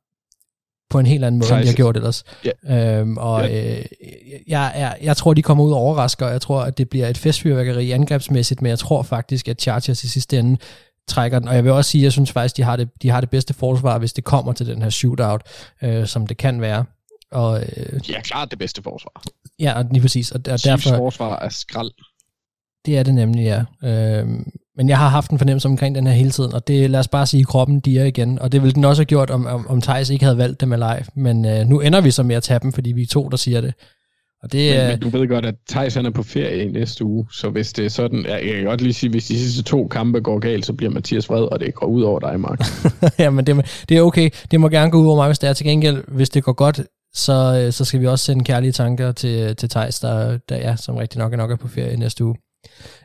[0.90, 2.24] på en helt anden måde, end de har gjort ellers.
[2.68, 3.00] Yeah.
[3.00, 3.78] Øhm, og yeah.
[3.78, 3.84] øh,
[4.48, 7.08] jeg, jeg, jeg tror, de kommer ud og overrasker, og jeg tror, at det bliver
[7.08, 10.56] et festfyrværkeri angrebsmæssigt, men jeg tror faktisk, at Chargers i sidste ende
[11.08, 11.48] trækker den.
[11.48, 13.30] Og jeg vil også sige, at jeg synes faktisk, de har det, de har det
[13.30, 15.42] bedste forsvar, hvis det kommer til den her shootout,
[15.82, 16.84] øh, som det kan være.
[17.32, 19.22] Og, øh, de er klart det bedste forsvar.
[19.58, 20.30] Ja, lige præcis.
[20.30, 21.90] Og, og Chiefs derfor, forsvar er skrald.
[22.86, 23.88] det er det nemlig, ja.
[23.88, 24.28] Øh,
[24.80, 27.08] men jeg har haft en fornemmelse omkring den her hele tiden, og det lad os
[27.08, 28.38] bare sige, kroppen diger igen.
[28.38, 30.72] Og det ville den også have gjort, om, om, om Thijs ikke havde valgt dem
[30.72, 31.04] alive.
[31.14, 33.36] Men øh, nu ender vi så med at tage dem, fordi vi er to, der
[33.36, 33.74] siger det.
[34.42, 37.04] Og det, Men, men du ved godt, at Thijs han er på ferie i næste
[37.04, 39.86] uge, så hvis det er sådan, jeg kan godt lige sige, hvis de sidste to
[39.86, 42.60] kampe går galt, så bliver Mathias vred, og det går ud over dig, Mark.
[43.18, 44.30] ja, men det, det er okay.
[44.50, 46.04] Det må gerne gå ud over mig, hvis det er til gengæld.
[46.08, 46.80] Hvis det går godt,
[47.14, 50.76] så, øh, så skal vi også sende kærlige tanker til, til Thijs, der, der er,
[50.76, 52.36] som rigtig nok er nok er på ferie næste uge.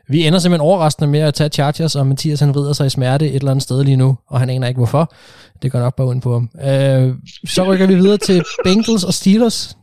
[0.08, 3.28] Vi ender simpelthen overraskende med at tage Chargers, og Mathias han vrider sig i smerte
[3.28, 5.14] et eller andet sted lige nu, og han aner ikke hvorfor.
[5.62, 6.50] Det går nok bare uden på ham.
[6.62, 7.14] Øh,
[7.46, 9.76] så rykker vi videre til Bengals og Steelers.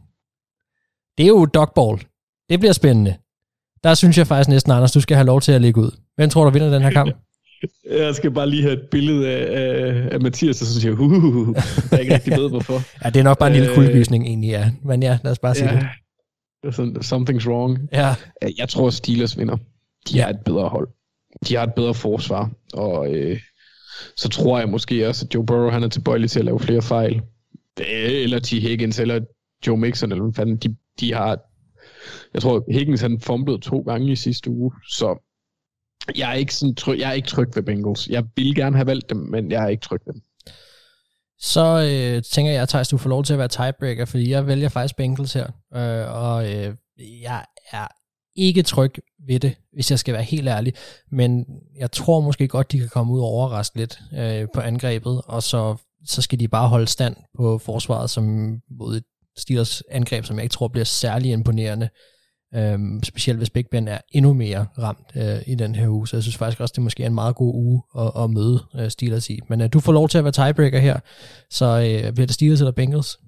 [1.17, 2.01] Det er jo dogball.
[2.49, 3.15] Det bliver spændende.
[3.83, 5.91] Der synes jeg faktisk næsten, Anders, du skal have lov til at ligge ud.
[6.15, 7.11] Hvem tror du vinder den her kamp?
[7.91, 11.55] Jeg skal bare lige have et billede af, af, af Mathias, og så siger, uh,
[11.91, 12.81] jeg ikke rigtig ved, hvorfor.
[13.03, 14.71] Ja, det er nok bare en lille Øh, kuldegysning egentlig, ja.
[14.85, 15.75] Men ja, lad os bare sige Ja.
[15.75, 15.87] det.
[16.63, 17.79] Er Something's wrong.
[17.93, 18.15] Ja.
[18.57, 19.57] Jeg tror, Steelers vinder.
[20.09, 20.89] De har et bedre hold.
[21.47, 22.51] De har et bedre forsvar.
[22.73, 23.39] Og øh,
[24.17, 26.81] så tror jeg måske også, at Joe Burrow han er tilbøjelig til at lave flere
[26.81, 27.21] fejl.
[27.79, 28.49] Øh, Eller T.
[28.49, 29.19] Higgins, eller
[29.67, 30.57] Joe Mixon, eller hvad fanden.
[30.57, 31.39] De, de har...
[32.33, 35.29] Jeg tror, Higgins han fumblede to gange i sidste uge, så
[36.15, 38.07] jeg er ikke, sådan tryg, jeg er ikke tryg ved Bengals.
[38.07, 40.21] Jeg vil gerne have valgt dem, men jeg er ikke tryg ved dem.
[41.39, 44.69] Så øh, tænker jeg, Thijs, du får lov til at være tiebreaker, fordi jeg vælger
[44.69, 45.47] faktisk Bengals her.
[45.75, 46.75] Øh, og øh,
[47.21, 47.87] jeg er
[48.35, 48.93] ikke tryg
[49.27, 50.73] ved det, hvis jeg skal være helt ærlig.
[51.11, 51.45] Men
[51.77, 55.43] jeg tror måske godt, de kan komme ud og overraske lidt øh, på angrebet, og
[55.43, 55.75] så,
[56.05, 59.03] så skal de bare holde stand på forsvaret som mod et
[59.37, 61.89] Steelers angreb, som jeg ikke tror bliver særlig imponerende.
[62.55, 66.07] Øhm, specielt hvis Big Ben er endnu mere ramt øh, i den her uge.
[66.07, 68.63] Så jeg synes faktisk også, det måske er en meget god uge at, at møde
[68.75, 69.39] øh, Steelers i.
[69.49, 70.99] Men øh, du får lov til at være tiebreaker her.
[71.49, 73.19] Så øh, bliver det Steelers eller Bengals?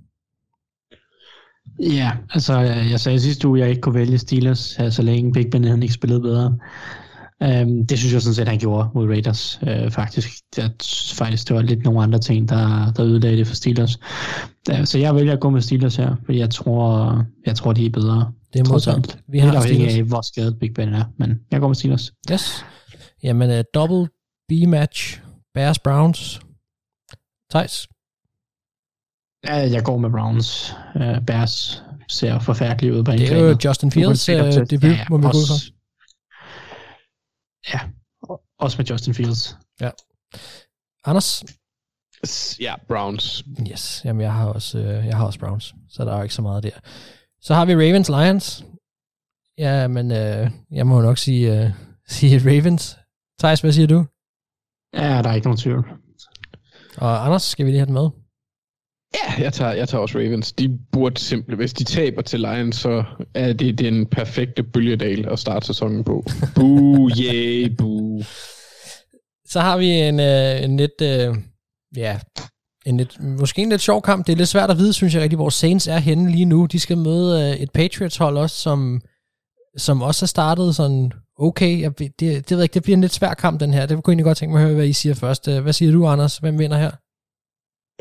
[1.79, 5.01] Ja, altså øh, jeg sagde sidste uge, at jeg ikke kunne vælge Steelers, øh, så
[5.01, 6.57] længe Big Ben han ikke spillede bedre.
[7.41, 10.29] Um, det synes jeg sådan set, han gjorde mod Raiders, uh, faktisk.
[10.57, 13.99] Jeg synes faktisk, det var lidt nogle andre ting, der, der ødelagde det for Steelers.
[14.71, 17.85] Uh, så jeg vælger at gå med Steelers her, fordi jeg tror, jeg tror de
[17.85, 18.31] er bedre.
[18.53, 19.19] Det er alt.
[19.27, 19.95] Vi har Lidt Steelers.
[19.95, 22.13] af, hvor skadet Big Ben er, men jeg går med Steelers.
[22.31, 22.65] Yes.
[23.23, 24.07] Jamen, uh, double
[24.49, 25.21] B-match.
[25.53, 26.41] Bears Browns.
[27.51, 27.87] Thijs?
[29.45, 30.73] Ja, jeg går med Browns.
[30.95, 34.69] Uh, Bears ser forfærdeligt ud på Det er jo Justin Fields Uanset om øh, det-
[34.71, 35.75] debut, må vi gå ud fra.
[37.73, 37.79] Ja,
[38.59, 39.57] også med Justin Fields.
[39.81, 39.89] Ja.
[41.05, 41.43] Anders?
[42.59, 43.43] Ja, Browns.
[43.71, 46.35] Yes, jamen jeg har også, øh, jeg har også Browns, så der er jo ikke
[46.35, 46.79] så meget der.
[47.41, 48.63] Så har vi Ravens Lions.
[49.57, 51.71] Ja, men øh, jeg må nok sige, øh,
[52.15, 52.97] sige Ravens.
[53.39, 54.05] Thijs, hvad siger du?
[54.93, 55.85] Ja, der er ikke nogen tvivl.
[56.97, 58.09] Og Anders, skal vi lige have den med?
[59.13, 60.51] Ja, jeg tager, jeg tager også Ravens.
[60.51, 63.03] De burde simpelthen, hvis de taber til Lions, så
[63.33, 66.25] er det den perfekte bølgedal at starte sæsonen på.
[66.55, 68.23] Boo, yay, boo.
[69.47, 71.35] Så har vi en, øh, en lidt, øh,
[71.95, 72.19] ja,
[72.85, 74.27] en lidt, måske en lidt sjov kamp.
[74.27, 76.65] Det er lidt svært at vide, synes jeg rigtig, hvor Saints er henne lige nu.
[76.65, 79.01] De skal møde øh, et Patriots-hold også, som,
[79.77, 81.81] som også er startet sådan okay.
[81.81, 83.85] Jeg, det, det, ved jeg ikke, det bliver en lidt svær kamp, den her.
[83.85, 85.47] Det kunne jeg egentlig godt tænke mig at høre, hvad I siger først.
[85.47, 86.37] Øh, Hvad siger du, Anders?
[86.37, 86.91] Hvem vinder her?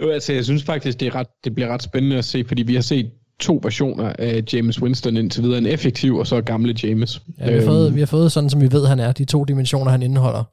[0.02, 2.62] Jo, altså, jeg synes faktisk, det, er ret, det bliver ret spændende at se, fordi
[2.62, 3.10] vi har set
[3.40, 5.58] to versioner af James Winston indtil videre.
[5.58, 7.22] En effektiv, og så gamle James.
[7.40, 9.12] Ja, vi, har fået, vi har fået sådan, som vi ved, han er.
[9.12, 10.44] De to dimensioner, han indeholder.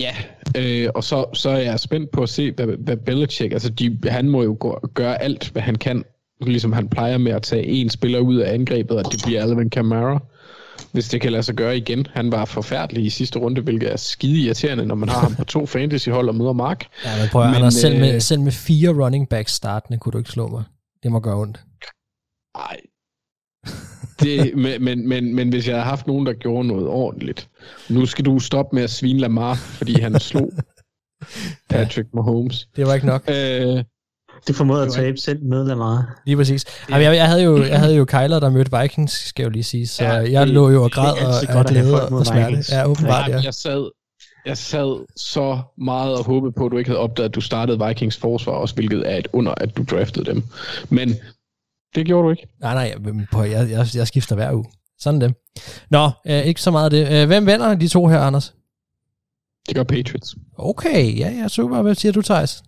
[0.00, 0.14] Ja,
[0.56, 3.98] øh, og så, så er jeg spændt på at se, hvad, hvad Belichick, altså de,
[4.04, 6.04] han må jo gå, gøre alt, hvad han kan,
[6.40, 9.70] ligesom han plejer med at tage en spiller ud af angrebet, og det bliver Alvin
[9.70, 10.22] Kamara,
[10.92, 12.06] hvis det kan lade sig gøre igen.
[12.10, 15.44] Han var forfærdelig i sidste runde, hvilket er skide irriterende, når man har ham på
[15.44, 16.86] to fantasyhold og møder Mark.
[17.04, 20.18] Ja, men prøv at, Anders, selv, med, selv med fire running backs startende, kunne du
[20.18, 20.64] ikke slå mig.
[21.02, 21.60] Det må gøre ondt.
[22.56, 22.76] Nej.
[24.20, 27.48] Det, men, men, men, men hvis jeg havde haft nogen, der gjorde noget ordentligt.
[27.90, 30.52] Nu skal du stoppe med at svine Lamar, fordi han slog
[31.70, 32.16] Patrick ja.
[32.16, 32.68] Mahomes.
[32.76, 33.22] Det var ikke nok.
[33.28, 33.84] Øh,
[34.46, 36.20] det formåede at tabe selv med Lamar.
[36.26, 36.64] Lige præcis.
[36.88, 36.94] Ja.
[36.94, 39.52] Jamen, jeg, jeg, havde jo, jeg havde jo Kyler, der mødte Vikings, skal jeg jo
[39.52, 41.12] lige sige, så ja, jeg det, lå jo og græd
[41.48, 42.64] og af glæde og smerte.
[42.70, 43.40] Ja, åbenbart, ja.
[43.44, 43.90] Jeg sad,
[44.46, 47.86] jeg sad så meget og håbede på, at du ikke havde opdaget, at du startede
[47.86, 50.42] Vikings forsvar også, hvilket er et under, at du draftede dem.
[50.88, 51.14] Men
[51.94, 52.48] det gjorde du ikke.
[52.60, 54.64] Nej, nej, på, jeg, jeg, jeg skifter hver uge.
[54.98, 55.34] Sådan det.
[55.90, 57.22] Nå, øh, ikke så meget af det.
[57.22, 58.54] Øh, hvem vinder de to her, Anders?
[59.68, 60.34] Det gør Patriots.
[60.58, 61.82] Okay, ja, ja, super.
[61.82, 62.62] Hvad siger du, Thijs?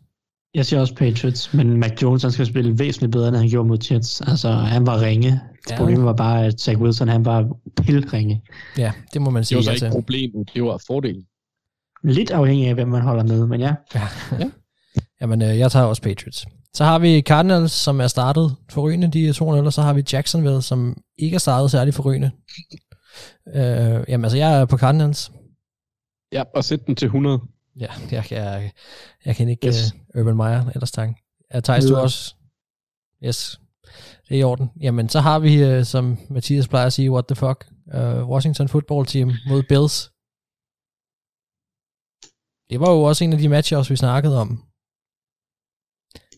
[0.54, 3.68] Jeg siger også Patriots, men Mac Jones han skal spille væsentligt bedre, end han gjorde
[3.68, 4.20] mod Jets.
[4.20, 5.40] Altså, han var ringe.
[5.70, 5.76] Ja.
[5.76, 8.42] Problemet var bare, at Zach Wilson, han var pilringe.
[8.78, 9.58] Ja, det må man sige.
[9.58, 9.98] Det var så ikke altså.
[9.98, 11.22] problemet, det var fordelen.
[12.04, 13.74] Lidt afhængig af, hvem man holder med, men ja.
[13.94, 14.50] Ja, ja.
[15.20, 16.46] Jamen, øh, jeg tager også Patriots.
[16.74, 20.02] Så har vi Cardinals, som er startet forrygende, de er 2 og så har vi
[20.12, 22.30] Jacksonville, som ikke er startet særlig forrygende.
[23.54, 25.32] Øh, jamen, altså, jeg er på Cardinals.
[26.32, 27.40] Ja, og sæt den til 100.
[27.80, 28.72] Ja, jeg, jeg,
[29.24, 29.94] jeg kan ikke yes.
[30.14, 31.08] uh, Urban Meyer ellers tak.
[31.54, 32.34] Ja, Thijs, du også?
[33.24, 33.60] Yes,
[34.28, 34.70] det er i orden.
[34.80, 38.68] Jamen, så har vi, uh, som Mathias plejer at sige, what the fuck, uh, Washington
[38.68, 40.12] football team mod Bills.
[42.70, 44.64] Det var jo også en af de matcher, vi snakkede om.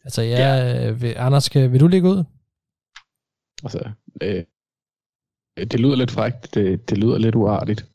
[0.05, 0.91] Altså, ja, ja.
[0.91, 2.25] Vil, Anders, kan, vil du ligge ud?
[3.65, 3.91] Altså,
[4.23, 4.45] øh,
[5.57, 7.87] det lyder lidt frækt, det, det lyder lidt uartigt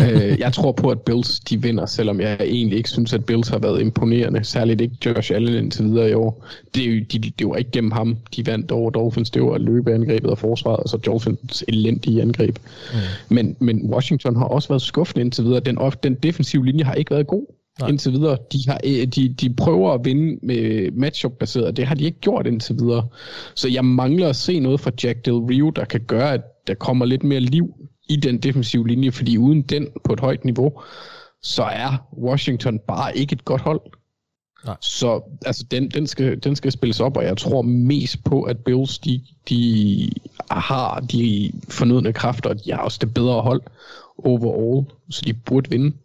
[0.00, 3.48] øh, jeg tror på, at Bills de vinder, selvom jeg egentlig ikke synes, at Bills
[3.48, 4.44] har været imponerende.
[4.44, 6.46] Særligt ikke Josh Allen indtil videre i år.
[6.74, 9.30] Det, jo, de, det var ikke gennem ham, de vandt over Dolphins.
[9.30, 12.58] Det var løbeangrebet og forsvaret, og så Dolphins elendige angreb.
[12.92, 12.98] Mm.
[13.34, 15.60] Men, men Washington har også været skuffende indtil videre.
[15.60, 17.46] Den, den defensive linje har ikke været god.
[17.80, 17.88] Nej.
[17.88, 18.36] indtil videre.
[18.52, 22.46] De, har, øh, de, de prøver at vinde med matchup-baseret, det har de ikke gjort
[22.46, 23.06] indtil videre.
[23.54, 26.74] Så jeg mangler at se noget fra Jack Del Rio, der kan gøre, at der
[26.74, 27.74] kommer lidt mere liv
[28.10, 30.82] i den defensive linje, fordi uden den på et højt niveau,
[31.42, 33.80] så er Washington bare ikke et godt hold.
[34.64, 34.76] Nej.
[34.80, 38.58] Så altså, den, den, skal, den skal spilles op, og jeg tror mest på, at
[38.58, 40.10] Bills de, de
[40.50, 43.62] har de fornødne kræfter, og de har også det bedre hold
[44.18, 45.96] overall, så de burde vinde.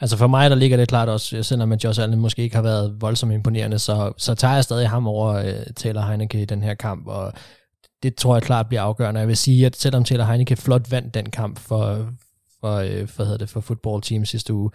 [0.00, 2.62] Altså for mig, der ligger det klart også, selvom at Josh Allen måske ikke har
[2.62, 6.62] været voldsomt imponerende, så, så tager jeg stadig ham over uh, Taylor Heineke i den
[6.62, 7.32] her kamp, og
[8.06, 9.20] det tror jeg klart bliver afgørende.
[9.20, 12.08] Jeg vil sige, at selvom Taylor Heineke flot vandt den kamp for,
[12.60, 14.70] for, øh, hvad hedder det, for football team sidste uge,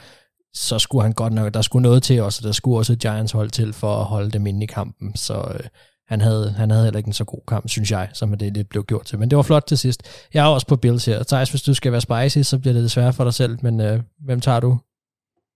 [0.53, 3.31] så skulle han godt nok, der skulle noget til også, der skulle også et Giants
[3.31, 5.59] hold til for at holde dem inde i kampen, så øh,
[6.07, 8.69] han, havde, han havde heller ikke en så god kamp, synes jeg, som det lidt
[8.69, 9.19] blev gjort til.
[9.19, 10.03] Men det var flot til sidst.
[10.33, 11.23] Jeg er også på Bills her.
[11.23, 13.99] Thijs, hvis du skal være spicy, så bliver det desværre for dig selv, men øh,
[14.19, 14.77] hvem tager du?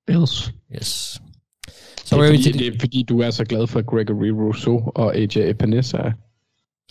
[0.08, 0.54] Bills.
[0.76, 1.22] Yes.
[2.06, 5.16] Så det, er fordi, det er fordi, du er så glad for Gregory Rousseau og
[5.16, 5.98] AJ Epinesa.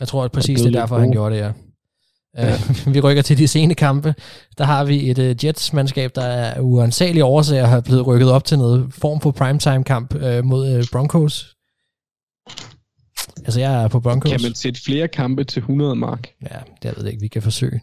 [0.00, 1.52] Jeg tror at præcis, det er derfor, han gjorde det, ja.
[2.36, 2.54] Ja.
[2.54, 4.14] Uh, vi rykker til de sene kampe.
[4.58, 8.58] Der har vi et uh, Jets-mandskab, der er uansagelige årsager har blevet rykket op til
[8.58, 11.56] noget form for primetime-kamp uh, mod uh, Broncos.
[13.44, 14.30] Altså, jeg er på Broncos.
[14.30, 16.28] Kan man sætte flere kampe til 100 mark?
[16.42, 17.20] Ja, det ved jeg ikke.
[17.20, 17.80] Vi kan forsøge.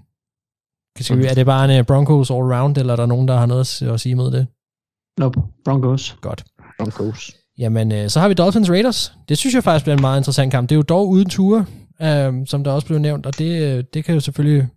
[1.00, 3.46] Skal vi, er det bare en uh, Broncos all-round, eller er der nogen, der har
[3.46, 4.48] noget at sige mod det?
[5.18, 6.18] Nope, Broncos.
[6.22, 6.44] Godt.
[6.80, 7.32] Broncos.
[7.58, 9.14] Jamen, uh, så har vi Dolphins Raiders.
[9.30, 10.70] Det synes jeg faktisk bliver en meget interessant kamp.
[10.70, 11.66] Det er jo dog uden ture
[12.04, 14.68] øh, som der også blev nævnt, og det, øh, det kan jo selvfølgelig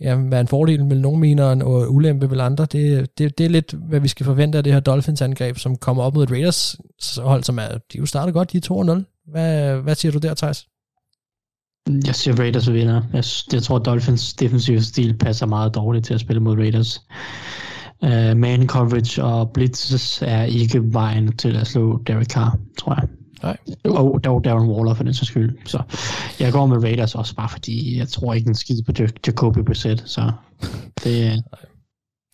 [0.00, 2.64] ja, være en fordel med nogle mener og ulempe ved andre.
[2.64, 6.02] Det, det, det er lidt, hvad vi skal forvente af det her Dolphins-angreb, som kommer
[6.02, 6.76] op mod et Raiders
[7.18, 9.30] hold, som er, de jo starter godt, de er 2-0.
[9.30, 10.66] Hvad, hvad siger du der, Thijs?
[12.06, 13.02] Jeg siger Raiders vinder.
[13.12, 17.00] Jeg, jeg tror, Dolphins defensive stil passer meget dårligt til at spille mod Raiders.
[18.02, 23.08] Uh, man coverage og blitzes er ikke vejen til at slå Derek Carr, tror jeg.
[23.42, 23.56] Nej.
[23.84, 25.58] Og der var Darren Waller for den sags skyld.
[25.64, 25.82] Så
[26.40, 28.92] jeg går med Raiders også bare fordi, jeg tror ikke en skid på
[29.26, 30.02] Jacoby Brissett.
[30.06, 30.32] Så
[31.04, 31.44] det,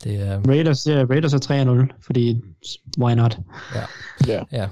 [0.05, 0.41] det er...
[0.49, 2.41] Raiders, ja, Raiders er 3-0, fordi
[2.99, 3.39] why not?
[3.74, 3.83] Ja.
[4.33, 4.43] ja.
[4.53, 4.69] ja.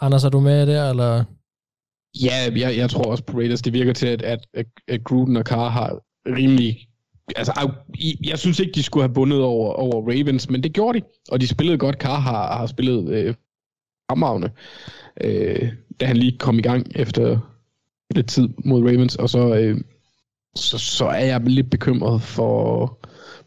[0.00, 1.24] Anders, er du med der, eller?
[2.22, 3.62] Ja, jeg, jeg tror også på Raiders.
[3.62, 6.88] Det virker til, at, at, at, at Gruden og Carr har rimelig
[7.36, 7.52] altså,
[8.00, 11.04] jeg, jeg synes ikke, de skulle have bundet over, over Ravens, men det gjorde de,
[11.30, 11.96] og de spillede godt.
[11.96, 13.34] Carr har, har spillet øh,
[14.10, 14.50] fremragende
[15.20, 17.38] øh, da han lige kom i gang efter
[18.14, 19.80] lidt tid mod Ravens, og så, øh,
[20.56, 22.98] så, så er jeg lidt bekymret for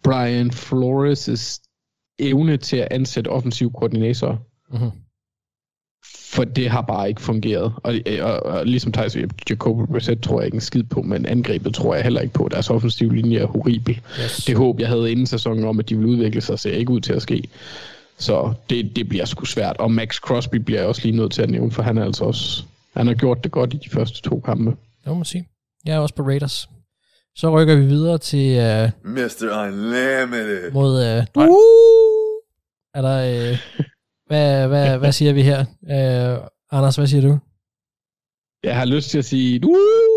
[0.03, 1.63] Brian Flores'
[2.19, 4.37] evne til at ansætte offensiv koordinatorer.
[4.71, 4.91] Mhm.
[6.05, 7.73] For det har bare ikke fungeret.
[7.83, 9.17] Og, og, og ligesom Thijs
[9.49, 12.47] Jacob Brissett tror jeg ikke en skid på, men angrebet tror jeg heller ikke på.
[12.51, 14.01] Deres offensive linje er horribel.
[14.23, 14.45] Yes.
[14.45, 17.01] Det håb, jeg havde inden sæsonen om, at de ville udvikle sig, ser ikke ud
[17.01, 17.43] til at ske.
[18.17, 19.77] Så det, det bliver sgu svært.
[19.77, 22.23] Og Max Crosby bliver jeg også lige nødt til at nævne, for han er altså
[22.23, 22.63] også...
[22.95, 24.69] Han har gjort det godt i de første to kampe.
[24.69, 25.49] Det må man sige.
[25.85, 26.69] Jeg er også på Raiders.
[27.35, 29.65] Så rykker vi videre til uh, Mr.
[29.65, 30.71] Unlimited.
[30.71, 30.93] mod...
[30.93, 31.47] Uh,
[32.93, 33.51] er der...
[33.51, 33.57] Uh,
[34.27, 35.65] hvad, hvad, hvad siger vi her?
[35.81, 37.37] Uh, Anders, hvad siger du?
[38.63, 39.61] Jeg har lyst til at sige...
[39.65, 40.07] Woo!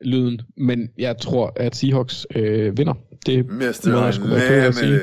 [0.00, 2.94] lyden, men jeg tror, at Seahawks øh, vinder.
[3.26, 3.90] Det Mr.
[3.90, 5.00] må jeg sgu være at sige.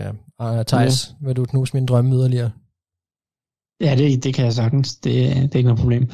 [0.00, 0.10] Ja.
[0.38, 1.26] Og Thijs, ja.
[1.26, 2.50] vil du knuse min drømme yderligere?
[3.80, 4.96] Ja, det, det kan jeg sagtens.
[4.96, 6.10] Det, det er ikke noget problem.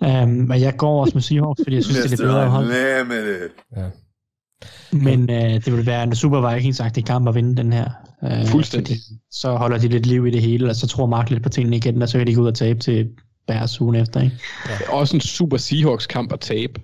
[0.00, 2.64] Um, men jeg går også med Seahawks, fordi jeg synes, det er lidt bedre hold.
[2.64, 3.50] Unlimited.
[3.76, 3.88] Ja.
[4.92, 7.90] Men uh, det vil være en super vikings kamp at vinde den her.
[8.22, 8.96] Uh, Fuldstændig.
[9.30, 11.76] Så holder de lidt liv i det hele, og så tror Mark lidt på tingene
[11.76, 13.10] igen, og så kan de gå ud og tabe til
[13.46, 14.20] Bears ugen efter.
[14.20, 14.36] Ikke?
[14.64, 16.80] Det er også en super Seahawks-kamp at tabe.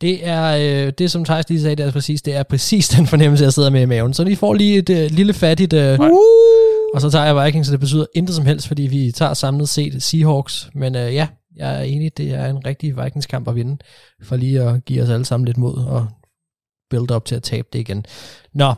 [0.00, 0.44] Det er,
[0.86, 3.52] øh, det som Thijs lige sagde, det er præcis, det er præcis den fornemmelse, jeg
[3.52, 4.14] sidder med i maven.
[4.14, 5.98] Så de får lige et øh, lille fattigt, øh,
[6.94, 9.68] og så tager jeg Vikings, så det betyder intet som helst, fordi vi tager samlet
[9.68, 10.70] set Seahawks.
[10.74, 11.26] Men øh, ja,
[11.56, 13.76] jeg er enig, det er en rigtig Vikings-kamp at vinde,
[14.22, 16.06] for lige at give os alle sammen lidt mod og
[16.90, 18.04] build op til at tabe det igen.
[18.54, 18.74] Nå,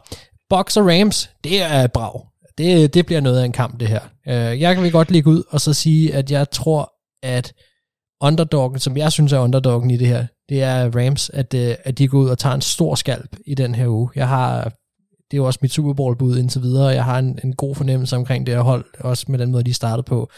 [0.50, 2.26] Bucks og Rams, det er brav.
[2.58, 4.00] Det, det bliver noget af en kamp, det her.
[4.28, 6.92] Øh, jeg kan vi godt ligge ud og så sige, at jeg tror,
[7.22, 7.52] at
[8.20, 11.98] underdoggen, som jeg synes er underdoggen i det her, det er Rams, at, øh, at
[11.98, 14.10] de går ud og tager en stor skalp i den her uge.
[14.14, 14.64] Jeg har,
[15.30, 17.56] det er jo også mit Super Bowl bud indtil videre, og jeg har en, en
[17.56, 20.30] god fornemmelse omkring det her hold, også med den måde, de startede på.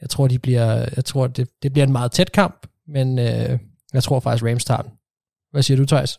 [0.00, 3.58] Jeg tror, de bliver, jeg tror det, det bliver en meget tæt kamp, men øh,
[3.92, 4.90] jeg tror faktisk, Rams tager den.
[5.50, 6.18] Hvad siger du, Thijs?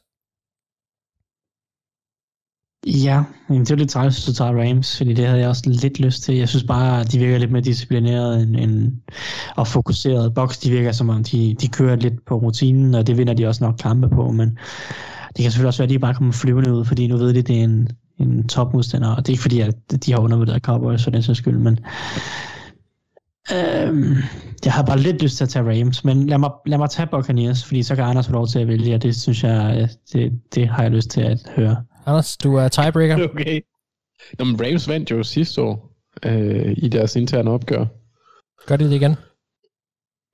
[2.87, 5.63] Ja, jamen det er lidt træls, hvis du tager Rams, fordi det havde jeg også
[5.65, 6.35] lidt lyst til.
[6.35, 8.91] Jeg synes bare, at de virker lidt mere disciplineret end, end,
[9.55, 10.33] og fokuseret.
[10.33, 13.47] Box, de virker som om, de, de kører lidt på rutinen, og det vinder de
[13.47, 14.49] også nok kampe på, men
[15.27, 17.41] det kan selvfølgelig også være, at de bare kommer flyvende ud, fordi nu ved de,
[17.41, 17.87] det er en,
[18.17, 21.37] en topmodstander, og det er ikke fordi, at de har undervurderet Cowboys for den sags
[21.37, 21.79] skyld, men
[23.53, 24.15] øhm,
[24.65, 27.07] jeg har bare lidt lyst til at tage Rams, men lad mig, lad mig tage
[27.11, 29.87] Buccaneers, fordi så kan Anders få lov til at vælge, og det synes jeg, øh,
[30.13, 31.75] det, det har jeg lyst til at høre.
[32.09, 33.27] Anders, du er tiebreaker.
[33.33, 33.61] Okay.
[34.39, 35.91] Nå, men Rams vandt jo sidste år
[36.25, 37.85] øh, i deres interne opgør.
[38.67, 39.15] Gør de det igen?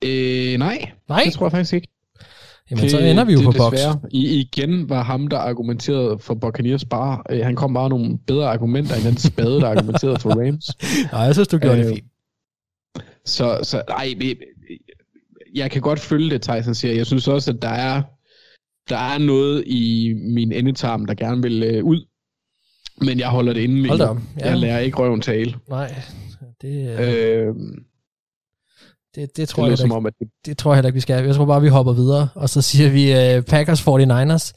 [0.03, 1.22] Øh, nej, Nej?
[1.26, 1.88] det tror jeg faktisk ikke.
[2.72, 3.99] Jamen, så ender vi jo det, på det desværre.
[4.11, 8.49] I, igen var ham, der argumenterede for Buccaneers bare, øh, han kom bare nogle bedre
[8.52, 10.65] argumenter end den spade, der argumenterede for Rams.
[11.11, 12.06] Nej, jeg synes, du gjorde det Øh, fint.
[13.26, 14.39] Så, så ej, vi-
[15.56, 16.93] jeg kan godt følge det, Tyson siger.
[16.93, 18.02] Jeg synes også, at der er,
[18.90, 22.06] der er noget i min endetarm, der gerne vil øh, ud.
[23.02, 23.90] Men jeg holder det inde med.
[23.90, 24.49] Hold da op, ja.
[24.49, 25.56] Jeg lærer ikke røven tale.
[25.70, 25.95] Nej,
[26.62, 27.56] det, øh, Øh,
[29.16, 30.88] det, det, tror det jeg som heller om, ikke, at det, det tror jeg heller
[30.88, 31.26] ikke, vi skal.
[31.26, 34.52] Jeg tror bare, vi hopper videre, og så siger vi uh, Packers 49ers.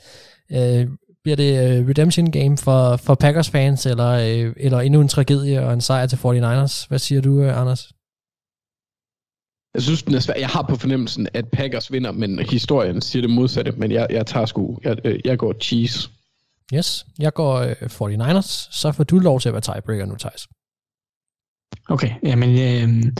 [0.50, 0.90] Uh,
[1.22, 5.66] bliver det uh, redemption game for, for Packers fans, eller, uh, eller endnu en tragedie
[5.66, 6.86] og en sejr til 49ers?
[6.88, 7.92] Hvad siger du, uh, Anders?
[9.74, 10.34] Jeg synes, den er svær.
[10.38, 13.72] Jeg har på fornemmelsen, at Packers vinder, men historien siger det modsatte.
[13.72, 16.08] Men jeg, jeg tager sgu, jeg, øh, jeg går cheese.
[16.74, 20.48] Yes, jeg går uh, 49ers, så får du lov til at være tiebreaker nu, Thijs.
[21.88, 23.12] Okay, jamen, øh,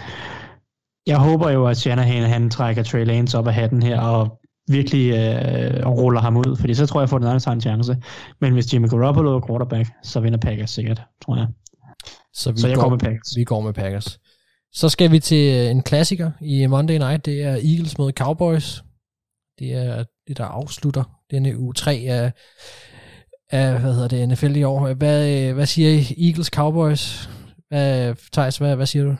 [1.06, 5.10] jeg håber jo, at Shanahan han trækker Trey Lance op af hatten her, og virkelig
[5.12, 7.96] øh, ruller ham ud, fordi så tror jeg, at 49ers har en chance.
[8.40, 11.46] Men hvis Jimmy Garoppolo er quarterback, så vinder Packers sikkert, tror jeg.
[12.32, 13.36] Så, vi Så jeg går med Packers.
[13.36, 14.18] Vi går med Packers.
[14.72, 17.26] Så skal vi til øh, en klassiker i Monday Night.
[17.26, 18.82] Det er Eagles mod Cowboys.
[19.58, 22.32] Det er det, der afslutter denne uge 3 af,
[23.50, 24.94] af hvad hedder det, NFL i år.
[24.94, 26.28] Hvad, øh, hvad siger I?
[26.28, 27.30] Eagles Cowboys?
[27.68, 29.16] Hvad, Thijs, hvad, hvad siger du?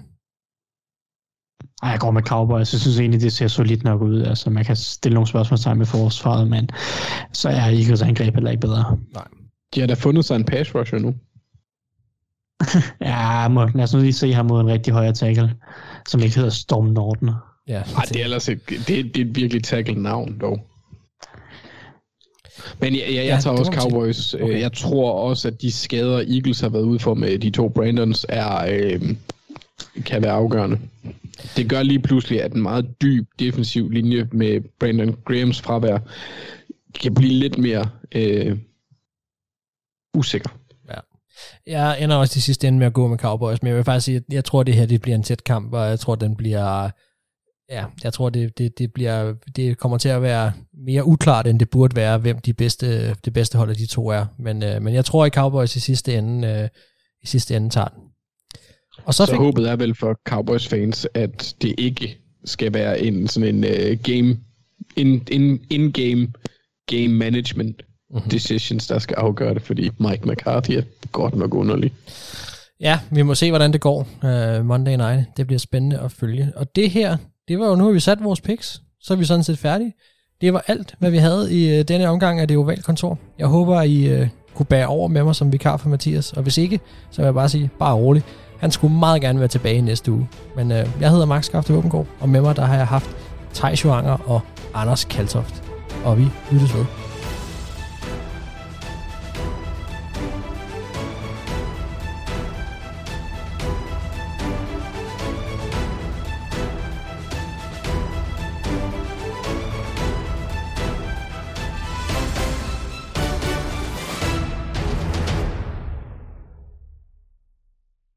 [1.83, 2.73] Ej, jeg går med Cowboys.
[2.73, 4.23] Jeg synes egentlig, det ser solidt nok ud.
[4.23, 6.71] Altså, man kan stille nogle spørgsmålstegn med forsvaret, men
[7.33, 8.99] så er Eagles angreb heller ikke bedre.
[9.75, 11.15] De har da fundet sig en pass rusher nu.
[13.01, 15.55] Ja, må, lad os nu lige se ham mod en rigtig højre tackle,
[16.09, 17.31] som ikke hedder Storm Norton.
[17.69, 20.67] Ja, Ej, det er ellers et, det, det er et virkelig tackle navn, dog.
[22.81, 23.73] Men jeg, jeg, jeg Ja, tager også.
[23.73, 24.35] Cowboys.
[24.35, 24.45] Okay.
[24.45, 24.61] Okay.
[24.61, 28.27] Jeg tror også, at de skader, Eagles har været ude for med de to Brandons,
[28.29, 29.01] er, øh,
[30.07, 30.79] kan være afgørende.
[31.57, 35.99] Det gør lige pludselig, at en meget dyb defensiv linje med Brandon Grahams fravær
[37.01, 38.59] kan blive lidt mere øh,
[40.15, 40.51] usikker.
[41.69, 44.05] Jeg ender også i sidste ende med at gå med Cowboys, men jeg vil faktisk
[44.05, 46.37] sige, at jeg tror, det her det bliver en tæt kamp, og jeg tror, den
[46.37, 46.91] bliver...
[47.71, 50.53] Ja, jeg tror, det, det, det, bliver, det kommer til at være
[50.87, 54.09] mere uklart, end det burde være, hvem de bedste, det bedste hold af de to
[54.09, 54.27] er.
[54.39, 56.69] Men, øh, men jeg tror i Cowboys i sidste ende, øh,
[57.23, 58.03] i sidste ende tager den.
[59.05, 63.01] Og så, Så fik, håbet er vel for Cowboys fans, at det ikke skal være
[63.01, 64.39] en sådan en uh, game,
[64.97, 66.33] in, in, in-game
[66.87, 68.31] game management mm-hmm.
[68.31, 70.83] decisions, der skal afgøre det, fordi Mike McCarthy er
[71.13, 71.93] godt nok underlig.
[72.81, 75.37] ja, vi må se, hvordan det går uh, Monday Night.
[75.37, 76.53] Det bliver spændende at følge.
[76.57, 77.17] Og det her,
[77.49, 78.83] det var jo nu, har vi sat vores picks.
[79.01, 79.93] Så er vi sådan set færdige.
[80.41, 83.19] Det var alt, hvad vi havde i uh, denne omgang af det ovale kontor.
[83.39, 86.33] Jeg håber, I uh, kunne bære over med mig som vikar for Mathias.
[86.33, 86.81] Og hvis ikke,
[87.11, 88.23] så vil jeg bare sige, bare rolig.
[88.59, 90.29] Han skulle meget gerne være tilbage næste uge.
[90.57, 93.11] Men uh, jeg hedder Max Skafte Våbengård, og med mig der har jeg haft
[93.55, 94.41] Thijs Joanger og
[94.75, 95.63] Anders Kaltoft.
[96.05, 97.08] Og vi lyttes ved.